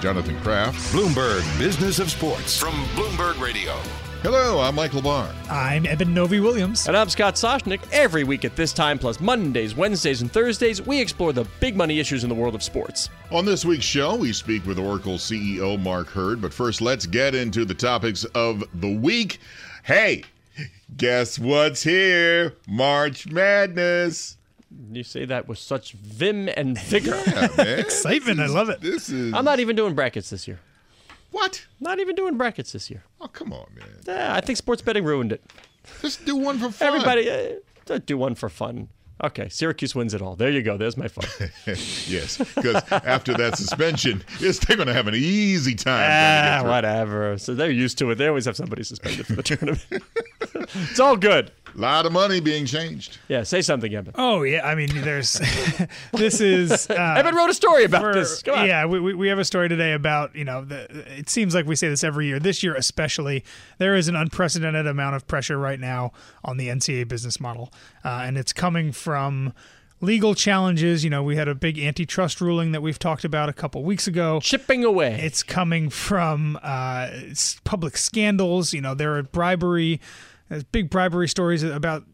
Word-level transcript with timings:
Jonathan 0.00 0.40
Kraft. 0.40 0.78
Bloomberg 0.92 1.58
Business 1.58 1.98
of 1.98 2.10
Sports 2.10 2.58
from 2.58 2.74
Bloomberg 2.94 3.40
Radio. 3.40 3.72
Hello, 4.22 4.60
I'm 4.60 4.76
Michael 4.76 5.02
Barr. 5.02 5.34
I'm 5.50 5.84
Eben 5.84 6.14
Novy-Williams. 6.14 6.86
And 6.86 6.96
I'm 6.96 7.08
Scott 7.08 7.34
Soshnick. 7.34 7.80
Every 7.90 8.22
week 8.22 8.44
at 8.44 8.54
this 8.54 8.72
time, 8.72 8.96
plus 8.96 9.18
Mondays, 9.18 9.74
Wednesdays, 9.74 10.22
and 10.22 10.30
Thursdays, 10.30 10.80
we 10.80 11.00
explore 11.00 11.32
the 11.32 11.44
big 11.58 11.74
money 11.76 11.98
issues 11.98 12.22
in 12.22 12.28
the 12.28 12.34
world 12.34 12.54
of 12.54 12.62
sports. 12.62 13.10
On 13.32 13.44
this 13.44 13.64
week's 13.64 13.84
show, 13.84 14.14
we 14.14 14.32
speak 14.32 14.64
with 14.64 14.78
Oracle 14.78 15.14
CEO 15.14 15.76
Mark 15.82 16.06
Hurd. 16.06 16.40
But 16.40 16.54
first, 16.54 16.80
let's 16.80 17.04
get 17.04 17.34
into 17.34 17.64
the 17.64 17.74
topics 17.74 18.22
of 18.26 18.62
the 18.80 18.96
week. 18.96 19.40
Hey, 19.82 20.22
guess 20.96 21.36
what's 21.36 21.82
here? 21.82 22.54
March 22.68 23.26
Madness. 23.26 24.36
You 24.90 25.02
say 25.02 25.24
that 25.24 25.48
with 25.48 25.58
such 25.58 25.92
vim 25.92 26.48
and 26.56 26.78
vigor. 26.78 27.20
Yeah, 27.26 27.48
man. 27.56 27.78
Excitement, 27.78 28.40
I 28.40 28.46
love 28.46 28.68
it. 28.68 28.80
This 28.80 29.08
is. 29.08 29.32
I'm 29.34 29.44
not 29.44 29.60
even 29.60 29.76
doing 29.76 29.94
brackets 29.94 30.30
this 30.30 30.46
year. 30.46 30.60
What? 31.30 31.66
Not 31.80 31.98
even 31.98 32.14
doing 32.14 32.36
brackets 32.36 32.72
this 32.72 32.90
year. 32.90 33.04
Oh, 33.20 33.28
come 33.28 33.52
on, 33.52 33.66
man. 33.74 34.16
Eh, 34.16 34.34
I 34.36 34.40
think 34.40 34.58
sports 34.58 34.82
betting 34.82 35.04
ruined 35.04 35.32
it. 35.32 35.42
Just 36.00 36.24
do 36.24 36.36
one 36.36 36.58
for 36.58 36.70
fun. 36.70 36.88
Everybody, 36.88 37.30
uh, 37.30 37.98
do 38.04 38.18
one 38.18 38.34
for 38.34 38.48
fun. 38.48 38.88
Okay, 39.24 39.48
Syracuse 39.48 39.94
wins 39.94 40.14
it 40.14 40.22
all. 40.22 40.34
There 40.34 40.50
you 40.50 40.62
go. 40.62 40.76
There's 40.76 40.96
my 40.96 41.06
fun. 41.06 41.26
yes, 42.08 42.38
because 42.38 42.82
after 42.90 43.34
that 43.34 43.56
suspension, 43.56 44.24
yes, 44.40 44.58
they're 44.58 44.76
going 44.76 44.88
to 44.88 44.94
have 44.94 45.06
an 45.06 45.14
easy 45.14 45.76
time. 45.76 46.08
ah, 46.10 46.68
whatever. 46.68 47.38
So 47.38 47.54
they're 47.54 47.70
used 47.70 47.98
to 47.98 48.10
it. 48.10 48.16
They 48.16 48.26
always 48.26 48.46
have 48.46 48.56
somebody 48.56 48.82
suspended 48.82 49.26
for 49.26 49.34
the 49.34 49.42
tournament. 49.44 49.86
it's 50.40 50.98
all 50.98 51.16
good. 51.16 51.52
A 51.74 51.78
lot 51.80 52.06
of 52.06 52.12
money 52.12 52.40
being 52.40 52.66
changed. 52.66 53.18
Yeah, 53.28 53.42
say 53.44 53.62
something, 53.62 53.94
Eben. 53.94 54.12
Oh 54.16 54.42
yeah, 54.42 54.66
I 54.66 54.74
mean, 54.74 54.90
there's 55.02 55.32
this 56.12 56.40
is 56.40 56.88
uh, 56.90 57.14
Eben 57.18 57.34
wrote 57.34 57.50
a 57.50 57.54
story 57.54 57.84
about 57.84 58.02
for- 58.02 58.14
this. 58.14 58.42
Come 58.42 58.58
on. 58.58 58.66
Yeah, 58.66 58.84
we, 58.86 59.00
we 59.00 59.14
we 59.14 59.28
have 59.28 59.38
a 59.38 59.44
story 59.44 59.68
today 59.68 59.92
about 59.92 60.34
you 60.36 60.44
know 60.44 60.64
the. 60.64 60.86
It 61.18 61.28
seems 61.28 61.54
like 61.54 61.66
we 61.66 61.76
say 61.76 61.88
this 61.88 62.04
every 62.04 62.26
year. 62.26 62.38
This 62.38 62.62
year 62.62 62.74
especially, 62.74 63.44
there 63.78 63.94
is 63.94 64.08
an 64.08 64.16
unprecedented 64.16 64.86
amount 64.86 65.16
of 65.16 65.26
pressure 65.26 65.58
right 65.58 65.80
now 65.80 66.12
on 66.44 66.56
the 66.56 66.68
NCAA 66.68 67.08
business 67.08 67.40
model, 67.40 67.72
uh, 68.04 68.22
and 68.24 68.36
it's 68.36 68.52
coming 68.52 68.92
from 68.92 69.52
legal 70.00 70.34
challenges. 70.34 71.04
You 71.04 71.10
know, 71.10 71.22
we 71.22 71.36
had 71.36 71.48
a 71.48 71.54
big 71.54 71.78
antitrust 71.78 72.40
ruling 72.40 72.72
that 72.72 72.82
we've 72.82 72.98
talked 72.98 73.24
about 73.24 73.48
a 73.48 73.52
couple 73.52 73.82
weeks 73.84 74.06
ago. 74.06 74.40
Chipping 74.40 74.84
away. 74.84 75.14
It's 75.22 75.42
coming 75.42 75.88
from 75.90 76.58
uh, 76.62 77.08
public 77.64 77.96
scandals. 77.96 78.72
You 78.74 78.80
know, 78.80 78.94
there 78.94 79.16
are 79.16 79.22
bribery, 79.22 80.00
there's 80.52 80.64
big 80.64 80.90
bribery 80.90 81.28
stories 81.28 81.62
about 81.62 82.04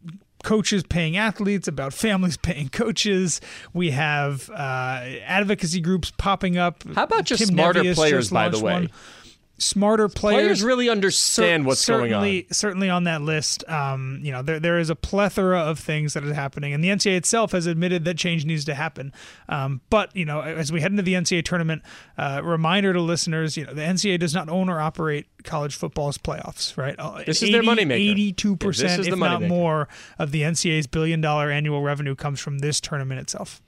coaches 0.45 0.85
paying 0.85 1.17
athletes, 1.17 1.67
about 1.67 1.93
families 1.93 2.37
paying 2.43 2.69
coaches. 2.69 3.41
We 3.75 3.91
have 3.91 4.49
uh, 4.51 5.03
advocacy 5.25 5.81
groups 5.81 6.13
popping 6.17 6.57
up. 6.57 6.85
How 6.95 7.03
about 7.03 7.25
just 7.25 7.41
Tim 7.41 7.49
smarter 7.49 7.83
Nevius 7.83 7.97
players, 7.97 8.25
just 8.27 8.33
by 8.33 8.49
the 8.49 8.61
way? 8.61 8.73
one. 8.73 8.91
Smarter 9.61 10.09
players. 10.09 10.43
Players 10.43 10.63
really 10.63 10.89
understand 10.89 11.65
Cer- 11.65 11.67
what's 11.67 11.85
going 11.87 12.13
on. 12.15 12.21
certainly, 12.23 12.47
Certainly 12.53 12.91
on 12.91 13.05
that 13.05 13.23
list, 13.23 13.69
um, 13.69 14.21
you 14.23 14.31
know, 14.31 14.41
there 14.41 14.61
there 14.61 14.79
is 14.79 14.89
a 14.89 14.95
plethora 14.95 15.59
of 15.59 15.79
things 15.81 16.15
that 16.15 16.25
are 16.25 16.33
happening, 16.33 16.73
and 16.73 16.83
the 16.83 16.89
NCAA 16.89 17.17
itself 17.17 17.53
has 17.53 17.67
admitted 17.67 18.05
that 18.05 18.17
change 18.17 18.45
needs 18.45 18.65
to 18.67 18.75
happen. 18.75 19.13
Um, 19.49 19.81
but 19.91 20.15
you 20.15 20.25
know, 20.25 20.41
as 20.41 20.71
we 20.71 20.81
head 20.81 20.93
into 20.93 21.03
the 21.03 21.15
NCAA 21.15 21.45
tournament, 21.45 21.83
uh, 22.17 22.41
reminder 22.45 22.93
to 22.93 23.01
listeners, 23.01 23.57
you 23.57 23.67
know, 23.67 23.75
the 23.75 23.83
NCAA 23.83 24.21
does 24.21 24.35
not 24.35 24.49
own 24.49 24.69
or 24.69 24.81
operate 24.81 25.27
college 25.43 25.75
football's 25.75 26.19
playoffs, 26.19 26.77
right? 26.77 26.95
Uh, 26.99 27.23
This 27.27 27.43
is 27.43 27.51
their 27.51 27.63
money 27.63 27.85
moneymaker. 27.85 28.11
Eighty-two 28.11 28.57
percent, 28.57 29.07
if 29.07 29.17
not 29.17 29.41
moneymaker. 29.41 29.49
more, 29.49 29.89
of 30.19 30.31
the 30.31 30.43
NCAA's 30.43 30.87
billion-dollar 30.87 31.51
annual 31.51 31.83
revenue 31.83 32.15
comes 32.15 32.39
from 32.39 32.61
this 32.61 32.81
tournament 32.81 33.21
itself. 33.21 33.61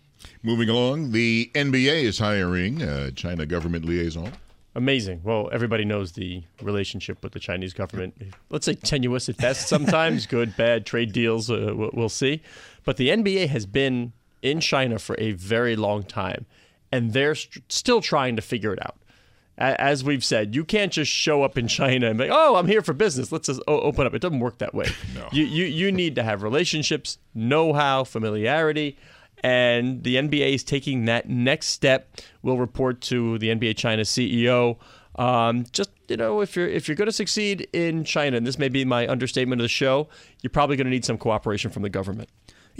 Moving 0.42 0.68
along, 0.68 1.12
the 1.12 1.50
NBA 1.54 2.02
is 2.04 2.18
hiring 2.18 2.82
a 2.82 3.10
China 3.10 3.44
government 3.46 3.84
liaison. 3.84 4.32
Amazing. 4.74 5.22
Well, 5.24 5.48
everybody 5.52 5.84
knows 5.84 6.12
the 6.12 6.44
relationship 6.62 7.22
with 7.24 7.32
the 7.32 7.40
Chinese 7.40 7.72
government. 7.74 8.14
Let's 8.50 8.66
say 8.66 8.74
tenuous 8.74 9.28
at 9.28 9.36
best 9.36 9.66
sometimes, 9.68 10.26
good, 10.36 10.56
bad, 10.56 10.86
trade 10.86 11.12
deals, 11.12 11.50
uh, 11.50 11.72
we'll, 11.92 12.08
see. 12.08 12.40
But 12.84 12.96
the 12.96 13.08
NBA 13.08 13.48
has 13.48 13.66
been 13.66 14.12
in 14.42 14.60
China 14.60 14.98
for 15.00 15.16
a 15.18 15.32
very 15.32 15.74
long 15.74 16.04
time, 16.04 16.46
and 16.92 17.12
they're 17.12 17.34
st- 17.34 17.70
still 17.70 18.00
trying 18.00 18.36
to 18.36 18.42
figure 18.42 18.72
it 18.72 18.78
out. 18.86 18.96
A- 19.58 19.78
As 19.80 20.04
we've 20.04 20.24
said, 20.24 20.54
you 20.54 20.64
can't 20.64 20.92
just 20.92 21.10
show 21.10 21.42
up 21.42 21.58
in 21.58 21.66
China 21.66 22.08
and 22.08 22.16
be 22.16 22.28
like, 22.28 22.32
oh, 22.32 22.54
I'm 22.54 22.68
here 22.68 22.80
for 22.80 22.92
business. 22.92 23.32
Let's 23.32 23.48
just 23.48 23.60
o- 23.66 23.80
open 23.80 24.06
up. 24.06 24.14
It 24.14 24.22
doesn't 24.22 24.38
work 24.38 24.58
that 24.58 24.72
way. 24.72 24.86
No. 25.16 25.28
You, 25.32 25.44
you, 25.46 25.64
you 25.64 25.90
need 25.90 26.14
to 26.14 26.22
have 26.22 26.44
relationships, 26.44 27.18
know 27.34 27.72
how, 27.72 28.04
familiarity. 28.04 28.96
And 29.42 30.02
the 30.02 30.16
NBA 30.16 30.54
is 30.54 30.64
taking 30.64 31.06
that 31.06 31.28
next 31.28 31.68
step. 31.68 32.16
We'll 32.42 32.58
report 32.58 33.00
to 33.02 33.38
the 33.38 33.48
NBA 33.48 33.76
China 33.76 34.02
CEO. 34.02 34.76
Um, 35.16 35.66
just 35.72 35.90
you 36.08 36.16
know, 36.16 36.40
if 36.40 36.56
you're 36.56 36.68
if 36.68 36.88
you're 36.88 36.94
going 36.94 37.06
to 37.06 37.12
succeed 37.12 37.68
in 37.72 38.04
China, 38.04 38.36
and 38.36 38.46
this 38.46 38.58
may 38.58 38.68
be 38.68 38.84
my 38.84 39.06
understatement 39.08 39.60
of 39.60 39.64
the 39.64 39.68
show, 39.68 40.08
you're 40.42 40.50
probably 40.50 40.76
going 40.76 40.86
to 40.86 40.90
need 40.90 41.04
some 41.04 41.18
cooperation 41.18 41.70
from 41.70 41.82
the 41.82 41.90
government. 41.90 42.28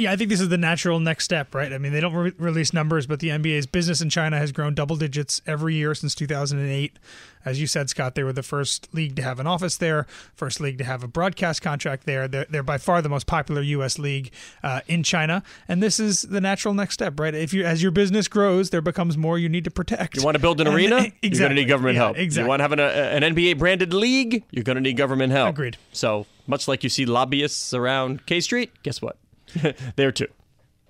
Yeah, 0.01 0.13
I 0.13 0.17
think 0.17 0.31
this 0.31 0.41
is 0.41 0.49
the 0.49 0.59
natural 0.59 0.99
next 0.99 1.25
step, 1.25 1.55
right? 1.55 1.73
I 1.73 1.79
mean, 1.79 1.93
they 1.93 2.01
don't 2.01 2.15
re- 2.15 2.33
release 2.39 2.73
numbers, 2.73 3.07
but 3.07 3.21
the 3.21 3.29
NBA's 3.29 3.67
business 3.67 4.01
in 4.01 4.09
China 4.09 4.39
has 4.39 4.51
grown 4.51 4.75
double 4.75 4.97
digits 4.97 5.43
every 5.47 5.75
year 5.75 5.95
since 5.95 6.15
2008. 6.15 6.99
As 7.45 7.61
you 7.61 7.67
said, 7.67 7.89
Scott, 7.89 8.15
they 8.15 8.23
were 8.23 8.33
the 8.35 8.43
first 8.43 8.89
league 8.95 9.17
to 9.17 9.23
have 9.23 9.41
an 9.41 9.47
office 9.47 9.77
there, 9.79 10.07
first 10.35 10.61
league 10.61 10.77
to 10.79 10.85
have 10.85 11.03
a 11.03 11.09
broadcast 11.09 11.63
contract 11.63 12.05
there. 12.05 12.29
They're, 12.29 12.47
they're 12.49 12.63
by 12.63 12.77
far 12.79 13.01
the 13.01 13.09
most 13.09 13.27
popular 13.27 13.63
U.S. 13.63 13.99
league 13.99 14.31
uh, 14.63 14.81
in 14.89 15.03
China, 15.03 15.43
and 15.67 15.83
this 15.83 15.99
is 15.99 16.23
the 16.23 16.41
natural 16.41 16.75
next 16.75 16.95
step, 16.95 17.19
right? 17.19 17.35
If 17.35 17.55
you 17.55 17.65
as 17.65 17.83
your 17.83 17.93
business 17.93 18.29
grows, 18.29 18.71
there 18.71 18.83
becomes 18.83 19.17
more 19.17 19.39
you 19.39 19.49
need 19.49 19.65
to 19.65 19.71
protect. 19.71 20.17
You 20.17 20.23
want 20.23 20.35
to 20.35 20.39
build 20.41 20.61
an 20.61 20.67
And- 20.67 20.77
arena? 20.77 20.97
exactly. 21.23 21.29
You're 21.31 21.39
going 21.39 21.49
to 21.51 21.55
need 21.63 21.69
government 21.69 21.95
Yeah, 21.97 22.03
help. 22.05 22.19
Exactly. 22.19 22.45
You 22.45 22.49
want 22.49 22.61
to 22.61 22.65
have 22.65 22.73
an, 22.73 22.81
uh, 22.81 22.83
an 23.27 23.35
NBA 23.35 23.59
branded 23.59 23.95
league? 23.95 24.45
You're 24.51 24.65
going 24.65 24.77
to 24.77 24.83
need 24.83 24.97
government 24.99 25.33
help. 25.33 25.51
Agreed. 25.51 25.77
So 25.93 26.27
much 26.47 26.69
like 26.69 26.83
you 26.85 26.91
see 26.91 27.07
lobbyists 27.07 27.73
around 27.73 28.27
K 28.27 28.41
Street, 28.41 28.71
guess 28.83 29.01
what? 29.01 29.17
there 29.97 30.13
too. 30.13 30.29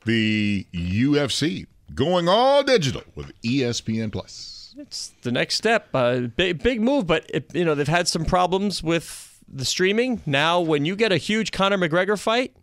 The 0.04 0.66
UFC 0.72 1.66
going 1.94 2.28
all 2.28 2.62
digital 2.62 3.02
with 3.14 3.32
ESPN 3.42 4.12
Plus. 4.12 4.74
It's 4.78 5.12
the 5.22 5.32
next 5.32 5.56
step. 5.56 5.88
Uh, 5.92 6.20
big, 6.20 6.62
big 6.62 6.80
move, 6.80 7.06
but 7.06 7.28
it, 7.28 7.54
you 7.54 7.64
know 7.64 7.74
they've 7.74 7.88
had 7.88 8.08
some 8.08 8.24
problems 8.24 8.82
with 8.82 9.38
the 9.46 9.64
streaming. 9.64 10.22
Now, 10.26 10.60
when 10.60 10.84
you 10.84 10.96
get 10.96 11.12
a 11.12 11.16
huge 11.16 11.52
Conor 11.52 11.76
McGregor 11.76 12.18
fight, 12.18 12.54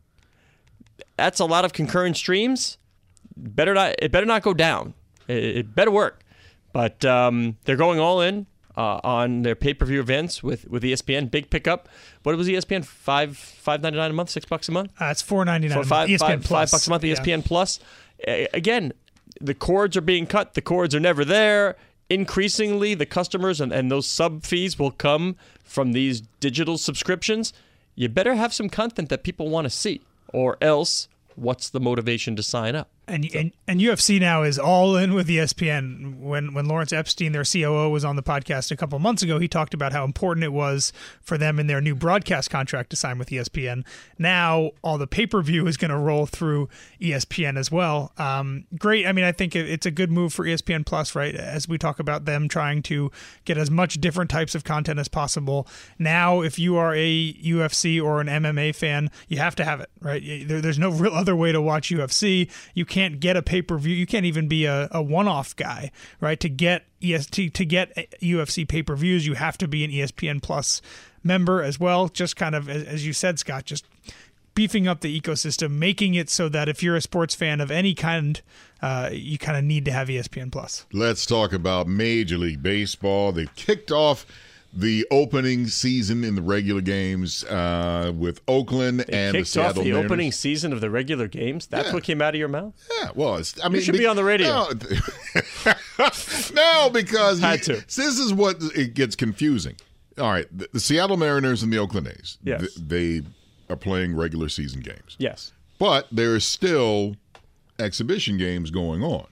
that's 1.15 1.39
a 1.39 1.45
lot 1.45 1.65
of 1.65 1.73
concurrent 1.73 2.17
streams. 2.17 2.77
Better 3.35 3.73
not. 3.73 3.95
It 3.99 4.11
better 4.11 4.25
not 4.25 4.41
go 4.41 4.53
down. 4.53 4.93
It, 5.27 5.43
it 5.43 5.75
better 5.75 5.91
work. 5.91 6.23
But 6.73 7.03
um, 7.05 7.57
they're 7.65 7.75
going 7.75 7.99
all 7.99 8.21
in 8.21 8.45
uh, 8.77 8.99
on 9.03 9.41
their 9.41 9.55
pay 9.55 9.73
per 9.73 9.85
view 9.85 9.99
events 9.99 10.41
with 10.43 10.69
with 10.69 10.83
ESPN. 10.83 11.29
Big 11.29 11.49
pickup. 11.49 11.89
What 12.23 12.37
was 12.37 12.47
ESPN? 12.47 12.85
Five 12.85 13.35
five 13.37 13.81
ninety 13.81 13.97
nine 13.97 14.11
a 14.11 14.13
month, 14.13 14.29
six 14.29 14.45
bucks 14.45 14.69
a 14.69 14.71
month. 14.71 14.91
Uh, 15.01 15.05
it's 15.05 15.21
four 15.21 15.43
ninety 15.43 15.67
nine. 15.67 15.83
Five, 15.83 16.07
ESPN 16.09 16.19
five- 16.19 16.43
Plus. 16.43 16.69
five 16.69 16.71
bucks 16.71 16.87
a 16.87 16.89
month, 16.91 17.03
E 17.03 17.09
Yeah. 17.09 17.15
ESPN 17.15 17.43
Plus. 17.43 17.79
A- 18.27 18.47
Again, 18.53 18.93
the 19.41 19.53
cords 19.53 19.97
are 19.97 20.01
being 20.01 20.25
cut. 20.27 20.53
The 20.53 20.61
cords 20.61 20.93
are 20.95 20.99
never 20.99 21.25
there. 21.25 21.75
increasingly 22.09 22.93
the 22.93 23.05
customers 23.05 23.59
and, 23.59 23.73
and 23.73 23.91
those 23.91 24.07
sub 24.07 24.43
fees 24.45 24.79
will 24.79 24.91
come 24.91 25.35
from 25.63 25.91
these 25.91 26.21
digital 26.39 26.77
subscriptions, 26.77 27.51
you 27.95 28.07
better 28.07 28.35
have 28.35 28.53
some 28.53 28.69
content 28.69 29.09
that 29.09 29.23
people 29.23 29.49
want 29.49 29.65
to 29.65 29.69
see, 29.69 29.99
or 30.33 30.55
else 30.61 31.09
what's 31.35 31.69
the 31.69 31.81
motivation 31.81 32.33
to 32.37 32.41
sign 32.41 32.77
up? 32.77 32.89
And, 33.09 33.25
and 33.33 33.51
and 33.69 33.79
UFC 33.79 34.19
now 34.19 34.43
is 34.43 34.59
all 34.59 34.97
in 34.97 35.13
with 35.13 35.29
ESPN. 35.29 36.19
When 36.19 36.53
when 36.53 36.65
Lawrence 36.65 36.91
Epstein, 36.91 37.31
their 37.31 37.45
COO, 37.45 37.89
was 37.89 38.03
on 38.03 38.17
the 38.17 38.23
podcast 38.23 38.69
a 38.69 38.75
couple 38.75 38.99
months 38.99 39.23
ago, 39.23 39.39
he 39.39 39.47
talked 39.47 39.73
about 39.73 39.93
how 39.93 40.03
important 40.03 40.43
it 40.43 40.51
was 40.51 40.91
for 41.21 41.37
them 41.37 41.57
in 41.57 41.67
their 41.67 41.79
new 41.79 41.95
broadcast 41.95 42.49
contract 42.49 42.89
to 42.89 42.95
sign 42.97 43.17
with 43.17 43.29
ESPN. 43.29 43.85
Now 44.17 44.71
all 44.83 44.97
the 44.97 45.07
pay 45.07 45.25
per 45.25 45.41
view 45.41 45.67
is 45.67 45.77
going 45.77 45.91
to 45.91 45.97
roll 45.97 46.25
through 46.25 46.67
ESPN 46.99 47.57
as 47.57 47.71
well. 47.71 48.11
Um, 48.17 48.65
great. 48.77 49.07
I 49.07 49.13
mean, 49.13 49.23
I 49.23 49.31
think 49.31 49.55
it's 49.55 49.85
a 49.85 49.91
good 49.91 50.11
move 50.11 50.33
for 50.33 50.43
ESPN 50.43 50.85
Plus, 50.85 51.15
right? 51.15 51.33
As 51.33 51.67
we 51.67 51.77
talk 51.77 51.99
about 51.99 52.25
them 52.25 52.49
trying 52.49 52.81
to 52.83 53.09
get 53.45 53.57
as 53.57 53.71
much 53.71 54.01
different 54.01 54.29
types 54.29 54.53
of 54.53 54.65
content 54.65 54.99
as 54.99 55.07
possible. 55.07 55.65
Now, 55.97 56.41
if 56.41 56.59
you 56.59 56.75
are 56.75 56.93
a 56.93 57.33
UFC 57.33 58.03
or 58.03 58.19
an 58.19 58.27
MMA 58.27 58.75
fan, 58.75 59.09
you 59.29 59.37
have 59.37 59.55
to 59.55 59.63
have 59.63 59.79
it, 59.79 59.89
right? 60.01 60.21
There, 60.45 60.59
there's 60.59 60.79
no 60.79 60.89
real 60.89 61.13
other 61.13 61.35
way 61.37 61.53
to 61.53 61.61
watch 61.61 61.89
UFC. 61.89 62.49
You 62.73 62.83
can't 62.85 62.96
can't 62.97 63.19
get 63.19 63.37
a 63.37 63.43
pay 63.43 63.61
per 63.61 63.77
view. 63.77 63.95
You 63.95 64.07
can't 64.07 64.25
even 64.25 64.47
be 64.47 64.65
a, 64.65 64.87
a 64.91 65.03
one 65.03 65.27
off 65.27 65.55
guy, 65.55 65.91
right? 66.19 66.39
To 66.39 66.49
get 66.49 66.85
EST 66.99 67.53
to 67.53 67.63
get 67.63 67.95
UFC 68.21 68.67
pay 68.67 68.81
per 68.81 68.95
views, 68.95 69.27
you 69.27 69.35
have 69.35 69.55
to 69.59 69.67
be 69.67 69.83
an 69.83 69.91
ESPN 69.91 70.41
Plus 70.41 70.81
member 71.23 71.61
as 71.61 71.79
well. 71.79 72.07
Just 72.07 72.35
kind 72.35 72.55
of 72.55 72.67
as 72.67 73.05
you 73.05 73.13
said, 73.13 73.37
Scott, 73.37 73.65
just 73.65 73.85
beefing 74.55 74.87
up 74.87 75.01
the 75.01 75.21
ecosystem, 75.21 75.73
making 75.73 76.15
it 76.15 76.27
so 76.27 76.49
that 76.49 76.67
if 76.67 76.81
you're 76.81 76.95
a 76.95 77.01
sports 77.01 77.35
fan 77.35 77.61
of 77.61 77.69
any 77.69 77.93
kind, 77.93 78.41
uh, 78.81 79.11
you 79.13 79.37
kind 79.37 79.59
of 79.59 79.63
need 79.63 79.85
to 79.85 79.91
have 79.91 80.07
ESPN 80.07 80.51
Plus. 80.51 80.87
Let's 80.91 81.27
talk 81.27 81.53
about 81.53 81.87
Major 81.87 82.39
League 82.39 82.63
Baseball. 82.63 83.31
They've 83.31 83.53
kicked 83.53 83.91
off 83.91 84.25
the 84.73 85.07
opening 85.09 85.67
season 85.67 86.23
in 86.23 86.35
the 86.35 86.41
regular 86.41 86.81
games 86.81 87.43
uh, 87.45 88.11
with 88.15 88.41
Oakland 88.47 88.99
they 89.01 89.13
and 89.27 89.33
kicked 89.35 89.45
the 89.47 89.51
Seattle 89.51 89.69
off 89.69 89.75
the 89.75 89.91
Mariners. 89.91 90.05
opening 90.05 90.31
season 90.31 90.73
of 90.73 90.81
the 90.81 90.89
regular 90.89 91.27
games. 91.27 91.67
That's 91.67 91.87
Yeah. 91.87 91.93
what 91.93 92.03
came 92.03 92.21
out 92.21 92.35
of 92.35 92.39
your 92.39 92.47
mouth. 92.49 92.73
Yeah, 93.01 93.09
well, 93.15 93.35
it's, 93.37 93.55
I 93.63 93.69
mean, 93.69 93.81
should 93.81 93.97
be 93.97 94.05
on 94.05 94.15
the 94.15 94.23
radio. 94.23 94.47
No, 94.47 94.69
no 96.53 96.89
because 96.91 97.39
Had 97.39 97.67
you- 97.67 97.75
to. 97.75 97.81
this 97.85 97.97
is 98.19 98.33
what 98.33 98.57
it 98.75 98.93
gets 98.93 99.15
confusing. 99.15 99.75
All 100.17 100.29
right, 100.31 100.45
the, 100.55 100.67
the 100.73 100.79
Seattle 100.79 101.17
Mariners 101.17 101.63
and 101.63 101.71
the 101.71 101.77
Oakland 101.77 102.07
A's. 102.07 102.37
Yes. 102.43 102.59
th- 102.61 102.73
they 102.75 103.21
are 103.69 103.75
playing 103.75 104.15
regular 104.15 104.49
season 104.49 104.81
games, 104.81 105.15
Yes. 105.19 105.51
but 105.79 106.07
there 106.11 106.35
is 106.35 106.43
still 106.45 107.15
exhibition 107.79 108.37
games 108.37 108.71
going 108.71 109.03
on, 109.03 109.27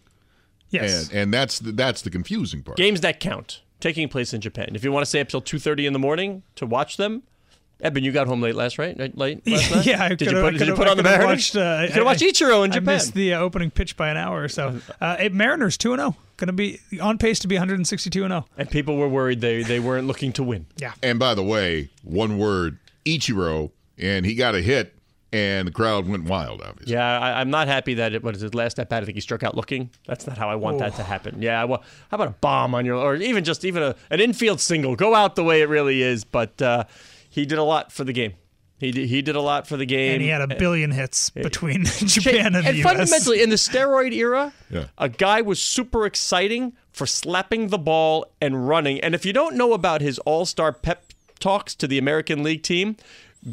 Yes. 0.70 1.10
and 1.10 1.18
and 1.18 1.34
that's 1.34 1.60
the, 1.60 1.72
that's 1.72 2.02
the 2.04 2.10
confusing 2.12 2.62
part. 2.62 2.78
Games 2.78 3.02
that 3.02 3.20
count 3.20 3.62
taking 3.86 4.10
place 4.10 4.34
in 4.34 4.42
Japan. 4.42 4.70
If 4.74 4.84
you 4.84 4.92
want 4.92 5.04
to 5.04 5.10
stay 5.10 5.20
up 5.22 5.30
till 5.30 5.42
two 5.42 5.60
thirty 5.60 5.86
in 5.86 5.94
the 5.94 6.00
morning 6.00 6.42
to 6.56 6.66
watch 6.66 6.98
them. 6.98 7.22
Eben, 7.82 8.04
you 8.06 8.12
got 8.14 8.26
home 8.26 8.42
late 8.42 8.56
last 8.56 8.80
right? 8.80 8.98
Right- 8.98 9.16
Late 9.18 9.46
last 9.46 9.70
night. 9.70 9.86
yeah, 9.92 10.02
I 10.04 10.10
did 10.16 10.22
you 10.22 10.42
put, 10.42 10.56
I 10.56 10.58
did 10.58 10.68
you 10.68 10.76
put 10.76 10.88
I 10.88 10.92
on 10.92 10.98
the 10.98 11.04
could've 11.04 11.20
Mariners? 11.20 11.54
watched, 11.54 11.56
uh, 11.58 11.80
you 11.82 11.88
could 11.90 11.96
have 11.98 12.06
watched 12.06 12.24
I- 12.24 12.26
Ichiro 12.28 12.64
in 12.66 12.72
I 12.72 12.76
Japan. 12.76 12.86
missed 12.86 13.14
the 13.14 13.34
uh, 13.34 13.40
opening 13.42 13.70
pitch 13.70 13.98
by 13.98 14.10
an 14.10 14.16
hour 14.18 14.42
or 14.42 14.48
so. 14.48 14.80
Uh, 15.02 15.18
it- 15.20 15.34
Mariners 15.34 15.78
two 15.78 15.92
and 15.92 16.00
zero, 16.00 16.16
going 16.38 16.48
to 16.48 16.54
be 16.54 16.80
on 17.02 17.18
pace 17.18 17.38
to 17.40 17.48
be 17.50 17.56
162 17.56 18.24
and 18.24 18.32
oh. 18.34 18.38
0. 18.38 18.46
and 18.58 18.70
people 18.72 18.96
were 18.96 19.10
worried 19.10 19.42
they, 19.42 19.62
they 19.62 19.82
weren't 19.82 20.08
looking 20.08 20.32
to 20.34 20.44
win. 20.44 20.66
Yeah. 20.78 20.94
And 21.04 21.20
by 21.20 21.36
the 21.36 21.44
way, 21.44 21.90
one 22.02 22.38
word, 22.40 22.80
Ichiro, 23.06 23.72
and 23.98 24.26
he 24.26 24.36
got 24.36 24.56
a 24.56 24.62
hit, 24.62 24.95
and 25.36 25.68
the 25.68 25.72
crowd 25.72 26.08
went 26.08 26.24
wild. 26.26 26.62
Obviously, 26.62 26.94
Yeah, 26.94 27.20
I, 27.20 27.40
I'm 27.42 27.50
not 27.50 27.68
happy 27.68 27.96
that 27.96 28.14
it 28.14 28.24
what 28.24 28.36
is 28.36 28.42
his 28.42 28.54
last 28.54 28.80
at 28.80 28.90
bat. 28.90 29.04
I 29.04 29.06
think 29.06 29.16
he 29.16 29.22
struck 29.22 29.44
out 29.44 29.56
looking. 29.56 29.90
That's 30.08 30.26
not 30.26 30.38
how 30.38 30.50
I 30.50 30.56
want 30.56 30.80
that 30.80 30.96
to 30.96 31.04
happen. 31.04 31.42
Yeah, 31.42 31.64
well, 31.66 31.84
how 32.10 32.16
about 32.16 32.28
a 32.30 32.36
bomb 32.42 32.74
on 32.74 32.86
your, 32.86 32.96
or 32.96 33.16
even 33.16 33.44
just 33.44 33.66
even 33.66 33.84
a, 33.84 33.96
an 34.10 34.20
infield 34.20 34.60
single? 34.62 34.96
Go 34.96 35.14
out 35.14 35.36
the 35.36 35.44
way 35.44 35.62
it 35.62 35.70
really 35.70 36.02
is. 36.02 36.24
But 36.24 36.62
uh, 36.62 36.86
he 37.30 37.46
did 37.46 37.58
a 37.58 37.64
lot 37.64 37.92
for 37.92 38.04
the 38.04 38.14
game. 38.14 38.34
He 38.78 38.92
did, 38.92 39.08
he 39.08 39.22
did 39.22 39.36
a 39.38 39.42
lot 39.42 39.68
for 39.68 39.78
the 39.78 39.86
game. 39.86 40.14
And 40.16 40.22
he 40.22 40.28
had 40.28 40.42
a 40.42 40.48
billion 40.48 40.92
hits 40.92 41.30
between 41.30 41.86
Japan 41.86 42.48
and, 42.48 42.56
and 42.58 42.66
the 42.66 42.70
US. 42.72 42.76
And 42.76 42.84
fundamentally, 42.84 43.42
in 43.42 43.50
the 43.50 43.56
steroid 43.56 44.12
era, 44.14 44.54
Yeah. 44.70 44.88
a 44.98 45.08
guy 45.08 45.42
was 45.42 45.62
super 45.62 46.06
exciting 46.06 46.74
for 46.92 47.06
slapping 47.06 47.70
the 47.70 47.78
ball 47.78 48.26
and 48.42 48.68
running. 48.68 49.00
And 49.00 49.16
if 49.16 49.26
you 49.26 49.32
don't 49.34 49.56
know 49.56 49.72
about 49.74 50.02
his 50.02 50.20
All 50.20 50.46
Star 50.46 50.72
pep 50.74 51.14
talks 51.40 51.74
to 51.76 51.88
the 51.88 51.98
American 51.98 52.44
League 52.44 52.64
team, 52.64 52.98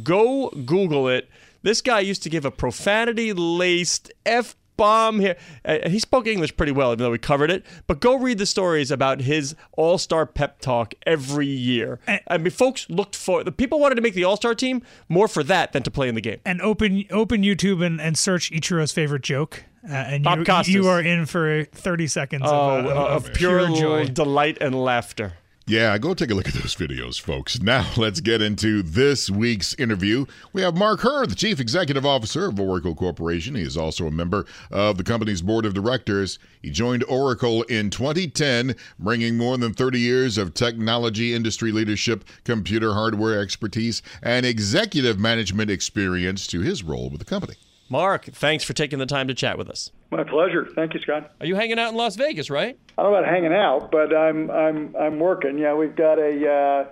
go 0.02 0.50
Google 0.50 1.08
it. 1.08 1.28
This 1.62 1.80
guy 1.80 2.00
used 2.00 2.22
to 2.24 2.28
give 2.30 2.44
a 2.44 2.50
profanity 2.50 3.32
laced 3.32 4.12
F 4.26 4.56
bomb 4.76 5.20
here. 5.20 5.36
And 5.64 5.92
he 5.92 5.98
spoke 5.98 6.26
English 6.26 6.56
pretty 6.56 6.72
well, 6.72 6.88
even 6.92 7.02
though 7.04 7.10
we 7.10 7.18
covered 7.18 7.50
it. 7.50 7.64
But 7.86 8.00
go 8.00 8.16
read 8.16 8.38
the 8.38 8.46
stories 8.46 8.90
about 8.90 9.20
his 9.20 9.54
All 9.72 9.98
Star 9.98 10.24
pep 10.26 10.60
talk 10.60 10.94
every 11.06 11.46
year. 11.46 12.00
I 12.26 12.38
mean, 12.38 12.50
folks 12.50 12.88
looked 12.88 13.14
for 13.14 13.44
the 13.44 13.52
people 13.52 13.78
wanted 13.80 13.96
to 13.96 14.00
make 14.00 14.14
the 14.14 14.24
All 14.24 14.36
Star 14.36 14.54
team 14.54 14.82
more 15.08 15.28
for 15.28 15.44
that 15.44 15.72
than 15.72 15.82
to 15.84 15.90
play 15.90 16.08
in 16.08 16.14
the 16.14 16.20
game. 16.22 16.40
and 16.44 16.60
open 16.62 17.04
open 17.10 17.42
YouTube 17.42 17.84
and, 17.84 18.00
and 18.00 18.16
search 18.18 18.50
Ichiro's 18.50 18.92
favorite 18.92 19.22
joke, 19.22 19.62
uh, 19.88 19.92
and 19.92 20.24
Bob 20.24 20.38
you, 20.40 20.44
Costas. 20.46 20.74
you 20.74 20.88
are 20.88 21.00
in 21.02 21.26
for 21.26 21.64
30 21.64 22.06
seconds 22.06 22.42
Oh, 22.46 22.78
of, 22.78 22.86
uh, 22.86 22.88
of, 22.90 23.26
of 23.26 23.34
pure, 23.34 23.68
joy. 23.68 24.06
delight 24.06 24.58
and 24.60 24.74
laughter. 24.74 25.34
Yeah, 25.72 25.96
go 25.96 26.12
take 26.12 26.30
a 26.30 26.34
look 26.34 26.48
at 26.48 26.52
those 26.52 26.76
videos, 26.76 27.18
folks. 27.18 27.62
Now 27.62 27.90
let's 27.96 28.20
get 28.20 28.42
into 28.42 28.82
this 28.82 29.30
week's 29.30 29.72
interview. 29.76 30.26
We 30.52 30.60
have 30.60 30.76
Mark 30.76 31.00
Hurd, 31.00 31.30
the 31.30 31.34
Chief 31.34 31.60
Executive 31.60 32.04
Officer 32.04 32.44
of 32.44 32.60
Oracle 32.60 32.94
Corporation. 32.94 33.54
He 33.54 33.62
is 33.62 33.78
also 33.78 34.06
a 34.06 34.10
member 34.10 34.44
of 34.70 34.98
the 34.98 35.02
company's 35.02 35.40
board 35.40 35.64
of 35.64 35.72
directors. 35.72 36.38
He 36.60 36.68
joined 36.68 37.04
Oracle 37.04 37.62
in 37.62 37.88
2010, 37.88 38.76
bringing 38.98 39.38
more 39.38 39.56
than 39.56 39.72
30 39.72 39.98
years 39.98 40.36
of 40.36 40.52
technology 40.52 41.32
industry 41.32 41.72
leadership, 41.72 42.26
computer 42.44 42.92
hardware 42.92 43.40
expertise, 43.40 44.02
and 44.22 44.44
executive 44.44 45.18
management 45.18 45.70
experience 45.70 46.46
to 46.48 46.60
his 46.60 46.82
role 46.82 47.08
with 47.08 47.20
the 47.20 47.24
company. 47.24 47.54
Mark, 47.92 48.24
thanks 48.24 48.64
for 48.64 48.72
taking 48.72 48.98
the 48.98 49.04
time 49.04 49.28
to 49.28 49.34
chat 49.34 49.58
with 49.58 49.68
us. 49.68 49.92
My 50.10 50.24
pleasure. 50.24 50.66
Thank 50.74 50.94
you, 50.94 51.00
Scott. 51.00 51.30
Are 51.40 51.46
you 51.46 51.56
hanging 51.56 51.78
out 51.78 51.90
in 51.90 51.94
Las 51.94 52.16
Vegas, 52.16 52.48
right? 52.48 52.78
I 52.96 53.02
don't 53.02 53.12
know 53.12 53.18
about 53.18 53.30
hanging 53.30 53.52
out, 53.52 53.90
but 53.92 54.16
I'm 54.16 54.50
I'm 54.50 54.96
I'm 54.96 55.20
working. 55.20 55.58
Yeah, 55.58 55.74
we've 55.74 55.94
got 55.94 56.18
a 56.18 56.88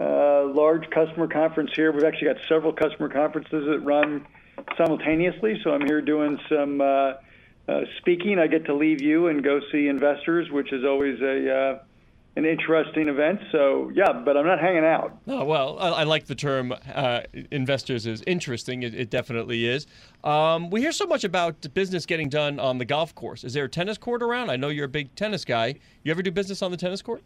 uh, 0.00 0.02
uh, 0.02 0.52
large 0.52 0.90
customer 0.90 1.28
conference 1.28 1.70
here. 1.76 1.92
We've 1.92 2.02
actually 2.02 2.34
got 2.34 2.38
several 2.48 2.72
customer 2.72 3.08
conferences 3.08 3.64
that 3.70 3.78
run 3.84 4.26
simultaneously. 4.76 5.60
So 5.62 5.70
I'm 5.70 5.86
here 5.86 6.00
doing 6.00 6.36
some 6.48 6.80
uh, 6.80 7.12
uh, 7.68 7.82
speaking. 7.98 8.40
I 8.40 8.48
get 8.48 8.64
to 8.64 8.74
leave 8.74 9.00
you 9.00 9.28
and 9.28 9.44
go 9.44 9.60
see 9.70 9.86
investors, 9.86 10.50
which 10.50 10.72
is 10.72 10.84
always 10.84 11.20
a 11.20 11.54
uh, 11.54 11.78
an 12.36 12.44
interesting 12.44 13.08
event. 13.08 13.40
So 13.50 13.90
yeah, 13.94 14.12
but 14.12 14.36
I'm 14.36 14.46
not 14.46 14.60
hanging 14.60 14.84
out. 14.84 15.18
Oh, 15.26 15.44
well, 15.44 15.78
I, 15.78 15.88
I 15.88 16.02
like 16.04 16.26
the 16.26 16.34
term 16.34 16.72
uh, 16.94 17.20
investors 17.50 18.06
is 18.06 18.22
interesting. 18.26 18.82
It, 18.82 18.94
it 18.94 19.10
definitely 19.10 19.66
is. 19.66 19.86
Um, 20.22 20.70
we 20.70 20.80
hear 20.80 20.92
so 20.92 21.06
much 21.06 21.24
about 21.24 21.72
business 21.74 22.06
getting 22.06 22.28
done 22.28 22.60
on 22.60 22.78
the 22.78 22.84
golf 22.84 23.14
course. 23.14 23.44
Is 23.44 23.52
there 23.52 23.64
a 23.64 23.68
tennis 23.68 23.98
court 23.98 24.22
around? 24.22 24.50
I 24.50 24.56
know 24.56 24.68
you're 24.68 24.86
a 24.86 24.88
big 24.88 25.14
tennis 25.14 25.44
guy. 25.44 25.74
You 26.04 26.10
ever 26.12 26.22
do 26.22 26.30
business 26.30 26.62
on 26.62 26.70
the 26.70 26.76
tennis 26.76 27.02
court? 27.02 27.22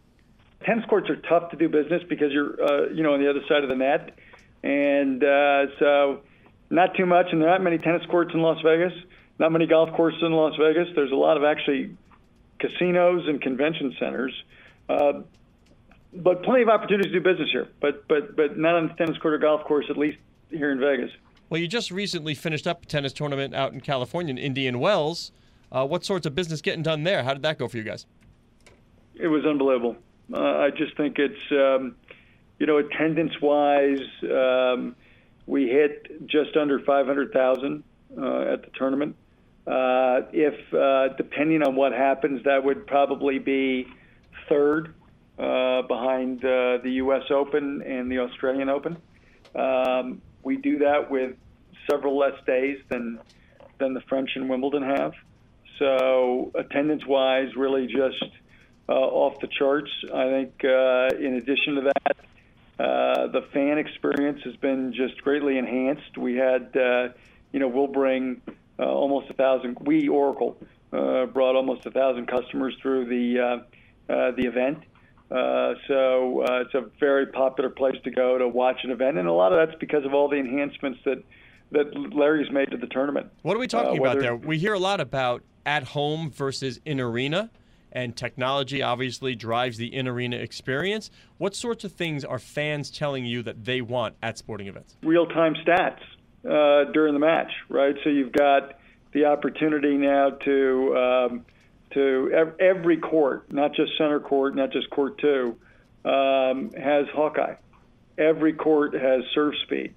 tennis 0.65 0.85
courts 0.85 1.09
are 1.09 1.15
tough 1.15 1.51
to 1.51 1.57
do 1.57 1.69
business 1.69 2.01
because 2.09 2.31
you're 2.31 2.61
uh, 2.61 2.89
you 2.89 3.03
know 3.03 3.13
on 3.13 3.21
the 3.21 3.29
other 3.29 3.41
side 3.47 3.63
of 3.63 3.69
the 3.69 3.75
net, 3.75 4.17
and 4.63 5.23
uh, 5.23 5.65
so 5.79 6.21
not 6.69 6.95
too 6.95 7.05
much. 7.05 7.27
And 7.31 7.41
there 7.41 7.49
aren't 7.49 7.63
many 7.63 7.77
tennis 7.77 8.05
courts 8.09 8.31
in 8.33 8.41
Las 8.41 8.61
Vegas. 8.63 8.93
Not 9.37 9.51
many 9.51 9.67
golf 9.67 9.91
courses 9.95 10.21
in 10.23 10.31
Las 10.31 10.53
Vegas. 10.57 10.87
There's 10.95 11.11
a 11.11 11.15
lot 11.15 11.37
of 11.37 11.43
actually 11.43 11.95
casinos 12.59 13.27
and 13.27 13.41
convention 13.41 13.93
centers, 13.99 14.33
uh, 14.89 15.21
but 16.13 16.43
plenty 16.43 16.61
of 16.61 16.69
opportunities 16.69 17.11
to 17.11 17.19
do 17.19 17.23
business 17.23 17.49
here. 17.51 17.67
But 17.81 18.07
but 18.07 18.35
but 18.35 18.57
not 18.57 18.75
on 18.75 18.87
the 18.87 18.93
tennis 18.93 19.17
court 19.17 19.33
or 19.33 19.37
golf 19.37 19.63
course, 19.65 19.85
at 19.89 19.97
least 19.97 20.17
here 20.49 20.71
in 20.71 20.79
Vegas. 20.79 21.11
Well, 21.49 21.61
you 21.61 21.67
just 21.67 21.91
recently 21.91 22.33
finished 22.33 22.65
up 22.65 22.83
a 22.83 22.85
tennis 22.85 23.13
tournament 23.13 23.53
out 23.53 23.73
in 23.73 23.81
California 23.81 24.31
in 24.31 24.37
Indian 24.37 24.79
Wells. 24.79 25.31
Uh, 25.71 25.85
what 25.85 26.03
sorts 26.03 26.25
of 26.25 26.33
business 26.33 26.61
getting 26.61 26.83
done 26.83 27.03
there? 27.03 27.23
How 27.23 27.33
did 27.33 27.43
that 27.43 27.59
go 27.59 27.67
for 27.67 27.77
you 27.77 27.83
guys? 27.83 28.05
It 29.15 29.27
was 29.27 29.45
unbelievable. 29.45 29.95
Uh, 30.33 30.39
I 30.39 30.69
just 30.71 30.97
think 30.97 31.19
it's, 31.19 31.51
um, 31.51 31.95
you 32.59 32.65
know, 32.65 32.77
attendance 32.77 33.33
wise, 33.41 33.99
um, 34.23 34.95
we 35.45 35.67
hit 35.67 36.27
just 36.27 36.57
under 36.57 36.79
500,000 36.79 37.83
uh, 38.17 38.39
at 38.41 38.63
the 38.63 38.69
tournament. 38.75 39.15
Uh, 39.67 40.21
if, 40.31 40.73
uh, 40.73 41.15
depending 41.15 41.61
on 41.61 41.75
what 41.75 41.91
happens, 41.91 42.43
that 42.45 42.63
would 42.63 42.87
probably 42.87 43.37
be 43.39 43.87
third 44.49 44.93
uh, 45.37 45.81
behind 45.83 46.43
uh, 46.45 46.77
the 46.83 46.91
U.S. 47.03 47.23
Open 47.29 47.81
and 47.81 48.11
the 48.11 48.19
Australian 48.19 48.69
Open. 48.69 48.97
Um, 49.53 50.21
we 50.43 50.57
do 50.57 50.79
that 50.79 51.09
with 51.09 51.35
several 51.89 52.17
less 52.17 52.35
days 52.45 52.79
than 52.89 53.19
than 53.77 53.93
the 53.93 54.01
French 54.01 54.31
and 54.35 54.49
Wimbledon 54.49 54.83
have. 54.83 55.13
So 55.79 56.51
attendance 56.55 57.05
wise, 57.05 57.53
really 57.55 57.87
just 57.87 58.23
uh, 58.87 58.93
off 58.93 59.39
the 59.41 59.47
charts. 59.47 59.91
I 60.13 60.29
think 60.29 60.63
uh, 60.63 61.09
in 61.19 61.35
addition 61.35 61.75
to 61.75 61.81
that, 61.81 62.17
uh, 62.79 63.27
the 63.27 63.41
fan 63.51 63.77
experience 63.77 64.41
has 64.45 64.55
been 64.55 64.93
just 64.93 65.21
greatly 65.21 65.57
enhanced. 65.57 66.17
We 66.17 66.35
had, 66.35 66.75
uh, 66.77 67.09
you 67.51 67.59
know, 67.59 67.67
we'll 67.67 67.87
bring 67.87 68.41
almost 68.79 69.29
a 69.29 69.33
thousand. 69.33 69.77
We 69.81 70.07
Oracle 70.07 70.57
brought 70.91 71.55
almost 71.55 71.85
a 71.85 71.91
thousand 71.91 72.27
customers 72.27 72.75
through 72.81 73.07
the 73.07 73.65
the 74.07 74.45
event. 74.45 74.79
Uh, 75.31 75.73
so 75.87 76.41
uh, 76.43 76.61
it's 76.61 76.73
a 76.75 76.85
very 76.99 77.25
popular 77.25 77.69
place 77.69 77.95
to 78.03 78.11
go 78.11 78.37
to 78.37 78.47
watch 78.47 78.81
an 78.83 78.91
event, 78.91 79.17
and 79.17 79.27
a 79.27 79.33
lot 79.33 79.51
of 79.51 79.67
that's 79.67 79.77
because 79.79 80.05
of 80.05 80.13
all 80.13 80.29
the 80.29 80.37
enhancements 80.37 80.99
that 81.05 81.23
that 81.71 82.13
Larry's 82.13 82.51
made 82.51 82.69
to 82.71 82.77
the 82.77 82.85
tournament. 82.87 83.27
What 83.41 83.57
are 83.57 83.59
we 83.59 83.67
talking 83.67 83.97
about 83.97 84.19
there? 84.19 84.35
We 84.35 84.59
hear 84.59 84.73
a 84.73 84.79
lot 84.79 85.01
about 85.01 85.41
at 85.65 85.83
home 85.83 86.29
versus 86.29 86.79
in 86.85 86.99
arena, 86.99 87.49
and 87.91 88.15
technology 88.15 88.83
obviously 88.83 89.35
drives 89.35 89.77
the 89.77 89.93
in 89.93 90.07
arena 90.07 90.37
experience. 90.37 91.09
What 91.39 91.55
sorts 91.55 91.83
of 91.83 91.91
things 91.91 92.23
are 92.23 92.37
fans 92.37 92.91
telling 92.91 93.25
you 93.25 93.41
that 93.43 93.65
they 93.65 93.81
want 93.81 94.15
at 94.21 94.37
sporting 94.37 94.67
events? 94.67 94.95
Real 95.01 95.25
time 95.25 95.55
stats 95.55 96.01
uh, 96.45 96.91
during 96.91 97.13
the 97.15 97.19
match, 97.19 97.51
right? 97.69 97.95
So 98.03 98.11
you've 98.11 98.31
got 98.31 98.79
the 99.13 99.25
opportunity 99.25 99.97
now 99.97 100.29
to 100.29 100.95
um, 100.95 101.45
to 101.91 102.53
every 102.59 102.97
court, 102.97 103.51
not 103.51 103.73
just 103.73 103.97
center 103.97 104.19
court, 104.19 104.55
not 104.55 104.71
just 104.71 104.89
court 104.89 105.17
two, 105.17 105.55
um, 106.03 106.71
has 106.71 107.05
Hawkeye. 107.13 107.55
Every 108.17 108.53
court 108.53 108.93
has 108.93 109.23
serve 109.33 109.53
speed. 109.63 109.93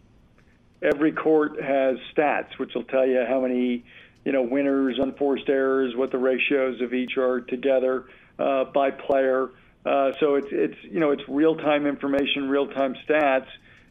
Every 0.82 1.12
court 1.12 1.60
has 1.62 1.96
stats, 2.14 2.56
which 2.58 2.74
will 2.74 2.84
tell 2.84 3.06
you 3.06 3.24
how 3.28 3.40
many, 3.40 3.84
you 4.24 4.32
know, 4.32 4.42
winners, 4.42 4.96
unforced 5.00 5.48
errors, 5.48 5.94
what 5.96 6.12
the 6.12 6.18
ratios 6.18 6.80
of 6.80 6.94
each 6.94 7.16
are 7.16 7.40
together 7.40 8.06
uh, 8.38 8.64
by 8.64 8.90
player. 8.90 9.50
Uh, 9.84 10.12
so 10.20 10.34
it's 10.34 10.48
it's 10.50 10.76
you 10.82 11.00
know 11.00 11.10
it's 11.10 11.22
real 11.28 11.56
time 11.56 11.86
information, 11.86 12.48
real 12.48 12.68
time 12.68 12.94
stats. 13.08 13.46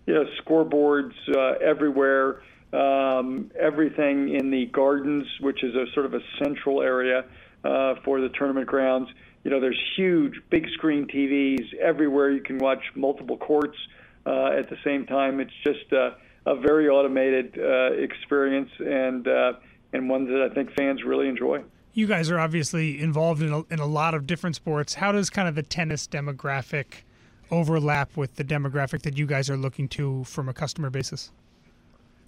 You 0.05 0.13
know, 0.13 0.25
scoreboards 0.41 1.13
uh, 1.35 1.57
everywhere. 1.61 2.41
Um, 2.71 3.51
everything 3.57 4.33
in 4.35 4.51
the 4.51 4.65
gardens, 4.65 5.25
which 5.39 5.63
is 5.63 5.73
a 5.73 5.85
sort 5.93 6.05
of 6.05 6.13
a 6.13 6.19
central 6.37 6.81
area 6.81 7.25
uh, 7.63 7.95
for 8.03 8.21
the 8.21 8.29
tournament 8.29 8.67
grounds. 8.67 9.09
You 9.43 9.51
know, 9.51 9.59
there's 9.59 9.81
huge, 9.95 10.33
big 10.49 10.67
screen 10.73 11.07
TVs 11.07 11.73
everywhere. 11.75 12.31
You 12.31 12.41
can 12.41 12.57
watch 12.57 12.83
multiple 12.95 13.37
courts 13.37 13.77
uh, 14.25 14.51
at 14.57 14.69
the 14.69 14.77
same 14.83 15.05
time. 15.05 15.39
It's 15.39 15.53
just 15.63 15.91
uh, 15.93 16.11
a 16.45 16.55
very 16.55 16.89
automated 16.89 17.57
uh, 17.57 17.93
experience 17.93 18.69
and 18.79 19.27
uh, 19.27 19.53
and 19.93 20.09
one 20.09 20.25
that 20.25 20.49
I 20.51 20.53
think 20.53 20.71
fans 20.73 21.03
really 21.03 21.27
enjoy. 21.27 21.63
You 21.93 22.07
guys 22.07 22.29
are 22.29 22.39
obviously 22.39 23.01
involved 23.01 23.41
in 23.41 23.51
a, 23.51 23.63
in 23.71 23.79
a 23.79 23.85
lot 23.85 24.13
of 24.13 24.27
different 24.27 24.55
sports. 24.55 24.95
How 24.95 25.11
does 25.11 25.29
kind 25.29 25.47
of 25.47 25.55
the 25.55 25.63
tennis 25.63 26.07
demographic 26.07 27.03
overlap 27.49 28.15
with 28.17 28.35
the 28.35 28.43
demographic 28.43 29.01
that 29.03 29.17
you 29.17 29.25
guys 29.25 29.49
are 29.49 29.57
looking 29.57 29.87
to 29.89 30.23
from 30.25 30.49
a 30.49 30.53
customer 30.53 30.89
basis? 30.89 31.31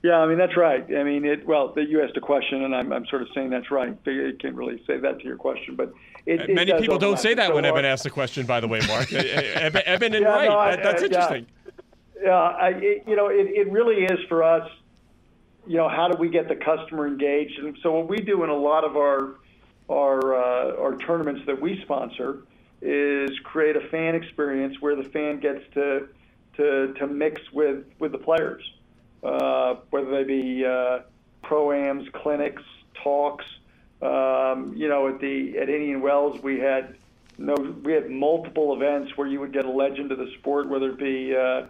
Yeah, 0.02 0.20
I 0.20 0.28
mean 0.28 0.38
that's 0.38 0.56
right. 0.56 0.86
I 0.96 1.04
mean, 1.04 1.26
it, 1.26 1.46
well, 1.46 1.74
you 1.76 2.02
asked 2.02 2.16
a 2.16 2.22
question, 2.22 2.64
and 2.64 2.74
I'm, 2.74 2.94
I'm 2.94 3.06
sort 3.08 3.22
of 3.22 3.28
saying 3.36 3.50
that's 3.50 3.70
right. 3.70 3.98
I 4.06 4.32
can't 4.40 4.56
really 4.56 4.82
say 4.88 4.98
that 4.98 5.20
to 5.20 5.26
your 5.26 5.36
question, 5.36 5.76
but 5.76 5.92
it, 6.26 6.42
it 6.42 6.56
many 6.56 6.74
people 6.80 6.98
don't 6.98 7.20
say 7.20 7.34
that 7.34 7.50
so 7.50 7.56
when 7.56 7.66
Eben 7.66 7.84
asks 7.84 8.04
the 8.04 8.10
question. 8.10 8.46
By 8.46 8.62
the 8.62 8.68
way, 8.68 8.80
Mark, 8.88 9.12
Eben, 9.14 9.82
Eben 9.86 10.14
yeah, 10.14 10.20
right. 10.20 10.50
No, 10.50 10.58
I, 10.58 10.76
that, 10.76 10.84
that's 10.84 11.04
interesting. 11.04 11.48
Yeah, 12.16 12.24
yeah 12.24 12.34
I, 12.34 12.70
it, 12.70 13.04
you 13.08 13.18
know, 13.18 13.28
it, 13.28 13.48
it 13.48 13.70
really 13.72 14.06
is 14.06 14.20
for 14.30 14.42
us. 14.42 14.70
You 15.68 15.78
know, 15.78 15.90
how 15.90 16.08
do 16.08 16.18
we 16.18 16.30
get 16.30 16.48
the 16.48 16.56
customer 16.56 17.06
engaged? 17.06 17.60
And 17.60 17.78
so 17.84 17.92
what 17.92 18.08
we 18.08 18.18
do 18.18 18.44
in 18.46 18.50
a 18.50 18.58
lot 18.58 18.86
of 18.86 18.96
our 18.96 19.36
our 19.90 20.34
uh, 20.34 20.82
our 20.82 20.98
tournaments 20.98 21.42
that 21.46 21.60
we 21.60 21.82
sponsor 21.82 22.44
is 22.82 23.32
create 23.44 23.76
a 23.76 23.82
fan 23.90 24.16
experience 24.16 24.78
where 24.80 24.96
the 24.96 25.04
fan 25.10 25.42
gets 25.42 25.62
to 25.74 26.08
to 26.56 26.94
to 26.94 27.06
mix 27.06 27.42
with 27.52 27.84
with 28.00 28.14
the 28.14 28.18
players 28.18 28.64
uh, 29.24 29.76
whether 29.90 30.12
they 30.12 30.24
be 30.24 30.66
uh, 30.66 31.00
proams, 31.44 32.12
clinics, 32.12 32.64
talks. 33.04 33.46
Um, 34.02 34.74
you 34.76 34.88
know, 34.88 35.10
at 35.10 35.20
the 35.20 35.58
at 35.58 35.70
Indian 35.70 36.02
Wells, 36.02 36.42
we 36.42 36.60
had 36.60 36.96
no, 37.38 37.56
we 37.84 37.94
had 37.94 38.10
multiple 38.10 38.74
events 38.74 39.18
where 39.18 39.28
you 39.28 39.40
would 39.40 39.54
get 39.54 39.66
a 39.66 39.72
legend 39.72 40.12
of 40.12 40.18
the 40.18 40.30
sport, 40.40 40.70
whether 40.70 40.92
it 40.92 40.98
be 40.98 41.36
uh, 41.36 41.68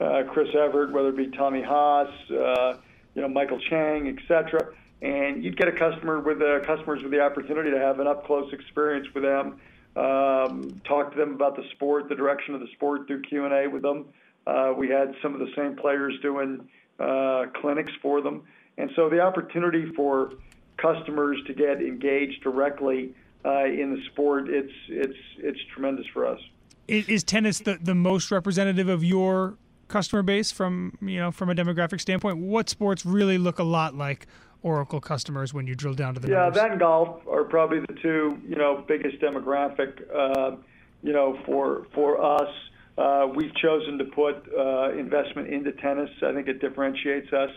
uh, 0.00 0.24
Chris 0.24 0.48
Evert, 0.54 0.92
whether 0.92 1.08
it 1.10 1.16
be 1.16 1.28
Tommy 1.28 1.62
Haas, 1.62 2.08
uh, 2.30 2.76
you 3.14 3.22
know, 3.22 3.28
Michael 3.28 3.60
Chang, 3.70 4.08
etc. 4.08 4.74
And 5.00 5.44
you'd 5.44 5.56
get 5.56 5.68
a 5.68 5.72
customer 5.72 6.20
with 6.20 6.42
uh, 6.42 6.60
customers 6.66 7.02
with 7.02 7.12
the 7.12 7.20
opportunity 7.20 7.70
to 7.70 7.78
have 7.78 8.00
an 8.00 8.06
up 8.06 8.26
close 8.26 8.52
experience 8.52 9.06
with 9.14 9.22
them, 9.22 9.60
um, 9.96 10.80
talk 10.84 11.12
to 11.12 11.18
them 11.18 11.34
about 11.34 11.56
the 11.56 11.64
sport, 11.72 12.08
the 12.08 12.14
direction 12.14 12.54
of 12.54 12.60
the 12.60 12.68
sport, 12.72 13.06
do 13.06 13.20
Q 13.20 13.44
and 13.44 13.54
A 13.54 13.68
with 13.68 13.82
them. 13.82 14.06
Uh, 14.46 14.74
we 14.76 14.88
had 14.88 15.14
some 15.22 15.34
of 15.34 15.40
the 15.40 15.52
same 15.56 15.76
players 15.76 16.14
doing 16.20 16.68
uh, 17.02 17.46
clinics 17.60 17.92
for 18.00 18.20
them. 18.20 18.42
And 18.78 18.90
so 18.96 19.08
the 19.08 19.20
opportunity 19.20 19.92
for 19.94 20.32
customers 20.76 21.38
to 21.46 21.54
get 21.54 21.82
engaged 21.82 22.42
directly 22.42 23.14
uh, 23.44 23.64
in 23.64 23.94
the 23.94 24.02
sport, 24.12 24.48
it's 24.48 24.72
it's 24.88 25.18
it's 25.38 25.58
tremendous 25.74 26.06
for 26.12 26.26
us. 26.26 26.40
Is, 26.88 27.08
is, 27.08 27.24
tennis 27.24 27.58
the, 27.60 27.78
the 27.80 27.94
most 27.94 28.30
representative 28.30 28.88
of 28.88 29.02
your 29.02 29.56
customer 29.88 30.22
base 30.22 30.52
from 30.52 30.96
you 31.00 31.18
know 31.18 31.32
from 31.32 31.50
a 31.50 31.54
demographic 31.54 32.00
standpoint? 32.00 32.38
What 32.38 32.68
sports 32.68 33.04
really 33.04 33.38
look 33.38 33.58
a 33.58 33.64
lot 33.64 33.96
like 33.96 34.26
Oracle 34.62 35.00
customers 35.00 35.52
when 35.52 35.66
you 35.66 35.74
drill 35.74 35.94
down 35.94 36.14
to 36.14 36.20
the 36.20 36.28
yeah, 36.28 36.44
numbers? 36.44 36.54
that 36.62 36.70
and 36.70 36.80
golf 36.80 37.26
are 37.28 37.44
probably 37.44 37.80
the 37.80 37.94
two 38.00 38.40
you 38.46 38.56
know 38.56 38.84
biggest 38.86 39.20
demographic 39.20 40.02
uh, 40.14 40.56
you 41.02 41.12
know 41.12 41.38
for 41.44 41.86
for 41.94 42.22
us. 42.22 42.50
Uh, 42.98 43.26
we've 43.34 43.54
chosen 43.54 43.98
to 43.98 44.04
put 44.04 44.36
uh, 44.56 44.92
investment 44.92 45.48
into 45.48 45.72
tennis. 45.72 46.10
I 46.22 46.32
think 46.32 46.48
it 46.48 46.60
differentiates 46.60 47.32
us. 47.32 47.50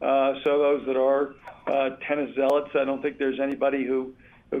Uh, 0.00 0.34
so 0.44 0.58
those 0.58 0.86
that 0.86 0.96
are 0.96 1.34
tennis 2.06 2.34
zealots, 2.34 2.70
I 2.74 2.84
don't 2.84 3.02
think 3.02 3.18
there's 3.18 3.40
anybody 3.40 3.84
who, 3.84 4.14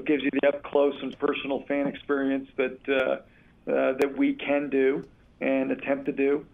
gives 0.04 0.22
you 0.22 0.30
the 0.42 0.48
up 0.48 0.62
close 0.64 0.94
and 1.00 1.16
personal 1.18 1.62
fan 1.68 1.86
experience 1.86 2.48
that 2.56 3.22
that 3.66 4.14
we 4.18 4.34
can 4.34 4.68
do 4.68 5.04
and 5.40 5.70
attempt 5.70 6.06
to 6.06 6.12
do 6.12 6.44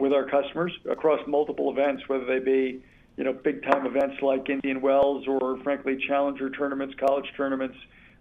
with 0.00 0.12
our 0.12 0.24
customers 0.30 0.72
across 0.88 1.20
multiple 1.26 1.70
events, 1.70 2.08
whether 2.08 2.24
they 2.24 2.38
be 2.38 2.82
you 3.16 3.24
know 3.24 3.32
big 3.32 3.62
time 3.64 3.86
events 3.86 4.22
like 4.22 4.48
Indian 4.48 4.80
Wells 4.80 5.26
or 5.26 5.58
frankly 5.62 6.02
challenger 6.06 6.48
tournaments, 6.48 6.94
college 6.98 7.26
tournaments. 7.36 7.76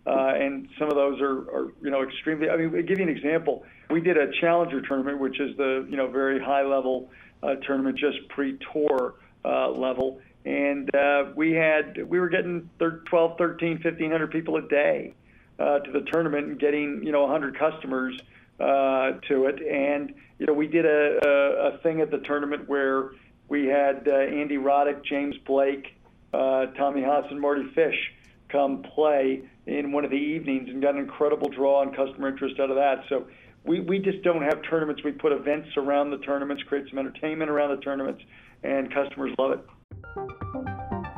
Uh, 0.10 0.34
and 0.34 0.68
some 0.80 0.88
of 0.88 0.96
those 0.96 1.22
are, 1.22 1.38
are, 1.54 1.74
you 1.84 1.92
know, 1.92 2.02
extremely. 2.02 2.50
I 2.50 2.58
mean, 2.58 2.76
I'll 2.76 2.82
give 2.82 2.98
you 2.98 3.04
an 3.04 3.16
example. 3.16 3.64
We 3.92 4.02
did 4.02 4.18
a 4.18 4.32
challenger 4.42 4.82
tournament, 4.82 5.20
which 5.20 5.40
is 5.40 5.56
the, 5.56 5.86
you 5.88 5.98
know, 5.98 6.08
very 6.08 6.44
high 6.44 6.64
level 6.64 7.12
uh, 7.44 7.56
tournament, 7.68 8.00
just 8.00 8.28
pre-tour 8.30 9.14
uh, 9.46 9.70
level, 9.70 10.20
and 10.46 10.94
uh, 10.96 11.26
we 11.36 11.52
had 11.52 12.10
we 12.10 12.20
were 12.20 12.30
getting 12.30 12.70
12, 12.80 13.38
13, 13.38 13.74
1500 13.84 14.32
people 14.32 14.56
a 14.56 14.68
day 14.68 15.14
uh, 15.60 15.80
to 15.80 15.92
the 15.92 16.02
tournament 16.12 16.48
and 16.48 16.60
getting, 16.60 17.04
you 17.04 17.12
know, 17.12 17.22
100 17.22 17.60
customers 17.60 18.20
uh, 18.60 19.12
to 19.28 19.46
it. 19.46 19.62
And 19.62 20.16
you 20.40 20.48
know, 20.48 20.54
we 20.54 20.66
did 20.66 20.88
a, 20.88 21.20
a, 21.24 21.76
a 21.76 21.78
thing 21.80 22.02
at 22.02 22.10
the 22.10 22.20
tournament 22.20 22.68
where 22.68 23.12
we 23.48 23.68
had 23.68 24.08
uh, 24.08 24.16
Andy 24.16 24.58
Roddick, 24.58 25.06
James 25.06 25.36
Blake, 25.46 25.96
uh, 26.34 26.66
Tommy 26.78 27.04
Haas, 27.04 27.26
and 27.30 27.40
Mardy 27.40 27.70
Fish 27.76 28.12
come 28.52 28.84
play 28.96 29.42
in 29.66 29.92
one 29.92 30.04
of 30.04 30.12
the 30.12 30.18
evenings 30.18 30.70
and 30.70 30.82
got 30.82 30.96
an 30.96 31.02
incredible 31.02 31.50
draw 31.50 31.82
and 31.82 31.96
customer 31.96 32.30
interest 32.30 32.60
out 32.60 32.70
of 32.70 32.76
that. 32.76 33.04
So 33.08 33.28
we, 33.64 33.80
we 33.82 34.00
just 34.00 34.24
don't 34.24 34.42
have 34.42 34.62
tournaments. 34.70 35.04
We 35.04 35.12
put 35.12 35.32
events 35.32 35.70
around 35.78 36.12
the 36.12 36.18
tournaments, 36.18 36.64
create 36.64 36.90
some 36.90 37.00
entertainment 37.00 37.52
around 37.52 37.76
the 37.76 37.82
tournaments, 37.82 38.22
and 38.64 38.94
customers 38.94 39.32
love 39.38 39.52
it. 39.52 39.60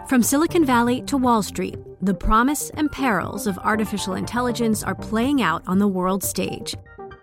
From 0.09 0.21
Silicon 0.21 0.65
Valley 0.65 1.01
to 1.03 1.15
Wall 1.15 1.41
Street, 1.41 1.77
the 2.01 2.13
promise 2.13 2.69
and 2.71 2.91
perils 2.91 3.47
of 3.47 3.57
artificial 3.59 4.15
intelligence 4.15 4.83
are 4.83 4.95
playing 4.95 5.41
out 5.41 5.63
on 5.67 5.79
the 5.79 5.87
world 5.87 6.23
stage. 6.23 6.75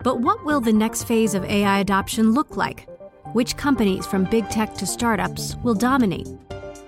But 0.02 0.20
what 0.20 0.44
will 0.44 0.60
the 0.60 0.72
next 0.72 1.04
phase 1.04 1.34
of 1.34 1.44
AI 1.44 1.80
adoption 1.80 2.32
look 2.32 2.56
like? 2.56 2.88
Which 3.34 3.56
companies, 3.56 4.06
from 4.06 4.24
big 4.24 4.48
tech 4.48 4.74
to 4.76 4.86
startups, 4.86 5.56
will 5.56 5.74
dominate? 5.74 6.28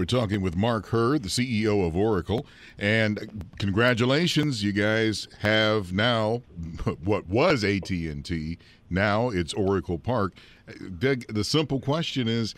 We're 0.00 0.06
talking 0.06 0.40
with 0.40 0.56
Mark 0.56 0.86
Hurd, 0.86 1.24
the 1.24 1.28
CEO 1.28 1.86
of 1.86 1.94
Oracle, 1.94 2.46
and 2.78 3.44
congratulations, 3.58 4.64
you 4.64 4.72
guys 4.72 5.28
have 5.40 5.92
now 5.92 6.40
what 7.04 7.28
was 7.28 7.62
AT&T, 7.64 8.58
now 8.88 9.28
it's 9.28 9.52
Oracle 9.52 9.98
Park. 9.98 10.32
The 10.66 11.44
simple 11.44 11.80
question 11.80 12.28
is 12.28 12.54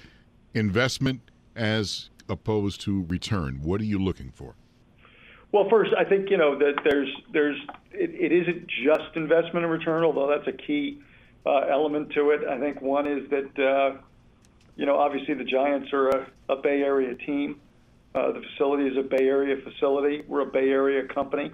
investment 0.54 1.20
as 1.56 2.10
opposed 2.28 2.80
to 2.82 3.06
return. 3.08 3.58
What 3.60 3.80
are 3.80 3.86
you 3.86 3.98
looking 3.98 4.30
for? 4.30 4.54
Well, 5.50 5.68
first, 5.68 5.90
I 5.98 6.04
think 6.04 6.30
you 6.30 6.36
know 6.36 6.56
that 6.56 6.74
there's 6.84 7.10
there's 7.32 7.58
it, 7.90 8.10
it 8.10 8.30
isn't 8.30 8.68
just 8.68 9.16
investment 9.16 9.64
and 9.64 9.70
return, 9.72 10.04
although 10.04 10.28
that's 10.28 10.46
a 10.46 10.56
key 10.64 11.00
uh, 11.44 11.62
element 11.68 12.12
to 12.12 12.30
it. 12.30 12.46
I 12.48 12.60
think 12.60 12.80
one 12.80 13.08
is 13.08 13.28
that 13.30 13.58
uh, 13.58 14.00
you 14.76 14.86
know 14.86 14.98
obviously 14.98 15.34
the 15.34 15.44
Giants 15.44 15.92
are 15.92 16.08
a, 16.08 16.26
a 16.48 16.56
Bay 16.56 16.82
Area 16.82 17.14
team. 17.14 17.60
Uh, 18.14 18.32
the 18.32 18.42
facility 18.42 18.88
is 18.88 18.96
a 18.96 19.02
Bay 19.02 19.26
Area 19.28 19.56
facility. 19.62 20.22
We're 20.26 20.42
a 20.42 20.50
Bay 20.50 20.68
Area 20.68 21.06
company. 21.06 21.50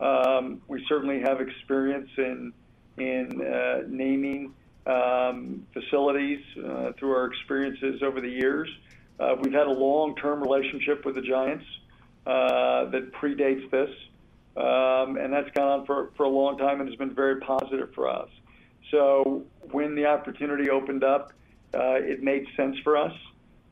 Um, 0.00 0.60
we 0.68 0.84
certainly 0.88 1.20
have 1.20 1.40
experience 1.40 2.10
in 2.18 2.52
in 2.98 3.40
uh, 3.40 3.82
naming 3.88 4.54
um, 4.86 5.66
facilities 5.72 6.40
uh, 6.58 6.92
through 6.98 7.12
our 7.12 7.26
experiences 7.26 8.02
over 8.02 8.20
the 8.20 8.28
years. 8.28 8.68
Uh, 9.18 9.36
we've 9.40 9.52
had 9.52 9.66
a 9.66 9.70
long-term 9.72 10.42
relationship 10.42 11.04
with 11.04 11.14
the 11.14 11.22
Giants 11.22 11.64
uh, 12.26 12.86
that 12.86 13.12
predates 13.12 13.70
this, 13.70 13.90
um, 14.56 15.16
and 15.16 15.32
that's 15.32 15.50
gone 15.50 15.80
on 15.80 15.86
for, 15.86 16.10
for 16.16 16.24
a 16.24 16.28
long 16.28 16.58
time 16.58 16.80
and 16.80 16.88
has 16.88 16.98
been 16.98 17.14
very 17.14 17.40
positive 17.40 17.94
for 17.94 18.08
us. 18.08 18.28
So 18.90 19.44
when 19.70 19.94
the 19.94 20.06
opportunity 20.06 20.70
opened 20.70 21.04
up, 21.04 21.32
it 21.74 22.22
made 22.22 22.46
sense 22.56 22.76
for 22.84 22.96
us 22.96 23.12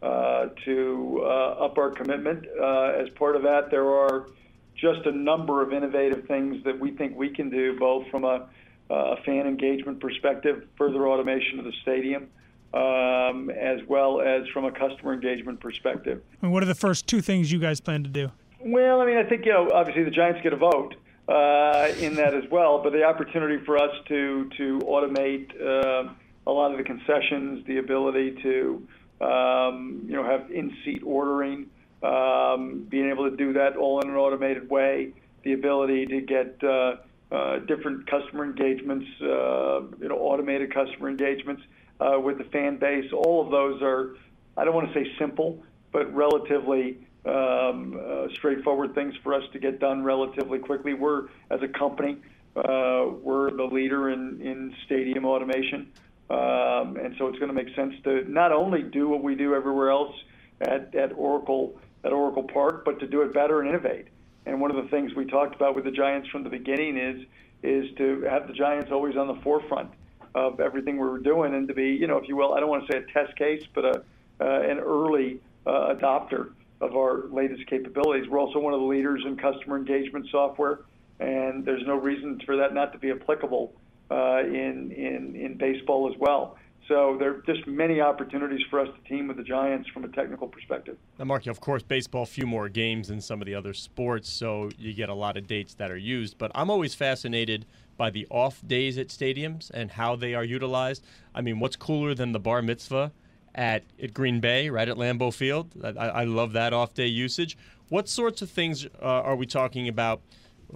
uh, 0.02 0.48
to 0.64 1.20
uh, 1.22 1.64
up 1.66 1.76
our 1.76 1.90
commitment. 1.90 2.46
Uh, 2.58 2.92
as 2.98 3.08
part 3.10 3.36
of 3.36 3.42
that, 3.42 3.70
there 3.70 3.86
are 3.86 4.28
just 4.74 5.04
a 5.04 5.12
number 5.12 5.62
of 5.62 5.74
innovative 5.74 6.26
things 6.26 6.64
that 6.64 6.78
we 6.78 6.90
think 6.92 7.14
we 7.14 7.28
can 7.28 7.50
do, 7.50 7.78
both 7.78 8.08
from 8.08 8.24
a, 8.24 8.48
a 8.88 9.16
fan 9.26 9.46
engagement 9.46 10.00
perspective, 10.00 10.66
further 10.78 11.06
automation 11.06 11.58
of 11.58 11.66
the 11.66 11.72
stadium, 11.82 12.28
um, 12.72 13.50
as 13.50 13.80
well 13.88 14.22
as 14.22 14.48
from 14.54 14.64
a 14.64 14.72
customer 14.72 15.12
engagement 15.12 15.60
perspective. 15.60 16.22
And 16.40 16.50
what 16.50 16.62
are 16.62 16.66
the 16.66 16.74
first 16.74 17.06
two 17.06 17.20
things 17.20 17.52
you 17.52 17.58
guys 17.58 17.78
plan 17.78 18.02
to 18.02 18.08
do? 18.08 18.30
Well, 18.60 19.02
I 19.02 19.06
mean, 19.06 19.18
I 19.18 19.24
think 19.24 19.44
you 19.44 19.52
know, 19.52 19.70
obviously 19.70 20.04
the 20.04 20.10
Giants 20.10 20.40
get 20.42 20.54
a 20.54 20.56
vote 20.56 20.94
uh, 21.28 21.92
in 21.98 22.14
that 22.14 22.32
as 22.32 22.44
well, 22.50 22.82
but 22.82 22.92
the 22.92 23.04
opportunity 23.04 23.62
for 23.66 23.76
us 23.76 23.94
to 24.08 24.48
to 24.56 24.78
automate 24.78 25.50
uh, 25.60 26.12
a 26.46 26.50
lot 26.50 26.72
of 26.72 26.78
the 26.78 26.84
concessions, 26.84 27.64
the 27.66 27.78
ability 27.78 28.38
to 28.42 28.86
um, 29.20 30.02
you 30.06 30.14
know 30.14 30.24
have 30.24 30.50
in-seat 30.50 31.02
ordering, 31.04 31.66
um, 32.02 32.86
being 32.88 33.10
able 33.10 33.28
to 33.30 33.36
do 33.36 33.52
that 33.52 33.76
all 33.76 34.00
in 34.00 34.08
an 34.08 34.16
automated 34.16 34.70
way, 34.70 35.12
the 35.44 35.52
ability 35.52 36.06
to 36.06 36.20
get 36.20 36.62
uh, 36.64 36.96
uh, 37.32 37.58
different 37.60 38.10
customer 38.10 38.44
engagements, 38.44 39.06
uh, 39.22 39.82
you 40.00 40.08
know, 40.08 40.16
automated 40.18 40.72
customer 40.72 41.08
engagements 41.08 41.62
uh, 42.00 42.18
with 42.18 42.38
the 42.38 42.44
fan 42.44 42.76
base. 42.78 43.12
All 43.12 43.44
of 43.44 43.50
those 43.50 43.82
are, 43.82 44.16
I 44.56 44.64
don't 44.64 44.74
want 44.74 44.92
to 44.92 44.94
say 44.94 45.10
simple, 45.18 45.62
but 45.92 46.12
relatively 46.14 46.98
um, 47.24 48.00
uh, 48.02 48.28
straightforward 48.34 48.94
things 48.94 49.14
for 49.22 49.34
us 49.34 49.44
to 49.52 49.58
get 49.58 49.78
done 49.78 50.02
relatively 50.02 50.58
quickly. 50.58 50.94
We're, 50.94 51.28
as 51.50 51.62
a 51.62 51.68
company, 51.68 52.16
uh, 52.56 53.06
we're 53.22 53.50
the 53.50 53.64
leader 53.64 54.10
in, 54.10 54.40
in 54.40 54.74
stadium 54.86 55.24
automation. 55.24 55.92
Um, 56.30 56.96
and 56.96 57.14
so 57.18 57.26
it's 57.26 57.38
going 57.38 57.48
to 57.48 57.54
make 57.54 57.74
sense 57.74 57.94
to 58.04 58.24
not 58.30 58.52
only 58.52 58.82
do 58.82 59.08
what 59.08 59.22
we 59.22 59.34
do 59.34 59.54
everywhere 59.54 59.90
else 59.90 60.14
at, 60.60 60.94
Oracle 61.16 61.74
at 62.04 62.12
Oracle 62.12 62.44
Park, 62.44 62.84
but 62.84 63.00
to 63.00 63.06
do 63.06 63.22
it 63.22 63.34
better 63.34 63.60
and 63.60 63.68
innovate. 63.68 64.06
And 64.46 64.60
one 64.60 64.70
of 64.70 64.82
the 64.82 64.88
things 64.90 65.12
we 65.14 65.26
talked 65.26 65.56
about 65.56 65.74
with 65.74 65.84
the 65.84 65.90
Giants 65.90 66.28
from 66.28 66.44
the 66.44 66.50
beginning 66.50 66.96
is 66.96 67.26
is 67.62 67.94
to 67.98 68.22
have 68.22 68.46
the 68.46 68.54
Giants 68.54 68.90
always 68.90 69.16
on 69.16 69.26
the 69.26 69.34
forefront 69.42 69.90
of 70.34 70.60
everything 70.60 70.96
we 70.96 71.06
were 71.06 71.18
doing, 71.18 71.54
and 71.54 71.68
to 71.68 71.74
be, 71.74 71.88
you 71.88 72.06
know, 72.06 72.16
if 72.16 72.26
you 72.26 72.34
will, 72.34 72.54
I 72.54 72.60
don't 72.60 72.70
want 72.70 72.86
to 72.86 72.92
say 72.92 72.98
a 73.00 73.12
test 73.12 73.36
case, 73.36 73.62
but 73.74 73.84
a 73.84 74.02
uh, 74.40 74.60
an 74.62 74.78
early 74.78 75.40
uh, 75.66 75.94
adopter 75.94 76.52
of 76.80 76.96
our 76.96 77.26
latest 77.28 77.66
capabilities. 77.66 78.26
We're 78.28 78.38
also 78.38 78.58
one 78.58 78.72
of 78.72 78.80
the 78.80 78.86
leaders 78.86 79.22
in 79.26 79.36
customer 79.36 79.76
engagement 79.76 80.28
software, 80.30 80.80
and 81.18 81.64
there's 81.64 81.86
no 81.86 81.96
reason 81.96 82.40
for 82.46 82.56
that 82.56 82.72
not 82.72 82.92
to 82.92 82.98
be 82.98 83.10
applicable 83.10 83.74
in, 84.10 84.92
in, 84.92 85.36
in 85.36 85.56
baseball 85.56 86.10
as 86.12 86.18
well. 86.18 86.56
So 86.90 87.16
there 87.20 87.30
are 87.30 87.42
just 87.46 87.68
many 87.68 88.00
opportunities 88.00 88.66
for 88.68 88.80
us 88.80 88.88
to 88.88 89.08
team 89.08 89.28
with 89.28 89.36
the 89.36 89.44
Giants 89.44 89.88
from 89.90 90.02
a 90.02 90.08
technical 90.08 90.48
perspective. 90.48 90.96
Now, 91.20 91.26
Mark, 91.26 91.46
of 91.46 91.60
course, 91.60 91.84
baseball, 91.84 92.26
few 92.26 92.46
more 92.48 92.68
games 92.68 93.06
than 93.06 93.20
some 93.20 93.40
of 93.40 93.46
the 93.46 93.54
other 93.54 93.74
sports, 93.74 94.28
so 94.28 94.70
you 94.76 94.92
get 94.92 95.08
a 95.08 95.14
lot 95.14 95.36
of 95.36 95.46
dates 95.46 95.74
that 95.74 95.92
are 95.92 95.96
used. 95.96 96.36
But 96.36 96.50
I'm 96.52 96.68
always 96.68 96.94
fascinated 96.94 97.64
by 97.96 98.10
the 98.10 98.26
off 98.28 98.66
days 98.66 98.98
at 98.98 99.06
stadiums 99.06 99.70
and 99.70 99.92
how 99.92 100.16
they 100.16 100.34
are 100.34 100.42
utilized. 100.42 101.04
I 101.32 101.42
mean, 101.42 101.60
what's 101.60 101.76
cooler 101.76 102.12
than 102.12 102.32
the 102.32 102.40
bar 102.40 102.60
mitzvah 102.60 103.12
at, 103.54 103.84
at 104.02 104.12
Green 104.12 104.40
Bay, 104.40 104.68
right 104.68 104.88
at 104.88 104.96
Lambeau 104.96 105.32
Field? 105.32 105.70
I, 105.84 105.90
I 105.90 106.24
love 106.24 106.52
that 106.54 106.72
off 106.72 106.92
day 106.94 107.06
usage. 107.06 107.56
What 107.88 108.08
sorts 108.08 108.42
of 108.42 108.50
things 108.50 108.86
uh, 108.86 108.88
are 109.00 109.36
we 109.36 109.46
talking 109.46 109.86
about 109.86 110.22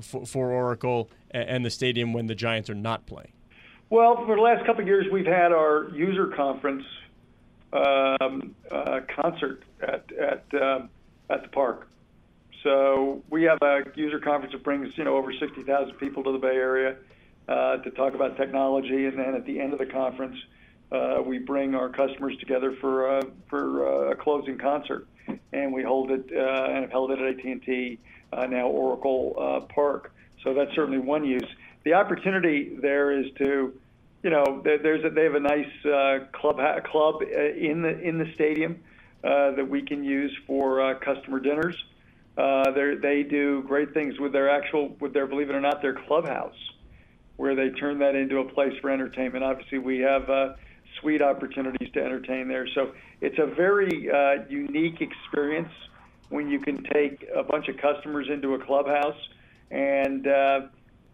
for, 0.00 0.24
for 0.26 0.52
Oracle 0.52 1.10
and 1.34 1.64
the 1.64 1.70
stadium 1.70 2.12
when 2.12 2.26
the 2.26 2.34
Giants 2.34 2.70
are 2.70 2.74
not 2.74 3.06
playing? 3.06 3.32
Well, 3.90 4.24
for 4.24 4.36
the 4.36 4.42
last 4.42 4.64
couple 4.64 4.82
of 4.82 4.86
years, 4.86 5.06
we've 5.12 5.26
had 5.26 5.52
our 5.52 5.90
user 5.92 6.28
conference 6.28 6.84
um, 7.72 8.54
uh, 8.70 9.00
concert 9.14 9.64
at 9.82 10.04
at 10.12 10.44
um, 10.62 10.88
at 11.28 11.42
the 11.42 11.48
park. 11.48 11.88
So 12.62 13.22
we 13.28 13.42
have 13.42 13.58
a 13.62 13.82
user 13.94 14.18
conference 14.18 14.52
that 14.52 14.62
brings 14.62 14.96
you 14.96 15.04
know 15.04 15.16
over 15.16 15.32
60,000 15.32 15.94
people 15.96 16.22
to 16.24 16.32
the 16.32 16.38
Bay 16.38 16.56
Area 16.56 16.96
uh, 17.48 17.76
to 17.78 17.90
talk 17.90 18.14
about 18.14 18.36
technology, 18.36 19.06
and 19.06 19.18
then 19.18 19.34
at 19.34 19.44
the 19.44 19.60
end 19.60 19.72
of 19.72 19.78
the 19.78 19.86
conference, 19.86 20.36
uh, 20.90 21.20
we 21.24 21.38
bring 21.38 21.74
our 21.74 21.88
customers 21.88 22.36
together 22.38 22.76
for 22.80 23.18
uh, 23.18 23.22
for 23.50 23.86
uh, 23.86 24.12
a 24.12 24.16
closing 24.16 24.56
concert, 24.56 25.06
and 25.52 25.72
we 25.72 25.82
hold 25.82 26.10
it 26.10 26.24
uh, 26.34 26.70
and 26.70 26.82
have 26.82 26.90
held 26.90 27.10
it 27.10 27.18
at 27.20 27.38
AT&T 27.38 27.98
uh, 28.32 28.46
now 28.46 28.66
Oracle 28.66 29.34
uh, 29.38 29.60
Park. 29.72 30.13
So 30.44 30.54
that's 30.54 30.72
certainly 30.74 30.98
one 30.98 31.24
use. 31.24 31.48
The 31.84 31.94
opportunity 31.94 32.76
there 32.80 33.10
is 33.18 33.26
to, 33.38 33.74
you 34.22 34.30
know, 34.30 34.62
there's 34.62 35.04
a, 35.04 35.10
they 35.10 35.24
have 35.24 35.34
a 35.34 35.40
nice 35.40 35.84
uh, 35.84 36.26
club 36.32 36.58
club 36.84 37.16
uh, 37.22 37.40
in 37.40 37.82
the 37.82 37.98
in 38.00 38.18
the 38.18 38.30
stadium 38.34 38.80
uh, 39.24 39.52
that 39.52 39.68
we 39.68 39.82
can 39.82 40.04
use 40.04 40.34
for 40.46 40.80
uh, 40.80 40.98
customer 40.98 41.40
dinners. 41.40 41.76
Uh, 42.36 42.70
they 42.72 43.22
do 43.22 43.62
great 43.66 43.94
things 43.94 44.18
with 44.18 44.32
their 44.32 44.50
actual, 44.50 44.96
with 45.00 45.12
their 45.14 45.26
believe 45.26 45.50
it 45.50 45.54
or 45.54 45.60
not, 45.60 45.80
their 45.80 45.94
clubhouse, 45.94 46.56
where 47.36 47.54
they 47.54 47.70
turn 47.70 47.98
that 48.00 48.16
into 48.16 48.38
a 48.38 48.44
place 48.44 48.72
for 48.80 48.90
entertainment. 48.90 49.44
Obviously, 49.44 49.78
we 49.78 49.98
have 49.98 50.28
uh, 50.28 50.54
suite 51.00 51.22
opportunities 51.22 51.90
to 51.92 52.02
entertain 52.02 52.48
there. 52.48 52.66
So 52.74 52.92
it's 53.20 53.38
a 53.38 53.46
very 53.46 54.10
uh, 54.10 54.44
unique 54.48 55.00
experience 55.00 55.72
when 56.28 56.50
you 56.50 56.58
can 56.58 56.82
take 56.92 57.24
a 57.34 57.44
bunch 57.44 57.68
of 57.68 57.76
customers 57.76 58.26
into 58.28 58.54
a 58.54 58.58
clubhouse 58.58 59.16
and 59.70 60.26
uh, 60.26 60.60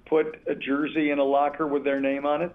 put 0.06 0.40
a 0.46 0.54
jersey 0.54 1.10
in 1.10 1.18
a 1.18 1.24
locker 1.24 1.66
with 1.66 1.84
their 1.84 2.00
name 2.00 2.26
on 2.26 2.42
it. 2.42 2.54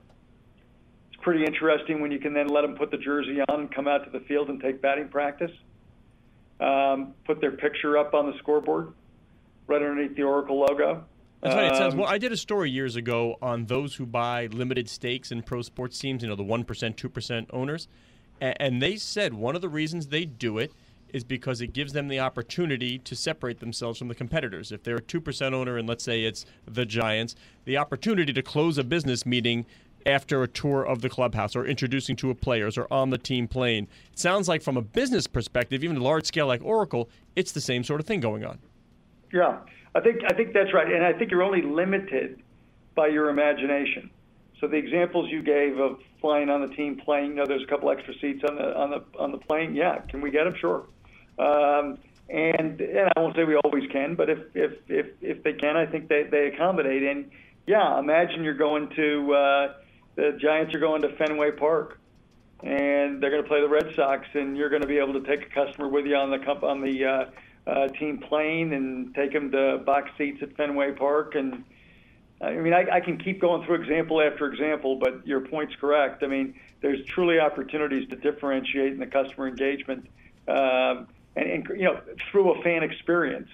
It's 1.12 1.22
pretty 1.22 1.46
interesting 1.46 2.02
when 2.02 2.12
you 2.12 2.20
can 2.20 2.34
then 2.34 2.48
let 2.48 2.62
them 2.62 2.76
put 2.76 2.92
the 2.92 2.98
jersey 2.98 3.40
on 3.48 3.62
and 3.62 3.74
come 3.74 3.88
out 3.88 4.04
to 4.06 4.12
the 4.12 4.24
field 4.26 4.50
and 4.50 4.62
take 4.62 4.82
batting 4.82 5.10
practice. 5.10 5.52
Um, 6.60 7.14
put 7.26 7.42
their 7.42 7.52
picture 7.52 7.98
up 7.98 8.14
on 8.14 8.28
the 8.28 8.38
scoreboard 8.38 8.94
right 9.68 9.82
underneath 9.82 10.16
the 10.16 10.24
Oracle 10.24 10.60
logo. 10.60 11.04
That's 11.42 11.56
right. 11.56 11.72
It 11.72 11.76
says, 11.76 11.94
um, 11.94 12.00
well, 12.00 12.10
I 12.10 12.18
did 12.18 12.32
a 12.32 12.38
story 12.38 12.72
years 12.72 12.96
ago 12.96 13.36
on 13.42 13.66
those 13.66 13.96
who 13.96 14.06
buy 14.06 14.48
limited 14.48 14.90
stakes 14.90 15.32
in 15.32 15.44
pro 15.44 15.62
sports 15.62 16.00
teams, 16.00 16.24
you 16.24 16.30
know, 16.30 16.36
the 16.36 16.44
1%, 16.44 16.66
2% 16.66 17.46
owners. 17.52 17.88
And 18.42 18.82
they 18.82 18.98
said 18.98 19.34
one 19.34 19.56
of 19.56 19.62
the 19.62 19.70
reasons 19.70 20.08
they 20.08 20.26
do 20.26 20.58
it 20.58 20.74
is 21.16 21.24
because 21.24 21.62
it 21.62 21.72
gives 21.72 21.94
them 21.94 22.10
the 22.10 22.20
opportunity 22.20 23.00
to 23.00 23.16
separate 23.16 23.62
themselves 23.62 23.98
from 23.98 24.10
the 24.10 24.16
competitors. 24.16 24.74
If 24.74 24.84
they're 24.84 24.98
a 24.98 25.02
2% 25.02 25.54
owner 25.54 25.78
and 25.78 25.88
let's 25.88 26.04
say 26.04 26.24
it's 26.24 26.46
the 26.68 26.86
Giants, 26.86 27.36
the 27.64 27.78
opportunity 27.78 28.34
to 28.34 28.42
close 28.42 28.78
a 28.78 28.84
business 28.84 29.26
meeting 29.26 29.66
after 30.06 30.44
a 30.44 30.48
tour 30.48 30.84
of 30.86 31.02
the 31.02 31.08
clubhouse 31.08 31.56
or 31.56 31.66
introducing 31.66 32.18
to 32.18 32.32
a 32.32 32.36
players 32.36 32.78
or 32.78 32.86
on 32.92 33.12
the 33.12 33.18
team 33.18 33.48
plane. 33.48 33.88
It 34.12 34.20
sounds 34.20 34.50
like 34.50 34.62
from 34.62 34.76
a 34.76 34.82
business 34.82 35.26
perspective, 35.26 35.86
even 35.86 35.96
a 35.96 36.04
large 36.04 36.26
scale 36.26 36.48
like 36.48 36.62
Oracle, 36.62 37.10
it's 37.38 37.54
the 37.54 37.62
same 37.62 37.86
sort 37.86 38.02
of 38.02 38.06
thing 38.06 38.20
going 38.20 38.44
on. 38.44 38.60
Yeah. 39.32 39.60
I 39.96 40.02
think 40.02 40.22
I 40.28 40.34
think 40.34 40.54
that's 40.54 40.74
right, 40.74 40.92
and 40.92 41.06
I 41.06 41.14
think 41.14 41.32
you're 41.32 41.42
only 41.42 41.62
limited 41.62 42.42
by 42.96 43.08
your 43.08 43.30
imagination. 43.30 44.12
So 44.60 44.68
the 44.68 44.76
examples 44.76 45.32
you 45.32 45.42
gave 45.42 45.80
of 45.80 46.00
flying 46.20 46.50
on 46.50 46.62
the 46.62 46.76
team 46.76 46.98
plane, 46.98 47.28
you 47.28 47.36
know, 47.36 47.46
there's 47.46 47.64
a 47.64 47.68
couple 47.68 47.90
extra 47.90 48.14
seats 48.20 48.44
on 48.48 48.58
the 48.58 48.78
on 48.78 48.90
the 48.90 49.04
on 49.18 49.32
the 49.32 49.38
plane. 49.38 49.74
Yeah, 49.74 50.00
can 50.10 50.20
we 50.20 50.32
get 50.32 50.44
them? 50.44 50.56
Sure. 50.60 50.86
Um, 51.38 51.98
and, 52.30 52.82
and 52.82 53.10
I 53.16 53.20
won't 53.20 53.36
say 53.36 53.44
we 53.44 53.56
always 53.56 53.90
can, 53.92 54.16
but 54.16 54.30
if 54.30 54.40
if 54.56 54.74
if 54.88 55.08
if 55.22 55.44
they 55.44 55.54
can, 55.54 55.78
I 55.78 55.86
think 55.86 56.10
they 56.10 56.24
they 56.24 56.48
accommodate. 56.48 57.04
And 57.04 57.30
yeah, 57.68 58.00
imagine 58.00 58.44
you're 58.44 58.54
going 58.54 58.90
to 58.96 59.34
uh, 59.34 59.74
the 60.16 60.38
Giants 60.42 60.74
are 60.74 60.80
going 60.80 61.02
to 61.04 61.16
Fenway 61.18 61.52
Park, 61.52 62.00
and 62.64 63.22
they're 63.22 63.30
going 63.30 63.44
to 63.44 63.48
play 63.48 63.62
the 63.62 63.70
Red 63.70 63.94
Sox, 63.96 64.28
and 64.34 64.58
you're 64.58 64.70
going 64.70 64.82
to 64.82 64.88
be 64.88 64.98
able 64.98 65.14
to 65.14 65.22
take 65.22 65.46
a 65.46 65.50
customer 65.50 65.88
with 65.88 66.06
you 66.06 66.16
on 66.16 66.32
the 66.32 66.38
on 66.66 66.82
the 66.82 67.06
uh, 67.06 67.70
uh, 67.70 67.88
team 67.90 68.18
plane 68.18 68.74
and 68.74 69.14
take 69.14 69.34
them 69.34 69.52
to 69.52 69.80
box 69.86 70.10
seats 70.18 70.42
at 70.42 70.56
Fenway 70.56 70.94
Park. 70.94 71.36
And 71.36 71.64
I 72.42 72.54
mean, 72.54 72.74
I, 72.74 72.86
I 72.92 73.00
can 73.00 73.18
keep 73.18 73.42
going 73.42 73.66
through 73.66 73.76
example 73.76 74.22
after 74.22 74.52
example, 74.52 74.98
but 74.98 75.26
your 75.26 75.42
point's 75.42 75.76
correct. 75.76 76.24
I 76.24 76.28
mean, 76.28 76.56
there's 76.82 77.04
truly 77.06 77.40
opportunities 77.40 78.08
to 78.10 78.16
differentiate 78.16 78.94
in 78.94 79.00
the 79.00 79.08
customer 79.08 79.48
engagement, 79.48 80.08
um, 80.48 81.08
and, 81.36 81.50
and 81.50 81.68
you 81.76 81.86
know, 81.86 82.00
through 82.32 82.52
a 82.52 82.64
fan 82.64 82.84
experience 82.84 83.50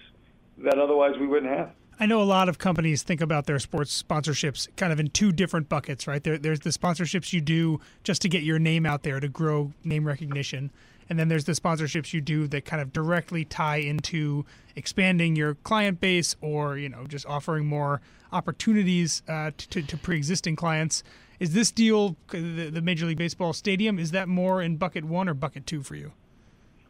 that 0.60 0.78
otherwise 0.78 1.14
we 1.20 1.28
wouldn't 1.28 1.52
have. 1.52 1.72
I 2.00 2.08
know 2.08 2.22
a 2.22 2.24
lot 2.24 2.50
of 2.50 2.58
companies 2.58 3.04
think 3.04 3.22
about 3.22 3.46
their 3.46 3.60
sports 3.60 4.02
sponsorships 4.02 4.68
kind 4.76 4.92
of 4.92 5.00
in 5.00 5.10
two 5.10 5.32
different 5.32 5.70
buckets, 5.70 6.08
right? 6.08 6.24
There, 6.24 6.38
there's 6.38 6.62
the 6.62 6.72
sponsorships 6.72 7.32
you 7.32 7.42
do 7.42 7.80
just 8.04 8.24
to 8.24 8.30
get 8.30 8.42
your 8.42 8.58
name 8.58 8.88
out 8.88 9.04
there 9.04 9.20
to 9.20 9.28
grow 9.28 9.72
name 9.84 10.06
recognition. 10.06 10.72
And 11.10 11.20
then 11.20 11.28
there's 11.28 11.46
the 11.46 11.52
sponsorships 11.52 12.14
you 12.14 12.22
do 12.22 12.48
that 12.48 12.66
kind 12.66 12.82
of 12.82 12.92
directly 12.92 13.46
tie 13.46 13.78
into 13.78 14.46
expanding 14.76 15.36
your 15.36 15.56
client 15.56 16.00
base 16.00 16.36
or, 16.42 16.78
you 16.78 16.90
know, 16.90 17.06
just 17.06 17.26
offering 17.28 17.68
more 17.68 18.02
opportunities 18.32 19.22
uh, 19.28 19.52
to, 19.58 19.82
to 19.84 19.98
pre-existing 19.98 20.56
clients. 20.56 21.04
Is 21.40 21.54
this 21.54 21.70
deal, 21.70 22.16
the, 22.30 22.70
the 22.70 22.82
Major 22.82 23.06
League 23.06 23.18
Baseball 23.18 23.54
stadium, 23.54 24.00
is 24.00 24.12
that 24.12 24.28
more 24.28 24.62
in 24.62 24.78
bucket 24.78 25.04
one 25.04 25.28
or 25.28 25.34
bucket 25.34 25.68
two 25.68 25.84
for 25.84 25.96
you? 25.96 26.14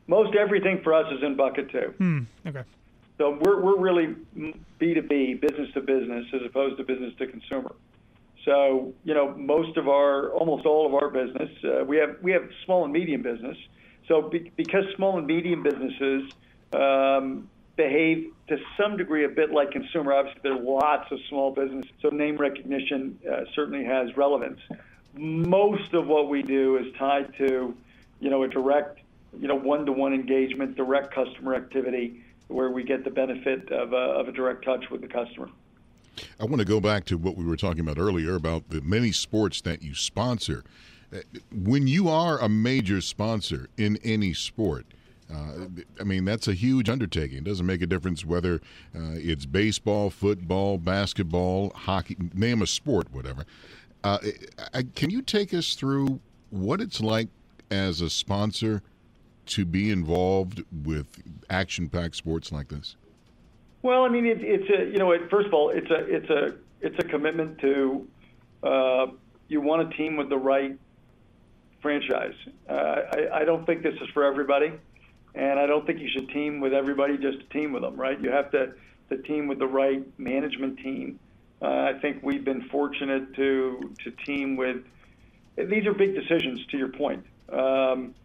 Most 0.07 0.35
everything 0.35 0.81
for 0.83 0.93
us 0.93 1.11
is 1.13 1.23
in 1.23 1.35
bucket 1.35 1.71
two. 1.71 1.93
Hmm. 1.97 2.19
Okay. 2.45 2.63
So 3.17 3.37
we're, 3.39 3.61
we're 3.61 3.79
really 3.79 4.15
B2B, 4.79 5.41
business 5.41 5.71
to 5.75 5.81
business, 5.81 6.25
as 6.33 6.41
opposed 6.43 6.77
to 6.77 6.83
business 6.83 7.13
to 7.19 7.27
consumer. 7.27 7.75
So, 8.45 8.93
you 9.03 9.13
know, 9.13 9.35
most 9.35 9.77
of 9.77 9.87
our, 9.87 10.31
almost 10.31 10.65
all 10.65 10.87
of 10.87 10.95
our 10.95 11.09
business, 11.09 11.49
uh, 11.63 11.83
we 11.85 11.97
have 11.97 12.17
we 12.21 12.31
have 12.31 12.49
small 12.65 12.83
and 12.83 12.91
medium 12.91 13.21
business. 13.21 13.57
So 14.07 14.23
be, 14.23 14.51
because 14.55 14.85
small 14.95 15.17
and 15.17 15.27
medium 15.27 15.61
businesses 15.61 16.31
um, 16.73 17.47
behave 17.75 18.31
to 18.47 18.57
some 18.77 18.97
degree 18.97 19.25
a 19.25 19.29
bit 19.29 19.51
like 19.51 19.71
consumer, 19.71 20.13
obviously 20.13 20.41
there 20.43 20.53
are 20.53 20.59
lots 20.59 21.11
of 21.11 21.19
small 21.29 21.51
businesses, 21.51 21.91
so 22.01 22.09
name 22.09 22.37
recognition 22.37 23.19
uh, 23.31 23.41
certainly 23.55 23.85
has 23.85 24.15
relevance. 24.17 24.59
Most 25.15 25.93
of 25.93 26.07
what 26.07 26.29
we 26.29 26.41
do 26.41 26.77
is 26.77 26.87
tied 26.97 27.33
to, 27.37 27.75
you 28.19 28.29
know, 28.29 28.43
a 28.43 28.47
direct, 28.47 28.99
you 29.39 29.47
know, 29.47 29.55
one-to-one 29.55 30.13
engagement, 30.13 30.75
direct 30.75 31.13
customer 31.13 31.55
activity 31.55 32.23
where 32.47 32.69
we 32.69 32.83
get 32.83 33.03
the 33.03 33.09
benefit 33.09 33.71
of 33.71 33.93
a, 33.93 33.95
of 33.95 34.27
a 34.27 34.31
direct 34.31 34.65
touch 34.65 34.89
with 34.89 35.01
the 35.01 35.07
customer. 35.07 35.49
I 36.39 36.43
want 36.45 36.59
to 36.59 36.65
go 36.65 36.81
back 36.81 37.05
to 37.05 37.17
what 37.17 37.37
we 37.37 37.45
were 37.45 37.55
talking 37.55 37.79
about 37.79 37.97
earlier 37.97 38.35
about 38.35 38.69
the 38.69 38.81
many 38.81 39.11
sports 39.11 39.61
that 39.61 39.81
you 39.81 39.95
sponsor. 39.95 40.63
When 41.51 41.87
you 41.87 42.09
are 42.09 42.39
a 42.39 42.49
major 42.49 43.01
sponsor 43.01 43.69
in 43.77 43.97
any 44.03 44.33
sport, 44.33 44.85
uh, 45.33 45.67
I 45.99 46.03
mean, 46.03 46.25
that's 46.25 46.47
a 46.47 46.53
huge 46.53 46.89
undertaking. 46.89 47.37
It 47.39 47.43
doesn't 47.45 47.65
make 47.65 47.81
a 47.81 47.87
difference 47.87 48.25
whether 48.25 48.55
uh, 48.95 49.15
it's 49.15 49.45
baseball, 49.45 50.09
football, 50.09 50.77
basketball, 50.77 51.71
hockey, 51.71 52.17
name 52.33 52.61
a 52.61 52.67
sport, 52.67 53.07
whatever. 53.13 53.45
Uh, 54.03 54.19
I, 54.73 54.83
can 54.95 55.09
you 55.09 55.21
take 55.21 55.53
us 55.53 55.75
through 55.75 56.19
what 56.49 56.81
it's 56.81 56.99
like 56.99 57.29
as 57.69 58.01
a 58.01 58.09
sponsor 58.09 58.81
to 59.51 59.65
be 59.65 59.91
involved 59.91 60.63
with 60.71 61.21
action-packed 61.49 62.15
sports 62.15 62.51
like 62.51 62.69
this? 62.69 62.95
Well, 63.81 64.03
I 64.03 64.09
mean, 64.09 64.25
it, 64.25 64.39
it's 64.41 64.69
a 64.69 64.91
you 64.91 64.97
know, 64.97 65.11
it, 65.11 65.29
first 65.29 65.47
of 65.47 65.53
all, 65.53 65.69
it's 65.69 65.89
a 65.89 65.99
it's 66.05 66.29
a 66.29 66.55
it's 66.81 66.95
a 66.99 67.07
commitment 67.07 67.59
to 67.59 68.07
uh, 68.63 69.07
you 69.47 69.61
want 69.61 69.91
a 69.91 69.97
team 69.97 70.15
with 70.17 70.29
the 70.29 70.37
right 70.37 70.77
franchise. 71.81 72.35
Uh, 72.69 72.73
I, 72.73 73.41
I 73.41 73.43
don't 73.43 73.65
think 73.65 73.81
this 73.81 73.95
is 73.95 74.09
for 74.13 74.23
everybody, 74.23 74.71
and 75.35 75.59
I 75.59 75.65
don't 75.65 75.85
think 75.85 75.99
you 75.99 76.09
should 76.09 76.29
team 76.29 76.59
with 76.59 76.73
everybody 76.73 77.17
just 77.17 77.39
to 77.39 77.45
team 77.47 77.73
with 77.73 77.81
them. 77.81 77.95
Right? 77.95 78.19
You 78.21 78.31
have 78.31 78.51
to 78.51 78.73
the 79.09 79.17
team 79.17 79.47
with 79.47 79.59
the 79.59 79.67
right 79.67 80.03
management 80.19 80.77
team. 80.79 81.19
Uh, 81.61 81.65
I 81.65 81.93
think 82.01 82.23
we've 82.23 82.45
been 82.45 82.69
fortunate 82.69 83.33
to 83.35 83.93
to 84.03 84.11
team 84.25 84.55
with. 84.55 84.77
These 85.57 85.85
are 85.85 85.93
big 85.93 86.15
decisions, 86.15 86.65
to 86.67 86.77
your 86.77 86.87
point. 86.87 87.25
Um, 87.49 88.15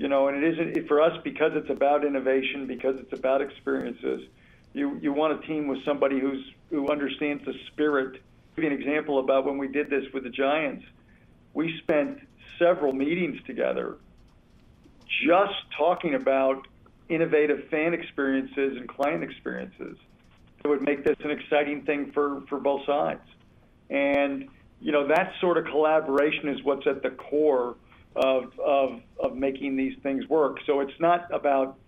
you 0.00 0.08
know, 0.08 0.28
and 0.28 0.42
it 0.42 0.54
isn't 0.54 0.88
for 0.88 1.02
us 1.02 1.12
because 1.22 1.52
it's 1.54 1.68
about 1.68 2.06
innovation, 2.06 2.66
because 2.66 2.96
it's 2.98 3.12
about 3.12 3.42
experiences. 3.42 4.22
You 4.72 4.98
you 5.02 5.12
want 5.12 5.44
a 5.44 5.46
team 5.46 5.66
with 5.66 5.84
somebody 5.84 6.18
who's 6.18 6.42
who 6.70 6.90
understands 6.90 7.44
the 7.44 7.52
spirit. 7.66 8.14
I'll 8.14 8.54
give 8.56 8.64
you 8.64 8.70
an 8.70 8.80
example 8.80 9.18
about 9.18 9.44
when 9.44 9.58
we 9.58 9.68
did 9.68 9.90
this 9.90 10.04
with 10.14 10.24
the 10.24 10.30
Giants. 10.30 10.86
We 11.52 11.76
spent 11.82 12.20
several 12.58 12.94
meetings 12.94 13.42
together, 13.46 13.98
just 15.26 15.52
talking 15.76 16.14
about 16.14 16.66
innovative 17.10 17.68
fan 17.68 17.92
experiences 17.92 18.78
and 18.78 18.88
client 18.88 19.22
experiences 19.22 19.98
that 20.62 20.68
would 20.70 20.80
make 20.80 21.04
this 21.04 21.16
an 21.22 21.30
exciting 21.30 21.82
thing 21.82 22.10
for 22.12 22.40
for 22.48 22.58
both 22.58 22.86
sides. 22.86 23.28
And 23.90 24.48
you 24.80 24.92
know 24.92 25.08
that 25.08 25.34
sort 25.42 25.58
of 25.58 25.66
collaboration 25.66 26.48
is 26.48 26.64
what's 26.64 26.86
at 26.86 27.02
the 27.02 27.10
core 27.10 27.76
of, 28.16 28.58
of, 28.58 29.00
of 29.18 29.36
making 29.36 29.76
these 29.76 29.96
things 30.02 30.28
work. 30.28 30.58
So 30.66 30.80
it's 30.80 30.98
not 30.98 31.32
about, 31.32 31.78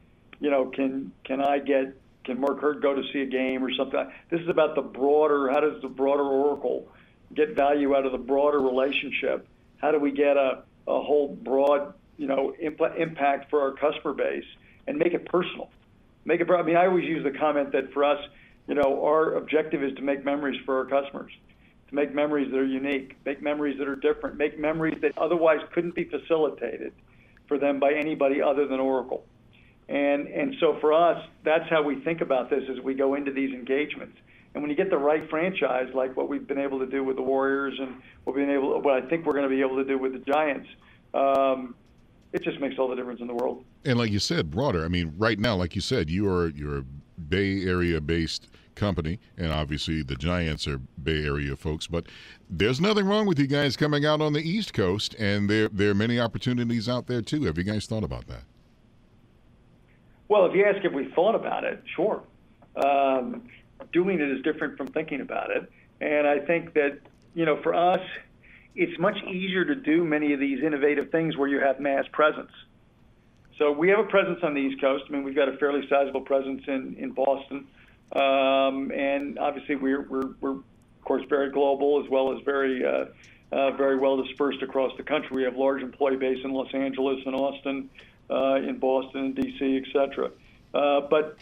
you 0.40 0.50
know, 0.50 0.66
can, 0.66 1.12
can 1.24 1.40
I 1.40 1.58
get, 1.58 1.96
can 2.24 2.40
Mark 2.40 2.60
Hurd 2.60 2.82
go 2.82 2.94
to 2.94 3.02
see 3.12 3.20
a 3.20 3.26
game 3.26 3.64
or 3.64 3.72
something? 3.72 4.10
This 4.30 4.40
is 4.40 4.48
about 4.48 4.74
the 4.74 4.82
broader, 4.82 5.50
how 5.50 5.60
does 5.60 5.82
the 5.82 5.88
broader 5.88 6.22
Oracle 6.22 6.88
get 7.34 7.54
value 7.54 7.96
out 7.96 8.06
of 8.06 8.12
the 8.12 8.18
broader 8.18 8.60
relationship? 8.60 9.46
How 9.78 9.90
do 9.90 9.98
we 9.98 10.12
get 10.12 10.36
a, 10.36 10.62
a 10.86 11.02
whole 11.02 11.28
broad, 11.28 11.94
you 12.16 12.26
know, 12.26 12.54
imp- 12.60 12.96
impact 12.96 13.50
for 13.50 13.62
our 13.62 13.72
customer 13.72 14.14
base 14.14 14.44
and 14.86 14.98
make 14.98 15.14
it 15.14 15.26
personal? 15.26 15.70
Make 16.24 16.40
it, 16.40 16.48
I 16.48 16.62
mean, 16.62 16.76
I 16.76 16.86
always 16.86 17.04
use 17.04 17.24
the 17.24 17.36
comment 17.36 17.72
that 17.72 17.92
for 17.92 18.04
us, 18.04 18.24
you 18.68 18.76
know, 18.76 19.04
our 19.04 19.34
objective 19.34 19.82
is 19.82 19.92
to 19.96 20.02
make 20.02 20.24
memories 20.24 20.60
for 20.64 20.78
our 20.78 20.84
customers 20.84 21.32
to 21.92 21.96
make 21.96 22.14
memories 22.14 22.50
that 22.50 22.58
are 22.58 22.64
unique, 22.64 23.16
make 23.24 23.42
memories 23.42 23.78
that 23.78 23.86
are 23.86 23.96
different, 23.96 24.36
make 24.36 24.58
memories 24.58 24.98
that 25.02 25.16
otherwise 25.18 25.60
couldn't 25.72 25.94
be 25.94 26.04
facilitated 26.04 26.92
for 27.46 27.58
them 27.58 27.78
by 27.78 27.92
anybody 27.92 28.40
other 28.40 28.66
than 28.66 28.80
Oracle. 28.80 29.24
And 29.88 30.26
and 30.28 30.54
so 30.60 30.78
for 30.80 30.92
us, 30.92 31.22
that's 31.44 31.68
how 31.68 31.82
we 31.82 32.00
think 32.00 32.20
about 32.20 32.48
this 32.48 32.62
as 32.70 32.80
we 32.82 32.94
go 32.94 33.14
into 33.14 33.32
these 33.32 33.52
engagements. 33.52 34.16
And 34.54 34.62
when 34.62 34.70
you 34.70 34.76
get 34.76 34.90
the 34.90 34.98
right 34.98 35.28
franchise, 35.30 35.88
like 35.94 36.16
what 36.16 36.28
we've 36.28 36.46
been 36.46 36.58
able 36.58 36.78
to 36.78 36.86
do 36.86 37.02
with 37.04 37.16
the 37.16 37.22
Warriors, 37.22 37.74
and 37.78 37.96
what 38.24 38.36
we've 38.36 38.46
been 38.46 38.54
able, 38.54 38.80
what 38.80 39.02
I 39.02 39.06
think 39.06 39.26
we're 39.26 39.32
going 39.32 39.48
to 39.48 39.54
be 39.54 39.60
able 39.60 39.76
to 39.76 39.84
do 39.84 39.98
with 39.98 40.12
the 40.12 40.18
Giants, 40.18 40.68
um, 41.14 41.74
it 42.32 42.42
just 42.42 42.60
makes 42.60 42.78
all 42.78 42.88
the 42.88 42.94
difference 42.94 43.20
in 43.20 43.26
the 43.26 43.34
world. 43.34 43.64
And 43.84 43.98
like 43.98 44.10
you 44.10 44.18
said, 44.18 44.50
broader. 44.50 44.84
I 44.84 44.88
mean, 44.88 45.14
right 45.18 45.38
now, 45.38 45.56
like 45.56 45.74
you 45.74 45.80
said, 45.80 46.08
you 46.08 46.28
are 46.28 46.48
you're 46.48 46.78
a 46.78 46.84
Bay 47.28 47.64
Area 47.64 48.00
based 48.00 48.48
company, 48.74 49.18
and 49.36 49.52
obviously 49.52 50.02
the 50.02 50.16
Giants 50.16 50.66
are 50.66 50.78
Bay 51.02 51.24
Area 51.24 51.56
folks. 51.56 51.86
But 51.86 52.06
there's 52.48 52.80
nothing 52.80 53.06
wrong 53.06 53.26
with 53.26 53.38
you 53.38 53.46
guys 53.46 53.76
coming 53.76 54.04
out 54.04 54.20
on 54.20 54.32
the 54.32 54.40
East 54.40 54.74
Coast, 54.74 55.14
and 55.18 55.48
there 55.48 55.68
there 55.68 55.90
are 55.90 55.94
many 55.94 56.20
opportunities 56.20 56.88
out 56.88 57.06
there 57.06 57.22
too. 57.22 57.44
Have 57.44 57.58
you 57.58 57.64
guys 57.64 57.86
thought 57.86 58.04
about 58.04 58.26
that? 58.28 58.44
Well, 60.28 60.46
if 60.46 60.54
you 60.54 60.64
ask 60.64 60.84
if 60.84 60.92
we 60.92 61.10
thought 61.14 61.34
about 61.34 61.64
it, 61.64 61.82
sure. 61.94 62.22
Um, 62.76 63.48
doing 63.92 64.20
it 64.20 64.30
is 64.30 64.42
different 64.42 64.78
from 64.78 64.88
thinking 64.88 65.20
about 65.20 65.50
it, 65.50 65.70
and 66.00 66.26
I 66.26 66.38
think 66.38 66.74
that 66.74 66.98
you 67.34 67.44
know 67.44 67.60
for 67.62 67.74
us, 67.74 68.00
it's 68.74 68.98
much 68.98 69.16
easier 69.24 69.64
to 69.64 69.74
do 69.74 70.04
many 70.04 70.32
of 70.32 70.40
these 70.40 70.62
innovative 70.62 71.10
things 71.10 71.36
where 71.36 71.48
you 71.48 71.60
have 71.60 71.80
mass 71.80 72.04
presence. 72.12 72.50
So 73.58 73.70
we 73.70 73.90
have 73.90 73.98
a 73.98 74.04
presence 74.04 74.38
on 74.42 74.54
the 74.54 74.60
East 74.60 74.80
Coast. 74.80 75.04
I 75.08 75.12
mean, 75.12 75.24
we've 75.24 75.36
got 75.36 75.48
a 75.48 75.56
fairly 75.58 75.86
sizable 75.88 76.22
presence 76.22 76.62
in 76.66 76.96
in 76.98 77.12
Boston. 77.12 77.66
Um, 78.14 78.90
and 78.90 79.38
obviously, 79.38 79.76
we're, 79.76 80.02
we're, 80.02 80.30
we're, 80.40 80.50
of 80.50 81.04
course, 81.04 81.22
very 81.28 81.50
global 81.50 82.02
as 82.04 82.10
well 82.10 82.36
as 82.36 82.42
very, 82.44 82.84
uh, 82.84 83.06
uh, 83.50 83.70
very 83.72 83.98
well 83.98 84.22
dispersed 84.22 84.62
across 84.62 84.92
the 84.96 85.02
country. 85.02 85.36
We 85.36 85.42
have 85.44 85.56
large 85.56 85.82
employee 85.82 86.16
base 86.16 86.38
in 86.44 86.52
Los 86.52 86.72
Angeles 86.74 87.20
and 87.24 87.34
Austin, 87.34 87.90
uh, 88.30 88.54
in 88.56 88.78
Boston 88.78 89.20
and 89.26 89.34
D.C., 89.34 89.76
et 89.78 89.92
cetera. 89.92 90.30
Uh, 90.74 91.00
but 91.08 91.38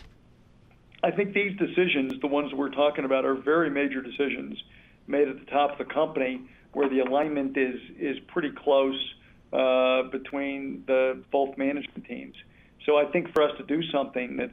I 1.03 1.11
think 1.11 1.35
these 1.35 1.57
decisions, 1.59 2.21
the 2.21 2.27
ones 2.27 2.53
we're 2.53 2.71
talking 2.71 3.05
about, 3.05 3.25
are 3.25 3.35
very 3.35 3.71
major 3.71 4.03
decisions 4.03 4.63
made 5.07 5.29
at 5.29 5.39
the 5.39 5.47
top 5.47 5.73
of 5.73 5.79
the 5.79 5.93
company 5.93 6.43
where 6.73 6.89
the 6.89 7.01
alignment 7.01 7.57
is, 7.57 7.81
is 7.99 8.19
pretty 8.29 8.51
close 8.51 9.15
uh, 9.53 10.03
between 10.05 10.85
the 10.87 11.21
both 11.33 11.57
management 11.59 12.05
teams. 12.07 12.37
So 12.87 12.97
I 12.97 13.07
think 13.07 13.33
for 13.33 13.43
us 13.43 13.57
to 13.59 13.65
do 13.65 13.83
something 13.91 14.37
that's 14.37 14.53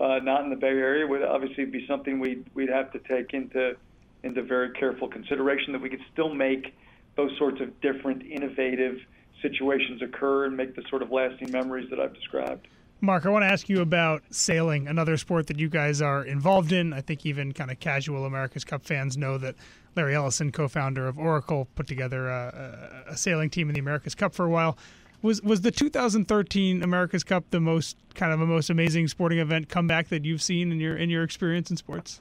uh, 0.00 0.18
not 0.20 0.44
in 0.44 0.50
the 0.50 0.56
Bay 0.56 0.68
Area 0.68 1.06
would 1.06 1.22
obviously 1.22 1.64
be 1.64 1.86
something 1.86 2.20
we'd 2.20 2.44
we'd 2.54 2.70
have 2.70 2.92
to 2.92 2.98
take 3.00 3.34
into 3.34 3.76
into 4.22 4.42
very 4.42 4.70
careful 4.72 5.08
consideration 5.08 5.72
that 5.72 5.80
we 5.80 5.88
could 5.88 6.02
still 6.12 6.32
make 6.32 6.74
those 7.16 7.30
sorts 7.38 7.60
of 7.60 7.80
different 7.80 8.22
innovative 8.22 8.98
situations 9.42 10.02
occur 10.02 10.46
and 10.46 10.56
make 10.56 10.76
the 10.76 10.82
sort 10.88 11.02
of 11.02 11.10
lasting 11.10 11.50
memories 11.50 11.88
that 11.90 11.98
I've 11.98 12.14
described. 12.14 12.68
Mark, 13.02 13.24
I 13.24 13.30
want 13.30 13.44
to 13.44 13.46
ask 13.46 13.70
you 13.70 13.80
about 13.80 14.22
sailing, 14.30 14.86
another 14.86 15.16
sport 15.16 15.46
that 15.46 15.58
you 15.58 15.70
guys 15.70 16.02
are 16.02 16.22
involved 16.22 16.70
in. 16.70 16.92
I 16.92 17.00
think 17.00 17.24
even 17.24 17.52
kind 17.52 17.70
of 17.70 17.80
casual 17.80 18.26
America's 18.26 18.64
Cup 18.64 18.84
fans 18.84 19.16
know 19.16 19.38
that 19.38 19.54
Larry 19.96 20.14
Ellison, 20.14 20.52
co 20.52 20.68
founder 20.68 21.08
of 21.08 21.18
Oracle, 21.18 21.66
put 21.74 21.86
together 21.86 22.28
a, 22.28 23.04
a, 23.08 23.16
sailing 23.16 23.48
team 23.48 23.68
in 23.68 23.74
the 23.74 23.80
America's 23.80 24.14
Cup 24.14 24.34
for 24.34 24.44
a 24.44 24.50
while. 24.50 24.76
Was 25.22 25.42
was 25.42 25.60
the 25.60 25.70
2013 25.70 26.82
America's 26.82 27.24
Cup 27.24 27.44
the 27.50 27.60
most 27.60 27.96
kind 28.14 28.32
of 28.32 28.40
a 28.40 28.46
most 28.46 28.70
amazing 28.70 29.08
sporting 29.08 29.38
event 29.38 29.68
comeback 29.68 30.08
that 30.08 30.24
you've 30.24 30.42
seen 30.42 30.72
in 30.72 30.80
your 30.80 30.96
in 30.96 31.10
your 31.10 31.22
experience 31.22 31.70
in 31.70 31.76
sports? 31.76 32.20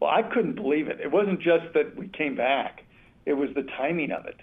Well, 0.00 0.10
I 0.10 0.22
couldn't 0.22 0.54
believe 0.54 0.88
it. 0.88 0.98
It 1.00 1.10
wasn't 1.10 1.40
just 1.40 1.72
that 1.74 1.96
we 1.96 2.08
came 2.08 2.34
back; 2.34 2.84
it 3.26 3.34
was 3.34 3.50
the 3.54 3.62
timing 3.62 4.10
of 4.10 4.26
it. 4.26 4.40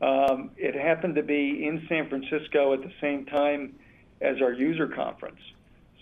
Um, 0.00 0.50
it 0.56 0.74
happened 0.74 1.16
to 1.16 1.22
be 1.22 1.66
in 1.66 1.84
San 1.88 2.08
Francisco 2.08 2.72
at 2.72 2.82
the 2.82 2.92
same 3.00 3.26
time 3.26 3.74
as 4.20 4.40
our 4.40 4.52
user 4.52 4.86
conference. 4.86 5.40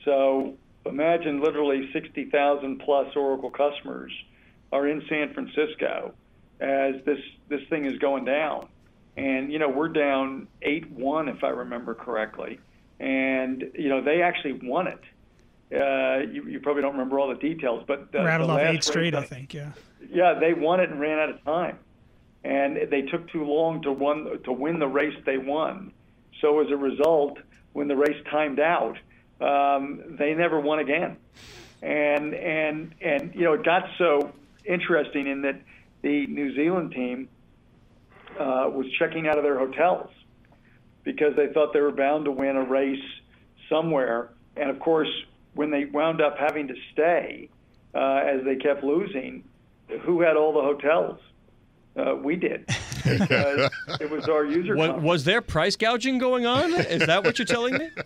So 0.05 0.57
Imagine 0.87 1.41
literally 1.41 1.89
60,000 1.93 2.79
plus 2.79 3.09
Oracle 3.17 3.51
customers 3.51 4.13
are 4.73 4.87
in 4.87 5.03
San 5.09 5.33
Francisco 5.35 6.15
as 6.61 6.95
this 7.05 7.19
this 7.49 7.61
thing 7.69 7.85
is 7.85 7.99
going 7.99 8.25
down, 8.25 8.69
and 9.17 9.53
you 9.53 9.59
know 9.59 9.69
we're 9.69 9.89
down 9.89 10.49
eight 10.63 10.91
one 10.91 11.29
if 11.29 11.43
I 11.43 11.49
remember 11.49 11.95
correctly, 11.95 12.61
and 13.01 13.65
you 13.75 13.89
know 13.89 14.03
they 14.03 14.23
actually 14.23 14.61
won 14.63 14.87
it. 14.87 15.01
Uh, 15.73 16.19
you, 16.31 16.45
you 16.45 16.61
probably 16.61 16.83
don't 16.83 16.93
remember 16.93 17.19
all 17.19 17.29
the 17.29 17.35
details, 17.35 17.83
but 17.89 18.13
the, 18.13 18.23
rattled 18.23 18.51
the 18.51 18.55
off 18.55 18.61
eight 18.61 18.85
straight, 18.85 19.15
race- 19.15 19.25
I 19.25 19.27
think. 19.27 19.53
Yeah. 19.53 19.73
yeah, 20.09 20.35
they 20.39 20.53
won 20.53 20.81
it 20.81 20.91
and 20.91 21.01
ran 21.01 21.19
out 21.19 21.31
of 21.31 21.43
time, 21.45 21.79
and 22.45 22.79
they 22.91 23.03
took 23.03 23.29
too 23.31 23.45
long 23.45 23.83
to 23.83 23.93
won 23.93 24.41
to 24.45 24.53
win 24.53 24.79
the 24.79 24.89
race 24.89 25.17
they 25.25 25.39
won. 25.39 25.93
So 26.41 26.61
as 26.61 26.71
a 26.71 26.77
result, 26.77 27.39
when 27.73 27.89
the 27.89 27.97
race 27.97 28.23
timed 28.31 28.61
out, 28.61 28.99
um, 29.41 30.17
they 30.19 30.35
never 30.35 30.61
won 30.61 30.79
again, 30.79 31.17
and 31.83 32.35
and 32.35 32.95
and 33.01 33.35
you 33.35 33.43
know 33.43 33.55
it 33.55 33.65
got 33.65 33.89
so 33.99 34.33
interesting 34.65 35.27
in 35.27 35.43
that 35.43 35.61
the 36.03 36.27
New 36.27 36.55
Zealand 36.55 36.93
team 36.93 37.29
was 38.45 38.87
checking 38.99 39.29
out 39.29 39.39
of 39.39 39.45
their 39.45 39.59
hotels 39.59 40.11
because 41.05 41.35
they 41.37 41.49
thought 41.53 41.73
they 41.73 41.81
were 41.81 41.93
bound 41.93 42.25
to 42.25 42.31
win 42.31 42.57
a 42.57 42.65
race 42.65 43.05
somewhere, 43.69 44.31
and 44.57 44.71
of 44.71 44.79
course 44.81 45.09
when 45.55 45.71
they 45.71 45.87
wound 45.87 46.21
up 46.21 46.37
having 46.39 46.69
to 46.69 46.75
stay 46.93 47.49
uh, 47.95 48.23
as 48.27 48.45
they 48.45 48.57
kept 48.57 48.85
losing 48.85 49.43
who 50.03 50.21
had 50.21 50.37
all 50.37 50.53
the 50.53 50.61
hotels? 50.61 51.19
Uh, 51.97 52.15
we 52.15 52.37
did. 52.37 52.65
Uh, 52.69 53.69
it 54.01 54.11
was 54.11 54.29
our 54.29 54.45
user. 54.45 54.77
Was, 54.77 55.03
was 55.03 55.25
there 55.25 55.41
price 55.41 55.77
gouging 55.77 56.19
going 56.19 56.45
on? 56.45 56.75
Is 56.75 57.07
that 57.07 57.25
what 57.25 57.39
you're 57.39 57.47
telling 57.47 57.75
me? 57.75 57.91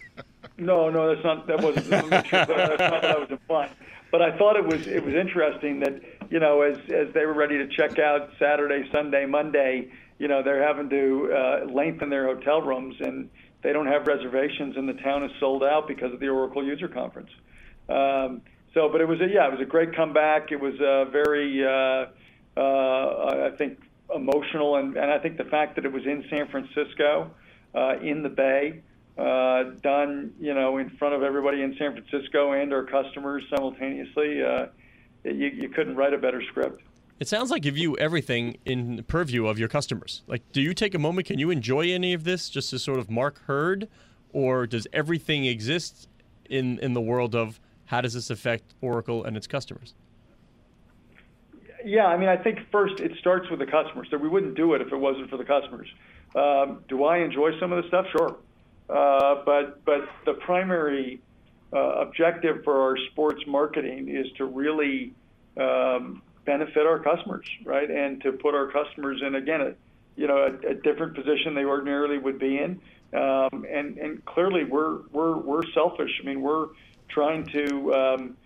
No, 0.56 0.90
no, 0.90 1.14
that's 1.14 1.24
not. 1.24 1.46
That 1.46 1.62
wasn't. 1.62 1.88
That's 1.88 2.30
not 2.30 2.48
what 2.50 3.02
I 3.02 3.18
was 3.18 3.30
implying. 3.30 3.70
But 4.12 4.20
I 4.20 4.36
thought 4.36 4.56
it 4.56 4.66
was 4.66 4.86
it 4.86 5.02
was 5.02 5.14
interesting 5.14 5.80
that 5.80 6.02
you 6.28 6.38
know 6.38 6.60
as 6.60 6.76
as 6.90 7.14
they 7.14 7.24
were 7.24 7.32
ready 7.32 7.56
to 7.56 7.66
check 7.66 7.98
out 7.98 8.28
Saturday, 8.38 8.86
Sunday, 8.92 9.24
Monday, 9.24 9.90
you 10.20 10.28
know 10.28 10.42
they're 10.42 10.62
having 10.62 10.88
to 10.90 11.32
uh, 11.32 11.72
lengthen 11.72 12.10
their 12.10 12.26
hotel 12.26 12.60
rooms 12.60 12.94
and 13.00 13.30
they 13.62 13.72
don't 13.72 13.86
have 13.86 14.06
reservations 14.06 14.76
and 14.76 14.86
the 14.86 15.00
town 15.02 15.24
is 15.24 15.32
sold 15.40 15.64
out 15.64 15.88
because 15.88 16.12
of 16.12 16.20
the 16.20 16.28
Oracle 16.28 16.62
user 16.62 16.88
conference. 16.88 17.30
Um, 17.88 18.42
so, 18.74 18.88
but 18.92 19.00
it 19.00 19.08
was 19.08 19.20
a 19.20 19.26
yeah, 19.26 19.48
it 19.48 19.52
was 19.52 19.60
a 19.60 19.64
great 19.68 19.96
comeback. 19.96 20.52
It 20.52 20.60
was 20.60 20.74
a 20.78 21.10
very 21.10 21.64
uh, 21.64 22.06
uh, 22.60 23.50
I 23.50 23.56
think 23.56 23.80
emotional 24.14 24.76
and 24.76 24.96
and 24.96 25.10
I 25.10 25.18
think 25.18 25.38
the 25.38 25.44
fact 25.44 25.76
that 25.76 25.86
it 25.86 25.92
was 25.92 26.04
in 26.04 26.24
San 26.28 26.48
Francisco, 26.48 27.30
uh, 27.74 27.96
in 28.02 28.22
the 28.22 28.28
Bay 28.28 28.82
uh, 29.16 29.70
done, 29.82 30.34
you 30.38 30.52
know, 30.52 30.76
in 30.76 30.90
front 30.90 31.14
of 31.14 31.22
everybody 31.22 31.62
in 31.62 31.74
San 31.78 31.92
Francisco 31.92 32.52
and 32.52 32.74
our 32.74 32.84
customers 32.84 33.42
simultaneously. 33.48 34.42
Uh, 34.42 34.66
you, 35.24 35.48
you 35.48 35.68
couldn't 35.70 35.96
write 35.96 36.12
a 36.12 36.18
better 36.18 36.42
script. 36.50 36.82
It 37.20 37.28
sounds 37.28 37.50
like 37.50 37.66
you 37.66 37.72
view 37.72 37.98
everything 37.98 38.56
in 38.64 38.96
the 38.96 39.02
purview 39.02 39.46
of 39.46 39.58
your 39.58 39.68
customers. 39.68 40.22
Like, 40.26 40.40
do 40.52 40.62
you 40.62 40.72
take 40.72 40.94
a 40.94 40.98
moment? 40.98 41.26
Can 41.26 41.38
you 41.38 41.50
enjoy 41.50 41.90
any 41.90 42.14
of 42.14 42.24
this 42.24 42.48
just 42.48 42.70
to 42.70 42.78
sort 42.78 42.98
of 42.98 43.10
Mark 43.10 43.42
Hurd, 43.42 43.88
or 44.32 44.66
does 44.66 44.86
everything 44.94 45.44
exist 45.44 46.08
in 46.48 46.78
in 46.78 46.94
the 46.94 47.00
world 47.00 47.34
of 47.34 47.60
how 47.84 48.00
does 48.00 48.14
this 48.14 48.30
affect 48.30 48.74
Oracle 48.80 49.22
and 49.24 49.36
its 49.36 49.46
customers? 49.46 49.94
Yeah, 51.84 52.06
I 52.06 52.16
mean, 52.16 52.30
I 52.30 52.38
think 52.38 52.58
first 52.72 53.00
it 53.00 53.12
starts 53.18 53.50
with 53.50 53.58
the 53.58 53.66
customers. 53.66 54.08
So 54.10 54.16
we 54.16 54.28
wouldn't 54.28 54.54
do 54.54 54.72
it 54.72 54.80
if 54.80 54.90
it 54.90 54.96
wasn't 54.96 55.28
for 55.28 55.36
the 55.36 55.44
customers. 55.44 55.88
Um, 56.34 56.84
do 56.88 57.04
I 57.04 57.18
enjoy 57.18 57.50
some 57.60 57.70
of 57.70 57.82
the 57.82 57.88
stuff? 57.88 58.06
Sure, 58.16 58.36
uh, 58.88 59.42
but 59.44 59.84
but 59.84 60.08
the 60.24 60.34
primary 60.40 61.20
uh, 61.74 62.00
objective 62.00 62.64
for 62.64 62.80
our 62.80 62.96
sports 63.10 63.42
marketing 63.46 64.08
is 64.08 64.26
to 64.38 64.46
really 64.46 65.12
um, 65.58 66.22
benefit 66.44 66.86
our 66.86 66.98
customers, 66.98 67.46
right? 67.64 67.90
And 67.90 68.20
to 68.22 68.32
put 68.32 68.54
our 68.54 68.70
customers 68.70 69.22
in 69.26 69.34
again, 69.34 69.60
a, 69.60 69.74
you 70.16 70.26
know, 70.26 70.38
a, 70.38 70.70
a 70.70 70.74
different 70.74 71.14
position 71.14 71.54
they 71.54 71.64
ordinarily 71.64 72.18
would 72.18 72.38
be 72.38 72.58
in. 72.58 72.80
Um, 73.12 73.66
and 73.68 73.98
and 73.98 74.24
clearly 74.24 74.64
we're 74.64 75.00
we're 75.12 75.36
we're 75.36 75.66
selfish. 75.74 76.10
I 76.22 76.26
mean, 76.26 76.40
we're 76.42 76.68
trying 77.08 77.44
to 77.46 77.94
um, 77.94 78.36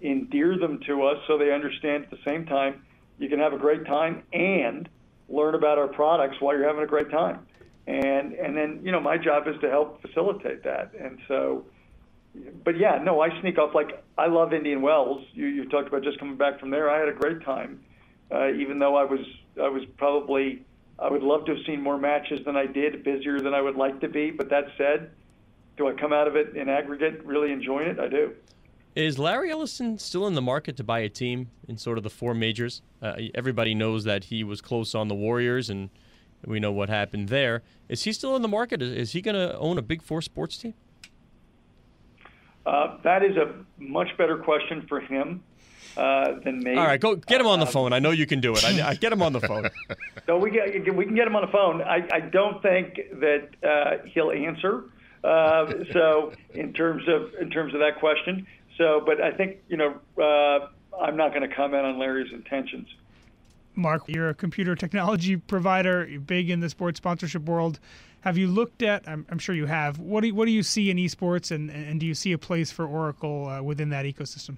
endear 0.00 0.56
them 0.58 0.80
to 0.86 1.02
us 1.02 1.18
so 1.26 1.38
they 1.38 1.52
understand 1.52 2.04
at 2.04 2.10
the 2.10 2.18
same 2.24 2.46
time 2.46 2.84
you 3.18 3.28
can 3.28 3.38
have 3.38 3.52
a 3.52 3.58
great 3.58 3.84
time 3.86 4.22
and 4.32 4.88
learn 5.28 5.54
about 5.54 5.78
our 5.78 5.88
products 5.88 6.36
while 6.40 6.56
you're 6.56 6.66
having 6.66 6.82
a 6.82 6.86
great 6.86 7.10
time. 7.10 7.46
And 7.86 8.32
and 8.34 8.56
then 8.56 8.80
you 8.84 8.92
know 8.92 9.00
my 9.00 9.18
job 9.18 9.48
is 9.48 9.56
to 9.60 9.68
help 9.68 10.00
facilitate 10.02 10.62
that. 10.64 10.92
And 10.98 11.18
so 11.26 11.64
but 12.64 12.78
yeah, 12.78 12.98
no, 13.02 13.20
I 13.20 13.28
sneak 13.40 13.58
off 13.58 13.74
like 13.74 14.02
I 14.16 14.26
love 14.26 14.52
Indian 14.52 14.82
Wells. 14.82 15.24
You 15.32 15.46
you 15.46 15.68
talked 15.68 15.88
about 15.88 16.02
just 16.02 16.18
coming 16.18 16.36
back 16.36 16.60
from 16.60 16.70
there. 16.70 16.90
I 16.90 16.98
had 16.98 17.08
a 17.08 17.12
great 17.12 17.42
time, 17.44 17.80
uh, 18.30 18.52
even 18.52 18.78
though 18.78 18.96
I 18.96 19.04
was 19.04 19.20
I 19.60 19.68
was 19.68 19.82
probably 19.96 20.64
I 20.98 21.10
would 21.10 21.22
love 21.22 21.44
to 21.46 21.54
have 21.54 21.64
seen 21.66 21.82
more 21.82 21.98
matches 21.98 22.40
than 22.44 22.56
I 22.56 22.66
did, 22.66 23.04
busier 23.04 23.40
than 23.40 23.54
I 23.54 23.60
would 23.60 23.76
like 23.76 24.00
to 24.00 24.08
be. 24.08 24.30
But 24.30 24.50
that 24.50 24.64
said, 24.78 25.10
do 25.76 25.88
I 25.88 25.92
come 25.92 26.12
out 26.12 26.28
of 26.28 26.36
it 26.36 26.56
in 26.56 26.68
aggregate 26.68 27.24
really 27.24 27.52
enjoying 27.52 27.88
it? 27.88 27.98
I 27.98 28.08
do. 28.08 28.32
Is 28.94 29.18
Larry 29.18 29.50
Ellison 29.50 29.98
still 29.98 30.26
in 30.26 30.34
the 30.34 30.42
market 30.42 30.76
to 30.76 30.84
buy 30.84 30.98
a 31.00 31.08
team 31.08 31.50
in 31.66 31.78
sort 31.78 31.96
of 31.96 32.04
the 32.04 32.10
four 32.10 32.34
majors? 32.34 32.82
Uh, 33.00 33.14
everybody 33.34 33.74
knows 33.74 34.04
that 34.04 34.24
he 34.24 34.44
was 34.44 34.60
close 34.60 34.94
on 34.94 35.08
the 35.08 35.14
Warriors, 35.14 35.70
and 35.70 35.88
we 36.44 36.60
know 36.60 36.72
what 36.72 36.90
happened 36.90 37.30
there. 37.30 37.62
Is 37.88 38.04
he 38.04 38.12
still 38.12 38.36
in 38.36 38.42
the 38.42 38.48
market? 38.48 38.82
Is, 38.82 38.92
is 38.92 39.12
he 39.12 39.22
going 39.22 39.34
to 39.34 39.56
own 39.56 39.78
a 39.78 39.82
Big 39.82 40.02
Four 40.02 40.20
sports 40.20 40.58
team? 40.58 40.74
Uh, 42.64 42.96
that 43.02 43.22
is 43.22 43.36
a 43.36 43.54
much 43.78 44.16
better 44.16 44.36
question 44.38 44.86
for 44.88 45.00
him 45.00 45.42
uh, 45.96 46.38
than 46.44 46.60
me. 46.60 46.76
All 46.76 46.84
right, 46.84 47.00
go 47.00 47.16
get 47.16 47.40
him 47.40 47.46
on 47.46 47.60
the 47.60 47.66
phone. 47.66 47.92
I 47.92 47.98
know 47.98 48.10
you 48.10 48.26
can 48.26 48.40
do 48.40 48.52
it. 48.52 48.64
I, 48.64 48.90
I 48.90 48.94
get 48.94 49.12
him 49.12 49.22
on 49.22 49.32
the 49.32 49.40
phone. 49.40 49.68
So 50.24 50.38
we 50.38 50.52
get 50.52 50.94
we 50.94 51.04
can 51.04 51.16
get 51.16 51.26
him 51.26 51.34
on 51.34 51.42
the 51.44 51.50
phone. 51.50 51.82
I, 51.82 52.06
I 52.12 52.20
don't 52.20 52.62
think 52.62 52.94
that 53.14 53.48
uh, 53.64 54.06
he'll 54.06 54.30
answer. 54.30 54.84
Uh, 55.24 55.72
so 55.92 56.32
in 56.54 56.72
terms 56.72 57.08
of 57.08 57.34
in 57.40 57.50
terms 57.50 57.74
of 57.74 57.80
that 57.80 57.98
question, 57.98 58.46
so 58.78 59.02
but 59.04 59.20
I 59.20 59.32
think 59.32 59.58
you 59.68 59.76
know 59.76 59.96
uh, 60.22 60.68
I'm 61.02 61.16
not 61.16 61.34
going 61.34 61.48
to 61.48 61.52
comment 61.54 61.84
on 61.84 61.98
Larry's 61.98 62.32
intentions. 62.32 62.86
Mark, 63.74 64.02
you're 64.06 64.28
a 64.28 64.34
computer 64.34 64.76
technology 64.76 65.36
provider. 65.36 66.06
You're 66.06 66.20
big 66.20 66.50
in 66.50 66.60
the 66.60 66.68
sports 66.68 66.98
sponsorship 66.98 67.42
world. 67.46 67.80
Have 68.22 68.38
you 68.38 68.46
looked 68.46 68.82
at? 68.82 69.08
I'm, 69.08 69.26
I'm 69.30 69.38
sure 69.38 69.54
you 69.54 69.66
have. 69.66 69.98
What 69.98 70.20
do 70.20 70.28
you, 70.28 70.34
what 70.34 70.46
do 70.46 70.52
you 70.52 70.62
see 70.62 70.90
in 70.90 70.96
esports, 70.96 71.50
and 71.50 71.70
and 71.70 71.98
do 71.98 72.06
you 72.06 72.14
see 72.14 72.32
a 72.32 72.38
place 72.38 72.70
for 72.70 72.86
Oracle 72.86 73.48
uh, 73.48 73.62
within 73.62 73.90
that 73.90 74.04
ecosystem? 74.04 74.56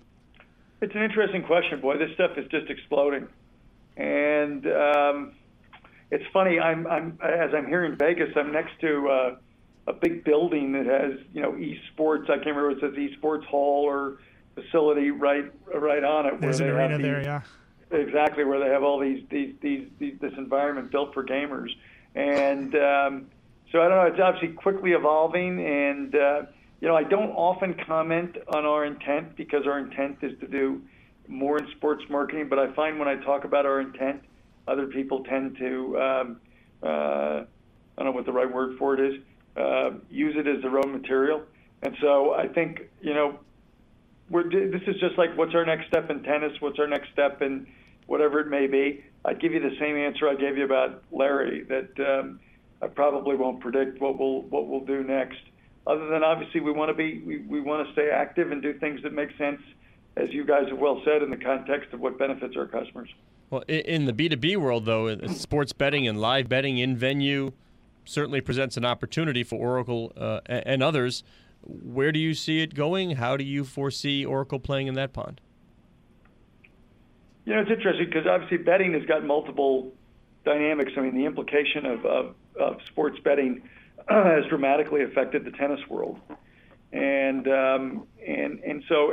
It's 0.83 0.95
an 0.95 1.03
interesting 1.03 1.43
question, 1.43 1.81
boy. 1.81 1.97
This 1.97 2.13
stuff 2.13 2.33
is 2.37 2.47
just 2.51 2.69
exploding, 2.69 3.27
and 3.97 4.67
um, 4.67 5.33
it's 6.11 6.25
funny. 6.31 6.61
I'm, 6.61 6.87
I'm 6.87 7.19
as 7.23 7.55
I'm 7.55 7.67
here 7.67 7.87
in 7.87 7.97
Vegas. 7.97 8.29
I'm 8.37 8.53
next 8.53 8.79
to 8.83 9.09
uh, 9.09 9.37
a 9.87 9.95
big 9.95 10.25
building 10.25 10.73
that 10.73 10.85
has 10.85 11.19
you 11.33 11.41
know 11.41 11.53
esports. 11.53 12.25
I 12.25 12.35
can't 12.35 12.55
remember 12.55 12.69
what 12.69 12.85
it 12.85 12.95
says 12.95 12.99
esports 12.99 13.47
hall 13.47 13.85
or 13.85 14.19
facility 14.55 15.11
right 15.11 15.51
right 15.75 16.05
on 16.05 16.27
it. 16.27 16.39
There's 16.39 16.61
an 16.61 16.69
arena 16.69 16.99
there, 16.99 17.23
yeah. 17.23 17.41
exactly 17.91 18.45
where 18.45 18.61
they 18.61 18.69
have 18.69 18.83
all 18.83 19.01
these 19.01 19.25
these, 19.31 19.55
these, 19.63 19.89
these 19.99 20.19
this 20.21 20.35
environment 20.37 20.91
built 20.91 21.15
for 21.15 21.25
gamers 21.25 21.71
and 22.15 22.75
um, 22.77 23.27
so 23.75 23.81
I 23.83 23.89
don't 23.89 23.99
know 23.99 24.07
it's 24.07 24.21
obviously 24.23 24.55
quickly 24.55 24.93
evolving 24.93 25.59
and 25.59 26.15
uh, 26.15 26.43
you 26.81 26.87
know 26.87 26.95
I 26.95 27.03
don't 27.03 27.31
often 27.31 27.75
comment 27.87 28.37
on 28.55 28.65
our 28.65 28.85
intent 28.85 29.37
because 29.37 29.67
our 29.67 29.81
intent 29.81 30.19
is 30.23 30.39
to 30.41 30.47
do 30.47 30.81
more 31.27 31.59
in 31.59 31.67
sports 31.77 32.05
marketing 32.09 32.49
but 32.49 32.61
I 32.61 32.73
find 32.75 33.01
when 33.01 33.09
I 33.09 33.17
talk 33.17 33.45
about 33.45 33.67
our 33.67 33.81
intent 33.81 34.23
other 34.69 34.87
people 34.87 35.25
tend 35.25 35.57
to 35.59 35.99
um, 35.99 36.41
uh, 36.85 36.87
I 36.87 37.45
don't 37.97 38.07
know 38.07 38.13
what 38.13 38.27
the 38.27 38.33
right 38.33 38.51
word 38.51 38.79
for 38.79 38.95
it 38.95 39.01
is 39.01 39.21
uh, 39.57 39.91
use 40.09 40.37
it 40.39 40.47
as 40.47 40.63
their 40.63 40.79
own 40.79 40.93
material 40.93 41.43
and 41.83 41.97
so 42.01 42.33
I 42.33 42.47
think 42.47 42.83
you 43.03 43.13
know 43.13 43.41
we're, 44.31 44.49
this 44.49 44.83
is 44.87 45.01
just 45.01 45.19
like 45.19 45.37
what's 45.37 45.55
our 45.55 45.67
next 45.67 45.89
step 45.89 46.11
in 46.11 46.23
tennis 46.23 46.53
what's 46.61 46.79
our 46.79 46.87
next 46.87 47.11
step 47.13 47.43
in 47.43 47.67
whatever 48.07 48.39
it 48.39 48.49
may 48.49 48.67
be. 48.67 49.03
I'd 49.25 49.41
give 49.41 49.53
you 49.53 49.61
the 49.61 49.75
same 49.81 49.97
answer 49.97 50.29
I 50.29 50.35
gave 50.35 50.59
you 50.59 50.65
about 50.65 51.03
Larry 51.11 51.65
that 51.65 51.89
um, 51.99 52.39
I 52.85 52.89
probably 52.89 53.35
won't 53.35 53.61
predict 53.61 54.01
what 54.01 54.19
we'll 54.19 54.43
what 54.43 54.69
we'll 54.69 54.85
do 54.85 55.03
next. 55.03 55.39
Other 55.87 56.07
than 56.09 56.23
obviously 56.23 56.61
we 56.61 56.71
want 56.71 56.91
to 56.91 56.95
be 56.95 57.23
we, 57.25 57.39
we 57.39 57.61
want 57.61 57.87
to 57.87 57.93
stay 57.95 58.11
active 58.11 58.53
and 58.53 58.61
do 58.61 58.79
things 58.79 59.03
that 59.03 59.13
make 59.13 59.31
sense, 59.39 59.61
as 60.17 60.29
you 60.31 60.45
guys 60.45 60.65
have 60.69 60.79
well 60.79 61.01
said, 61.05 61.23
in 61.23 61.31
the 61.31 61.37
context 61.37 61.93
of 61.93 62.01
what 62.01 62.19
benefits 62.19 62.55
our 62.57 62.67
customers. 62.67 63.09
Well, 63.51 63.63
in 63.69 64.07
the 64.07 64.13
B2B 64.13 64.57
world, 64.57 64.85
though, 64.85 65.17
sports 65.29 65.73
betting 65.73 66.09
and 66.09 66.21
live 66.21 66.49
betting 66.49 66.79
in 66.79 66.97
venue 66.97 67.53
certainly 68.05 68.41
presents 68.41 68.77
an 68.77 68.85
opportunity 68.85 69.43
for 69.43 69.57
Oracle 69.57 70.13
uh, 70.17 70.41
and 70.47 70.83
others. 70.83 71.25
Where 71.63 72.13
do 72.13 72.19
you 72.19 72.35
see 72.35 72.61
it 72.61 72.75
going? 72.75 73.13
How 73.13 73.37
do 73.37 73.45
you 73.45 73.65
foresee 73.65 74.25
Oracle 74.25 74.59
playing 74.59 74.89
in 74.89 74.95
that 74.95 75.13
pond? 75.13 75.41
You 77.47 77.55
know, 77.55 77.61
it's 77.61 77.71
interesting 77.71 78.07
because 78.07 78.27
obviously 78.27 78.59
betting 78.59 78.93
has 78.93 79.05
got 79.07 79.25
multiple 79.25 79.93
dynamics. 80.45 80.93
I 80.97 81.01
mean, 81.01 81.15
the 81.15 81.25
implication 81.25 81.87
of, 81.87 82.05
of, 82.05 82.35
of 82.59 82.77
sports 82.91 83.19
betting 83.25 83.63
has 84.09 84.45
dramatically 84.49 85.03
affected 85.03 85.45
the 85.45 85.51
tennis 85.53 85.81
world. 85.89 86.19
and 86.93 87.49
um, 87.49 88.07
and 88.27 88.61
and 88.61 88.85
so 88.89 89.13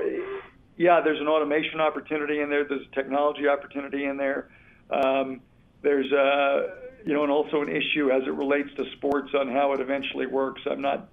yeah, 0.77 1.01
there's 1.03 1.19
an 1.19 1.27
automation 1.27 1.79
opportunity 1.79 2.39
in 2.39 2.49
there. 2.49 2.63
There's 2.67 2.87
a 2.91 2.95
technology 2.95 3.47
opportunity 3.47 4.05
in 4.05 4.17
there. 4.17 4.49
Um, 4.89 5.41
there's 5.81 6.11
a 6.11 6.81
you 7.05 7.13
know, 7.13 7.23
and 7.23 7.31
also 7.31 7.61
an 7.61 7.69
issue 7.69 8.11
as 8.11 8.23
it 8.27 8.33
relates 8.33 8.69
to 8.77 8.85
sports 8.97 9.31
on 9.37 9.49
how 9.49 9.73
it 9.73 9.79
eventually 9.79 10.27
works. 10.27 10.61
I'm 10.69 10.81
not 10.81 11.09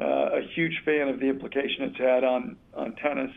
uh, 0.00 0.04
a 0.04 0.42
huge 0.54 0.82
fan 0.84 1.08
of 1.08 1.18
the 1.20 1.26
implication 1.26 1.84
it's 1.84 1.98
had 1.98 2.24
on 2.24 2.56
on 2.74 2.94
tennis. 2.96 3.30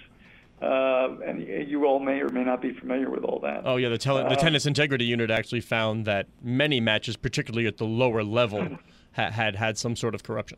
Uh, 0.61 1.17
and 1.23 1.47
you 1.69 1.85
all 1.85 1.99
may 1.99 2.19
or 2.19 2.29
may 2.29 2.43
not 2.43 2.61
be 2.63 2.73
familiar 2.73 3.11
with 3.11 3.23
all 3.23 3.39
that. 3.39 3.61
Oh 3.63 3.75
yeah, 3.77 3.89
the, 3.89 3.97
tele- 3.97 4.27
the 4.27 4.35
tennis 4.35 4.65
integrity 4.65 5.05
unit 5.05 5.29
actually 5.29 5.61
found 5.61 6.05
that 6.05 6.27
many 6.41 6.79
matches, 6.79 7.15
particularly 7.15 7.67
at 7.67 7.77
the 7.77 7.85
lower 7.85 8.23
level, 8.23 8.79
ha- 9.15 9.29
had 9.29 9.55
had 9.55 9.77
some 9.77 9.95
sort 9.95 10.15
of 10.15 10.23
corruption. 10.23 10.57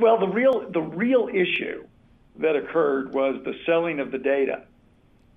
Well, 0.00 0.18
the 0.18 0.28
real 0.28 0.70
the 0.70 0.80
real 0.80 1.28
issue 1.28 1.84
that 2.38 2.56
occurred 2.56 3.12
was 3.12 3.42
the 3.44 3.52
selling 3.66 4.00
of 4.00 4.10
the 4.10 4.18
data. 4.18 4.62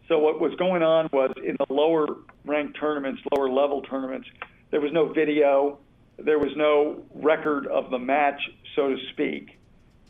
So 0.08 0.18
what 0.18 0.40
was 0.40 0.56
going 0.56 0.82
on 0.82 1.10
was 1.12 1.32
in 1.44 1.58
the 1.60 1.74
lower 1.74 2.08
ranked 2.46 2.80
tournaments, 2.80 3.22
lower 3.36 3.50
level 3.50 3.82
tournaments, 3.82 4.28
there 4.72 4.82
was 4.82 4.92
no 4.92 5.12
video, 5.12 5.78
there 6.18 6.40
was 6.40 6.52
no 6.56 7.04
record 7.14 7.68
of 7.68 7.92
the 7.92 8.00
match, 8.00 8.42
so 8.76 8.90
to 8.90 8.98
speak 9.12 9.59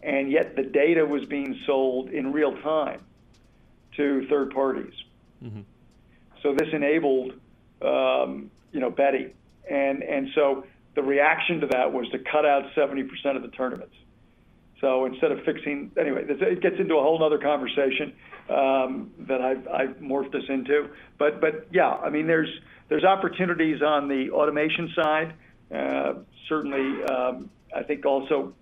and 0.02 0.32
yet 0.32 0.56
the 0.56 0.64
data 0.64 1.06
was 1.06 1.26
being 1.26 1.60
sold 1.66 2.10
in 2.10 2.32
real 2.32 2.56
time 2.62 3.02
to 3.98 4.26
third 4.28 4.52
parties. 4.52 4.94
Mm-hmm. 5.44 5.62
So 6.42 6.54
this 6.54 6.70
enabled, 6.74 7.34
um, 7.82 8.50
you 8.72 8.80
know, 8.80 8.90
betting, 8.90 9.32
and 9.70 10.04
and 10.04 10.30
so 10.36 10.66
the 10.96 11.04
reaction 11.04 11.60
to 11.62 11.68
that 11.68 11.94
was 11.94 12.10
to 12.10 12.20
cut 12.20 12.46
out 12.46 12.64
70% 12.76 13.08
of 13.36 13.42
the 13.42 13.50
tournaments. 13.50 13.96
So 14.82 15.06
instead 15.06 15.32
of 15.32 15.44
fixing, 15.44 15.92
anyway, 16.00 16.26
it 16.28 16.62
gets 16.62 16.76
into 16.80 16.96
a 16.96 17.02
whole 17.02 17.24
other 17.24 17.38
conversation 17.38 18.14
um, 18.50 19.12
that 19.28 19.42
I've, 19.42 19.68
I've 19.68 19.96
morphed 19.98 20.34
us 20.36 20.44
into. 20.48 20.90
But 21.18 21.42
but 21.42 21.68
yeah, 21.72 21.90
I 21.90 22.10
mean, 22.10 22.28
there's 22.28 22.50
there's 22.88 23.04
opportunities 23.04 23.82
on 23.82 24.08
the 24.08 24.32
automation 24.32 24.92
side. 24.96 25.34
Uh, 25.74 26.14
certainly, 26.48 27.04
um, 27.04 27.50
I 27.76 27.84
think 27.84 28.06
also 28.06 28.54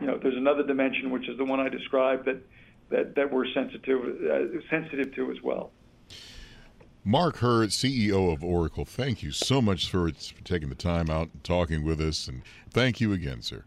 you 0.00 0.06
know, 0.06 0.18
there's 0.22 0.36
another 0.36 0.62
dimension, 0.62 1.10
which 1.10 1.28
is 1.28 1.36
the 1.38 1.44
one 1.44 1.60
I 1.60 1.68
described, 1.68 2.26
that 2.26 2.40
that, 2.90 3.14
that 3.16 3.30
we're 3.30 3.46
sensitive 3.52 4.00
uh, 4.00 4.60
sensitive 4.70 5.14
to 5.14 5.30
as 5.30 5.42
well. 5.42 5.72
Mark 7.04 7.38
Hurd, 7.38 7.70
CEO 7.70 8.32
of 8.32 8.44
Oracle, 8.44 8.84
thank 8.84 9.22
you 9.22 9.30
so 9.30 9.62
much 9.62 9.90
for, 9.90 10.10
for 10.10 10.44
taking 10.44 10.68
the 10.68 10.74
time 10.74 11.08
out 11.08 11.30
and 11.32 11.42
talking 11.42 11.84
with 11.84 12.00
us, 12.00 12.28
and 12.28 12.42
thank 12.70 13.00
you 13.00 13.12
again, 13.12 13.40
sir. 13.40 13.64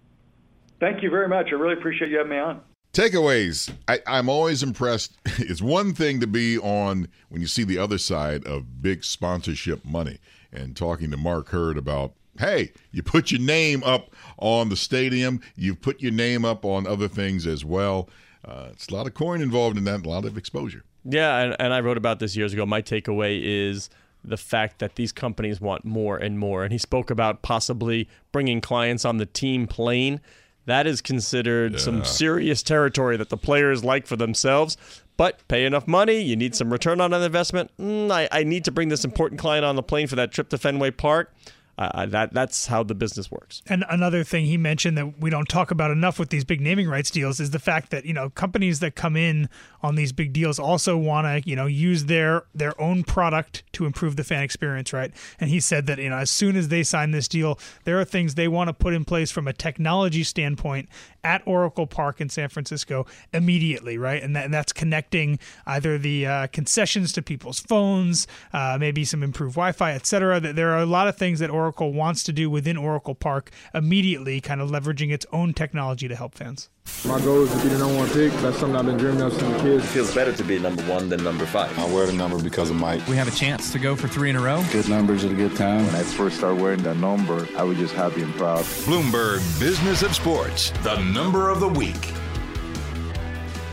Thank 0.79 1.01
you 1.01 1.09
very 1.09 1.27
much. 1.27 1.47
I 1.51 1.55
really 1.55 1.73
appreciate 1.73 2.09
you 2.09 2.17
having 2.17 2.31
me 2.31 2.37
on. 2.37 2.61
Takeaways. 2.93 3.73
I, 3.87 3.99
am 4.05 4.27
always 4.27 4.63
impressed. 4.63 5.17
It's 5.39 5.61
one 5.61 5.93
thing 5.93 6.19
to 6.19 6.27
be 6.27 6.57
on 6.57 7.07
when 7.29 7.41
you 7.41 7.47
see 7.47 7.63
the 7.63 7.77
other 7.77 7.97
side 7.97 8.45
of 8.45 8.81
big 8.81 9.03
sponsorship 9.03 9.85
money 9.85 10.19
and 10.51 10.75
talking 10.75 11.09
to 11.11 11.17
Mark 11.17 11.49
Hurd 11.49 11.77
about 11.77 12.13
hey, 12.39 12.71
you 12.91 13.03
put 13.03 13.31
your 13.31 13.41
name 13.41 13.83
up 13.83 14.15
on 14.37 14.69
the 14.69 14.75
stadium, 14.75 15.41
you've 15.55 15.81
put 15.81 16.01
your 16.01 16.11
name 16.11 16.45
up 16.45 16.65
on 16.65 16.87
other 16.87 17.07
things 17.07 17.45
as 17.45 17.63
well. 17.63 18.09
Uh, 18.43 18.69
it's 18.71 18.87
a 18.87 18.93
lot 18.93 19.05
of 19.05 19.13
coin 19.13 19.41
involved 19.41 19.77
in 19.77 19.83
that, 19.83 20.05
a 20.05 20.09
lot 20.09 20.25
of 20.25 20.37
exposure. 20.37 20.83
Yeah, 21.03 21.37
and, 21.37 21.55
and 21.59 21.73
I 21.73 21.81
wrote 21.81 21.97
about 21.97 22.19
this 22.19 22.35
years 22.35 22.53
ago. 22.53 22.65
My 22.65 22.81
takeaway 22.81 23.39
is 23.41 23.89
the 24.23 24.37
fact 24.37 24.79
that 24.79 24.95
these 24.95 25.11
companies 25.11 25.59
want 25.59 25.83
more 25.83 26.17
and 26.17 26.37
more. 26.37 26.63
And 26.63 26.71
he 26.71 26.77
spoke 26.77 27.09
about 27.09 27.41
possibly 27.41 28.07
bringing 28.31 28.61
clients 28.61 29.03
on 29.03 29.17
the 29.17 29.25
team 29.25 29.67
plane. 29.67 30.21
That 30.65 30.85
is 30.85 31.01
considered 31.01 31.73
yeah. 31.73 31.79
some 31.79 32.05
serious 32.05 32.61
territory 32.61 33.17
that 33.17 33.29
the 33.29 33.37
players 33.37 33.83
like 33.83 34.05
for 34.05 34.15
themselves. 34.15 34.77
But 35.17 35.47
pay 35.47 35.65
enough 35.65 35.87
money, 35.87 36.21
you 36.21 36.35
need 36.35 36.55
some 36.55 36.71
return 36.71 37.01
on 37.01 37.13
an 37.13 37.21
investment. 37.23 37.71
Mm, 37.79 38.11
I, 38.11 38.29
I 38.31 38.43
need 38.43 38.65
to 38.65 38.71
bring 38.71 38.89
this 38.89 39.03
important 39.03 39.39
client 39.41 39.65
on 39.65 39.75
the 39.75 39.83
plane 39.83 40.07
for 40.07 40.15
that 40.15 40.31
trip 40.31 40.49
to 40.49 40.57
Fenway 40.57 40.91
Park 40.91 41.33
uh, 41.77 42.05
that 42.05 42.33
that's 42.33 42.67
how 42.67 42.83
the 42.83 42.95
business 42.95 43.31
works. 43.31 43.61
And 43.67 43.83
another 43.89 44.23
thing 44.23 44.45
he 44.45 44.57
mentioned 44.57 44.97
that 44.97 45.19
we 45.19 45.29
don't 45.29 45.47
talk 45.47 45.71
about 45.71 45.91
enough 45.91 46.19
with 46.19 46.29
these 46.29 46.43
big 46.43 46.61
naming 46.61 46.87
rights 46.87 47.11
deals 47.11 47.39
is 47.39 47.51
the 47.51 47.59
fact 47.59 47.91
that 47.91 48.05
you 48.05 48.13
know 48.13 48.29
companies 48.29 48.79
that 48.79 48.95
come 48.95 49.15
in 49.15 49.49
on 49.81 49.95
these 49.95 50.11
big 50.11 50.33
deals 50.33 50.59
also 50.59 50.97
want 50.97 51.25
to 51.25 51.49
you 51.49 51.55
know 51.55 51.65
use 51.65 52.05
their 52.05 52.43
their 52.53 52.79
own 52.79 53.03
product 53.03 53.63
to 53.73 53.85
improve 53.85 54.15
the 54.15 54.23
fan 54.23 54.43
experience, 54.43 54.93
right? 54.93 55.11
And 55.39 55.49
he 55.49 55.59
said 55.59 55.87
that 55.87 55.97
you 55.97 56.09
know 56.09 56.17
as 56.17 56.29
soon 56.29 56.55
as 56.55 56.67
they 56.67 56.83
sign 56.83 57.11
this 57.11 57.27
deal, 57.27 57.59
there 57.85 57.99
are 57.99 58.05
things 58.05 58.35
they 58.35 58.47
want 58.47 58.67
to 58.67 58.73
put 58.73 58.93
in 58.93 59.05
place 59.05 59.31
from 59.31 59.47
a 59.47 59.53
technology 59.53 60.23
standpoint 60.23 60.89
at 61.23 61.41
Oracle 61.45 61.87
Park 61.87 62.19
in 62.19 62.29
San 62.29 62.49
Francisco 62.49 63.05
immediately, 63.33 63.97
right? 63.97 64.21
And, 64.21 64.35
that, 64.35 64.45
and 64.45 64.53
that's 64.53 64.73
connecting 64.73 65.39
either 65.65 65.97
the 65.97 66.25
uh, 66.25 66.47
concessions 66.47 67.13
to 67.13 67.21
people's 67.21 67.59
phones, 67.59 68.27
uh, 68.53 68.77
maybe 68.79 69.05
some 69.05 69.21
improved 69.21 69.55
Wi-Fi, 69.55 69.93
etc. 69.93 70.39
There 70.39 70.71
are 70.71 70.79
a 70.79 70.85
lot 70.85 71.07
of 71.07 71.17
things 71.17 71.39
that 71.39 71.49
Oracle 71.49 71.60
wants 71.69 72.23
to 72.23 72.33
do 72.33 72.49
within 72.49 72.77
Oracle 72.77 73.15
Park 73.15 73.51
immediately, 73.73 74.41
kind 74.41 74.61
of 74.61 74.69
leveraging 74.69 75.11
its 75.11 75.25
own 75.31 75.53
technology 75.53 76.07
to 76.07 76.15
help 76.15 76.35
fans. 76.35 76.69
My 77.05 77.19
goal 77.21 77.43
is 77.43 77.51
to 77.51 77.57
be 77.63 77.69
the 77.69 77.77
number 77.77 77.95
one 77.97 78.09
pick. 78.09 78.31
That's 78.41 78.57
something 78.57 78.75
I've 78.75 78.85
been 78.85 78.97
dreaming 78.97 79.21
of 79.21 79.33
since 79.33 79.55
a 79.55 79.63
kid. 79.63 79.79
It 79.79 79.81
feels 79.81 80.13
better 80.13 80.33
to 80.33 80.43
be 80.43 80.59
number 80.59 80.83
one 80.83 81.09
than 81.09 81.23
number 81.23 81.45
five. 81.45 81.77
I 81.77 81.85
wear 81.93 82.05
the 82.05 82.13
number 82.13 82.41
because 82.41 82.69
of 82.69 82.75
Mike. 82.75 83.05
We 83.07 83.15
have 83.15 83.27
a 83.27 83.31
chance 83.31 83.71
to 83.71 83.79
go 83.79 83.95
for 83.95 84.07
three 84.07 84.29
in 84.29 84.35
a 84.35 84.41
row. 84.41 84.63
Good 84.71 84.89
numbers 84.89 85.23
at 85.23 85.31
a 85.31 85.35
good 85.35 85.55
time. 85.55 85.85
When 85.85 85.95
I 85.95 86.03
first 86.03 86.37
started 86.37 86.61
wearing 86.61 86.83
that 86.83 86.97
number, 86.97 87.47
I 87.57 87.63
was 87.63 87.77
just 87.77 87.93
happy 87.93 88.21
and 88.21 88.33
proud. 88.35 88.63
Bloomberg 88.85 89.37
Business 89.59 90.01
of 90.01 90.15
Sports, 90.15 90.71
the 90.83 90.97
number 91.01 91.49
of 91.49 91.59
the 91.59 91.67
week. 91.69 92.13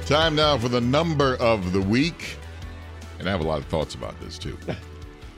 Time 0.07 0.35
now 0.35 0.57
for 0.57 0.68
the 0.68 0.81
number 0.81 1.37
of 1.37 1.72
the 1.72 1.83
week. 1.83 2.37
And 3.18 3.29
I 3.29 3.33
have 3.33 3.40
a 3.40 3.46
lot 3.46 3.59
of 3.59 3.66
thoughts 3.66 3.94
about 3.94 4.18
this 4.20 4.38
too. 4.38 4.57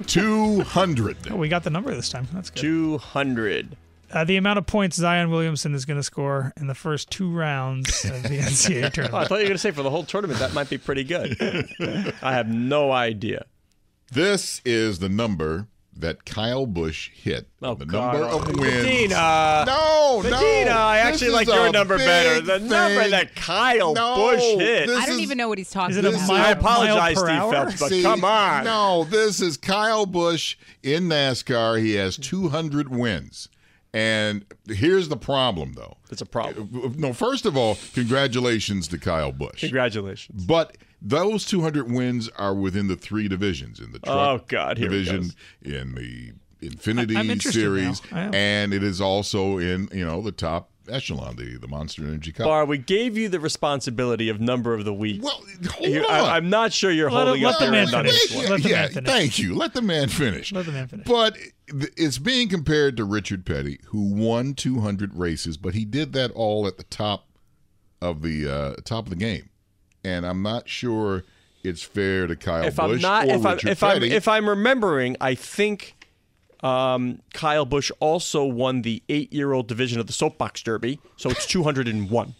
200. 0.06 1.30
Oh, 1.30 1.36
we 1.36 1.48
got 1.48 1.64
the 1.64 1.70
number 1.70 1.94
this 1.94 2.08
time. 2.08 2.28
That's 2.32 2.50
good. 2.50 2.60
200 2.60 3.76
uh, 4.12 4.24
the 4.24 4.36
amount 4.36 4.58
of 4.58 4.66
points 4.66 4.96
Zion 4.96 5.30
Williamson 5.30 5.74
is 5.74 5.84
going 5.84 5.98
to 5.98 6.02
score 6.02 6.52
in 6.56 6.66
the 6.66 6.74
first 6.74 7.10
two 7.10 7.30
rounds 7.30 8.04
of 8.04 8.22
the 8.24 8.28
NCAA 8.40 8.92
tournament. 8.92 9.14
Oh, 9.14 9.18
I 9.18 9.24
thought 9.26 9.36
you 9.36 9.42
were 9.44 9.48
going 9.48 9.52
to 9.52 9.58
say 9.58 9.70
for 9.70 9.82
the 9.82 9.90
whole 9.90 10.04
tournament 10.04 10.40
that 10.40 10.52
might 10.52 10.68
be 10.68 10.78
pretty 10.78 11.04
good. 11.04 11.36
I 12.22 12.32
have 12.32 12.48
no 12.48 12.90
idea. 12.90 13.46
This 14.10 14.60
is 14.64 14.98
the 14.98 15.08
number 15.08 15.68
that 16.00 16.24
Kyle 16.24 16.66
Busch 16.66 17.10
hit. 17.10 17.48
Oh, 17.62 17.74
the 17.74 17.86
God. 17.86 18.14
number 18.14 18.26
of 18.26 18.58
wins. 18.58 18.84
Medina. 18.84 19.64
No, 19.66 20.20
Medina. 20.22 20.70
no. 20.70 20.76
I 20.76 20.98
actually 20.98 21.30
like 21.30 21.46
your 21.46 21.70
number 21.72 21.98
better. 21.98 22.40
The 22.40 22.58
thing. 22.58 22.68
number 22.68 23.08
that 23.08 23.34
Kyle 23.34 23.94
no, 23.94 24.16
Busch 24.16 24.40
hit. 24.40 24.90
I 24.90 25.06
don't 25.06 25.16
is, 25.16 25.20
even 25.20 25.38
know 25.38 25.48
what 25.48 25.58
he's 25.58 25.70
talking 25.70 25.96
is 25.96 25.98
it 25.98 26.04
about. 26.04 26.24
A 26.24 26.26
mile, 26.26 26.44
I 26.44 26.50
apologize, 26.50 27.18
Steve 27.18 27.50
Phelps, 27.50 27.80
but 27.80 27.88
See, 27.88 28.02
come 28.02 28.24
on. 28.24 28.64
No, 28.64 29.04
this 29.04 29.40
is 29.40 29.56
Kyle 29.56 30.06
Busch 30.06 30.56
in 30.82 31.04
NASCAR. 31.04 31.80
He 31.80 31.94
has 31.94 32.16
200 32.16 32.88
wins. 32.88 33.48
And 33.92 34.44
here's 34.68 35.08
the 35.08 35.16
problem, 35.16 35.72
though. 35.74 35.96
It's 36.10 36.20
a 36.20 36.26
problem. 36.26 36.70
Uh, 36.84 36.88
no, 36.96 37.12
first 37.12 37.44
of 37.44 37.56
all, 37.56 37.76
congratulations 37.92 38.86
to 38.88 38.98
Kyle 38.98 39.32
Busch. 39.32 39.60
Congratulations. 39.60 40.44
But 40.44 40.76
those 41.02 41.44
200 41.46 41.90
wins 41.90 42.28
are 42.36 42.54
within 42.54 42.88
the 42.88 42.96
three 42.96 43.28
divisions 43.28 43.80
in 43.80 43.92
the 43.92 43.98
truck 43.98 44.42
oh, 44.42 44.44
God, 44.48 44.76
division, 44.76 45.30
in 45.62 45.94
the 45.94 46.32
Xfinity 46.62 47.40
series, 47.42 48.02
and 48.12 48.74
it 48.74 48.82
is 48.82 49.00
also 49.00 49.58
in 49.58 49.88
you 49.92 50.04
know 50.04 50.20
the 50.20 50.32
top 50.32 50.70
echelon, 50.90 51.36
the, 51.36 51.56
the 51.56 51.68
Monster 51.68 52.02
Energy 52.02 52.32
Cup. 52.32 52.46
Bar, 52.46 52.64
we 52.64 52.78
gave 52.78 53.16
you 53.16 53.28
the 53.28 53.40
responsibility 53.40 54.28
of 54.28 54.40
number 54.40 54.74
of 54.74 54.84
the 54.84 54.92
week. 54.92 55.22
Well, 55.22 55.42
hold 55.70 55.88
you, 55.88 56.04
on. 56.04 56.10
I, 56.10 56.36
am 56.36 56.50
not 56.50 56.72
sure 56.72 56.90
you're 56.90 57.10
let 57.10 57.26
holding 57.26 57.42
him, 57.42 57.48
up 57.48 57.60
let 57.60 57.66
your 57.66 57.74
end 57.76 57.94
on 57.94 58.04
finish. 58.04 58.28
this 58.28 58.36
one. 58.36 58.46
Let 58.50 58.62
the 58.62 58.68
yeah, 58.68 58.80
man 58.82 58.90
finish. 58.90 59.10
thank 59.10 59.38
you. 59.38 59.54
Let 59.54 59.74
the 59.74 59.82
man 59.82 60.08
finish. 60.08 60.52
Let 60.52 60.66
the 60.66 60.72
man 60.72 60.88
finish. 60.88 61.06
But 61.06 61.36
it's 61.68 62.18
being 62.18 62.48
compared 62.48 62.96
to 62.96 63.04
Richard 63.04 63.46
Petty, 63.46 63.80
who 63.86 64.12
won 64.12 64.54
200 64.54 65.14
races, 65.14 65.56
but 65.56 65.74
he 65.74 65.84
did 65.84 66.12
that 66.12 66.30
all 66.32 66.66
at 66.66 66.76
the 66.76 66.84
top 66.84 67.26
of 68.02 68.22
the 68.22 68.48
uh, 68.48 68.74
top 68.84 69.06
of 69.06 69.10
the 69.10 69.16
game, 69.16 69.50
and 70.04 70.26
I'm 70.26 70.42
not 70.42 70.68
sure 70.68 71.24
it's 71.62 71.82
fair 71.82 72.26
to 72.26 72.36
Kyle 72.36 72.64
if 72.64 72.76
Busch 72.76 72.90
I'm 72.96 73.00
not, 73.00 73.28
or 73.28 73.34
if 73.34 73.46
I'm, 73.46 73.52
Richard 73.54 73.68
if 73.70 73.82
I'm, 73.82 73.92
Petty. 73.94 74.12
if 74.12 74.28
I'm 74.28 74.48
remembering, 74.48 75.16
I 75.20 75.34
think 75.34 76.06
um, 76.62 77.20
Kyle 77.32 77.64
Busch 77.66 77.90
also 78.00 78.44
won 78.44 78.82
the 78.82 79.02
eight-year-old 79.08 79.66
division 79.68 80.00
of 80.00 80.06
the 80.06 80.12
soapbox 80.12 80.62
derby, 80.62 81.00
so 81.16 81.30
it's 81.30 81.46
201. 81.46 82.34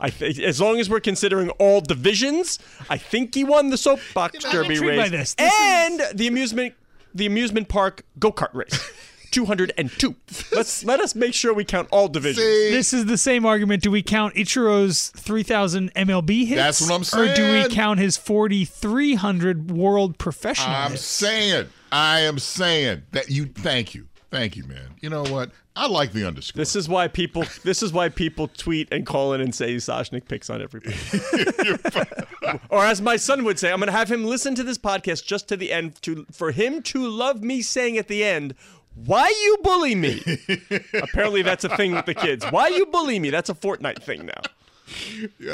I 0.00 0.10
th- 0.10 0.38
as 0.38 0.60
long 0.60 0.78
as 0.78 0.88
we're 0.88 1.00
considering 1.00 1.50
all 1.50 1.80
divisions, 1.80 2.58
I 2.88 2.98
think 2.98 3.34
he 3.34 3.42
won 3.42 3.70
the 3.70 3.76
soapbox 3.76 4.44
I'm 4.44 4.52
derby 4.52 4.78
race 4.78 5.10
this. 5.10 5.34
This 5.34 5.52
and 5.60 6.00
the 6.14 6.28
amusement 6.28 6.74
the 7.14 7.26
amusement 7.26 7.68
park 7.68 8.04
go 8.18 8.30
kart 8.30 8.54
race. 8.54 8.92
202. 9.30 10.14
Let's 10.52 10.84
let 10.84 11.00
us 11.00 11.14
make 11.14 11.34
sure 11.34 11.52
we 11.54 11.64
count 11.64 11.88
all 11.90 12.08
divisions. 12.08 12.44
See, 12.44 12.70
This 12.70 12.92
is 12.92 13.06
the 13.06 13.18
same 13.18 13.44
argument. 13.46 13.82
Do 13.82 13.90
we 13.90 14.02
count 14.02 14.34
Ichiro's 14.34 15.08
3,000 15.10 15.92
MLB 15.94 16.46
hits? 16.46 16.60
That's 16.60 16.80
what 16.80 16.92
I'm 17.14 17.20
Or 17.20 17.34
do 17.34 17.52
we 17.52 17.68
count 17.68 18.00
his 18.00 18.16
4,300 18.16 19.70
world 19.70 20.18
professional 20.18 20.74
I'm 20.74 20.92
hits? 20.92 21.02
saying, 21.04 21.66
I 21.92 22.20
am 22.20 22.38
saying 22.38 23.02
that 23.12 23.30
you. 23.30 23.46
Thank 23.46 23.94
you, 23.94 24.08
Thank 24.30 24.56
you, 24.56 24.64
man. 24.64 24.94
You 25.00 25.08
know 25.08 25.22
what? 25.24 25.50
I 25.74 25.86
like 25.86 26.12
the 26.12 26.26
underscore. 26.26 26.58
This 26.58 26.74
is 26.74 26.88
why 26.88 27.08
people. 27.08 27.44
This 27.62 27.82
is 27.82 27.92
why 27.92 28.08
people 28.08 28.48
tweet 28.48 28.88
and 28.92 29.06
call 29.06 29.32
in 29.32 29.40
and 29.40 29.54
say 29.54 29.76
Soshnick 29.76 30.26
picks 30.28 30.50
on 30.50 30.60
everybody. 30.60 30.96
or 32.68 32.84
as 32.84 33.00
my 33.00 33.16
son 33.16 33.44
would 33.44 33.58
say, 33.58 33.70
I'm 33.72 33.78
going 33.78 33.86
to 33.86 33.92
have 33.96 34.10
him 34.10 34.24
listen 34.24 34.54
to 34.56 34.64
this 34.64 34.76
podcast 34.76 35.24
just 35.24 35.48
to 35.48 35.56
the 35.56 35.72
end 35.72 36.00
to 36.02 36.26
for 36.32 36.50
him 36.50 36.82
to 36.82 37.06
love 37.08 37.42
me 37.42 37.62
saying 37.62 37.96
at 37.96 38.08
the 38.08 38.24
end. 38.24 38.54
Why 39.04 39.28
you 39.28 39.58
bully 39.62 39.94
me? 39.94 40.22
Apparently 40.94 41.42
that's 41.42 41.64
a 41.64 41.76
thing 41.76 41.92
with 41.94 42.06
the 42.06 42.14
kids. 42.14 42.44
Why 42.50 42.68
you 42.68 42.86
bully 42.86 43.18
me? 43.18 43.30
That's 43.30 43.48
a 43.50 43.54
Fortnite 43.54 44.02
thing 44.02 44.26
now. 44.26 44.40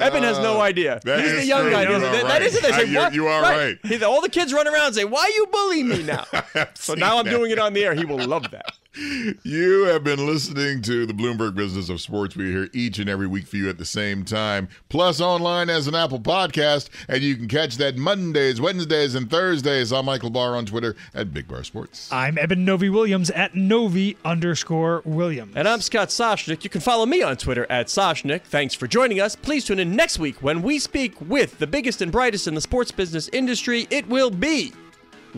Evan 0.01 0.23
has 0.23 0.39
no 0.39 0.61
idea. 0.61 1.01
He's 1.05 1.33
the 1.37 1.45
young 1.45 1.63
true. 1.63 1.71
guy. 1.73 1.83
You 1.83 1.99
that- 1.99 2.13
that 2.13 2.25
right. 2.25 2.43
is 2.43 2.55
it. 2.55 2.63
They 2.63 2.71
say, 2.73 2.85
You- 2.87 2.99
"What?" 2.99 3.15
you 3.15 3.27
are 3.27 3.43
right. 3.43 3.79
He- 3.85 4.03
all 4.05 4.21
the 4.21 4.29
kids 4.29 4.53
run 4.53 4.69
around 4.69 4.87
and 4.87 4.95
say, 4.95 5.05
"Why 5.05 5.31
you 5.35 5.47
bully 5.47 5.83
me 5.83 6.03
now?" 6.05 6.25
so 6.75 6.95
now 6.95 7.19
I'm 7.19 7.25
that. 7.25 7.31
doing 7.33 7.51
it 7.51 7.59
on 7.59 7.73
the 7.73 7.85
air. 7.85 7.95
He 7.95 8.05
will 8.05 8.25
love 8.25 8.51
that. 8.53 8.73
You 8.97 9.87
have 9.87 10.05
been 10.05 10.25
listening 10.25 10.81
to 10.83 11.05
the 11.05 11.13
Bloomberg 11.13 11.57
Business 11.57 11.89
of 11.89 12.01
Sports. 12.01 12.37
We're 12.37 12.47
here 12.47 12.69
each 12.73 13.01
and 13.01 13.11
every 13.11 13.27
week 13.27 13.49
for 13.49 13.57
you 13.57 13.69
at 13.69 13.77
the 13.77 13.85
same 13.85 14.25
time, 14.25 14.69
plus 14.89 15.21
online 15.21 15.69
as 15.69 15.89
an 15.89 15.97
Apple 15.97 16.21
podcast. 16.21 16.91
And 17.09 17.21
you 17.21 17.37
can 17.37 17.49
catch 17.49 17.77
that 17.79 17.97
Mondays, 17.97 18.61
Wednesdays, 18.61 19.17
and 19.17 19.29
Thursdays. 19.29 19.93
I'm 19.93 20.05
Michael 20.05 20.31
Barr 20.31 20.55
on 20.57 20.65
Twitter 20.65 20.95
at 21.13 21.35
Big 21.35 21.49
Bar 21.49 21.65
Sports. 21.65 22.09
I'm 22.13 22.39
Eben 22.39 22.65
Novy-Williams 22.65 23.31
at 23.31 23.57
Novy 23.57 24.17
underscore 24.25 25.03
Williams. 25.05 25.55
And 25.57 25.69
I'm 25.69 25.81
Scott 25.81 26.11
Soshnick. 26.11 26.63
You 26.63 26.71
can 26.71 26.81
follow 26.81 27.05
me 27.05 27.21
on 27.21 27.37
Twitter 27.37 27.67
at 27.69 27.89
Soshnick. 27.89 28.43
Thanks 28.43 28.75
for 28.75 28.87
joining 28.87 29.21
us. 29.21 29.35
Please 29.35 29.65
tune 29.65 29.81
in 29.81 29.97
next 29.97 30.21
week 30.21 30.41
when 30.41 30.63
we 30.63 30.79
speak 30.79 31.21
with 31.21 31.59
the 31.59 31.67
biggest 31.67 32.01
and 32.01 32.13
brightest 32.13 32.47
in 32.47 32.55
the 32.55 32.61
sports 32.61 32.93
business 32.93 33.29
industry. 33.33 33.89
It 33.91 34.07
will 34.09 34.31
be 34.31 34.73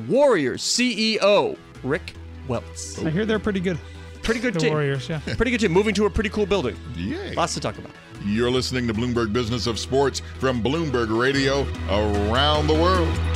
Warriors 0.09 0.63
CEO 0.63 1.57
Rick 1.83 2.13
Welts. 2.49 3.03
I 3.05 3.11
hear 3.11 3.25
they're 3.25 3.39
pretty 3.39 3.61
good. 3.61 3.79
Pretty 4.23 4.41
good 4.41 4.55
The 4.55 4.61
team. 4.61 4.73
Warriors, 4.73 5.09
yeah. 5.09 5.21
Pretty 5.37 5.53
good 5.53 5.61
team. 5.61 5.71
Moving 5.71 5.95
to 5.95 6.07
a 6.07 6.11
pretty 6.11 6.31
cool 6.31 6.47
building. 6.47 6.77
Yay. 6.97 7.35
Lots 7.35 7.55
to 7.55 7.61
talk 7.61 7.79
about. 7.79 7.93
You're 8.25 8.51
listening 8.51 8.89
to 8.89 8.95
Bloomberg 8.95 9.33
Business 9.33 9.69
of 9.69 9.79
Sports 9.79 10.21
from 10.41 10.63
Bloomberg 10.65 11.17
Radio 11.17 11.63
around 11.89 12.67
the 12.67 12.75
world. 12.75 13.36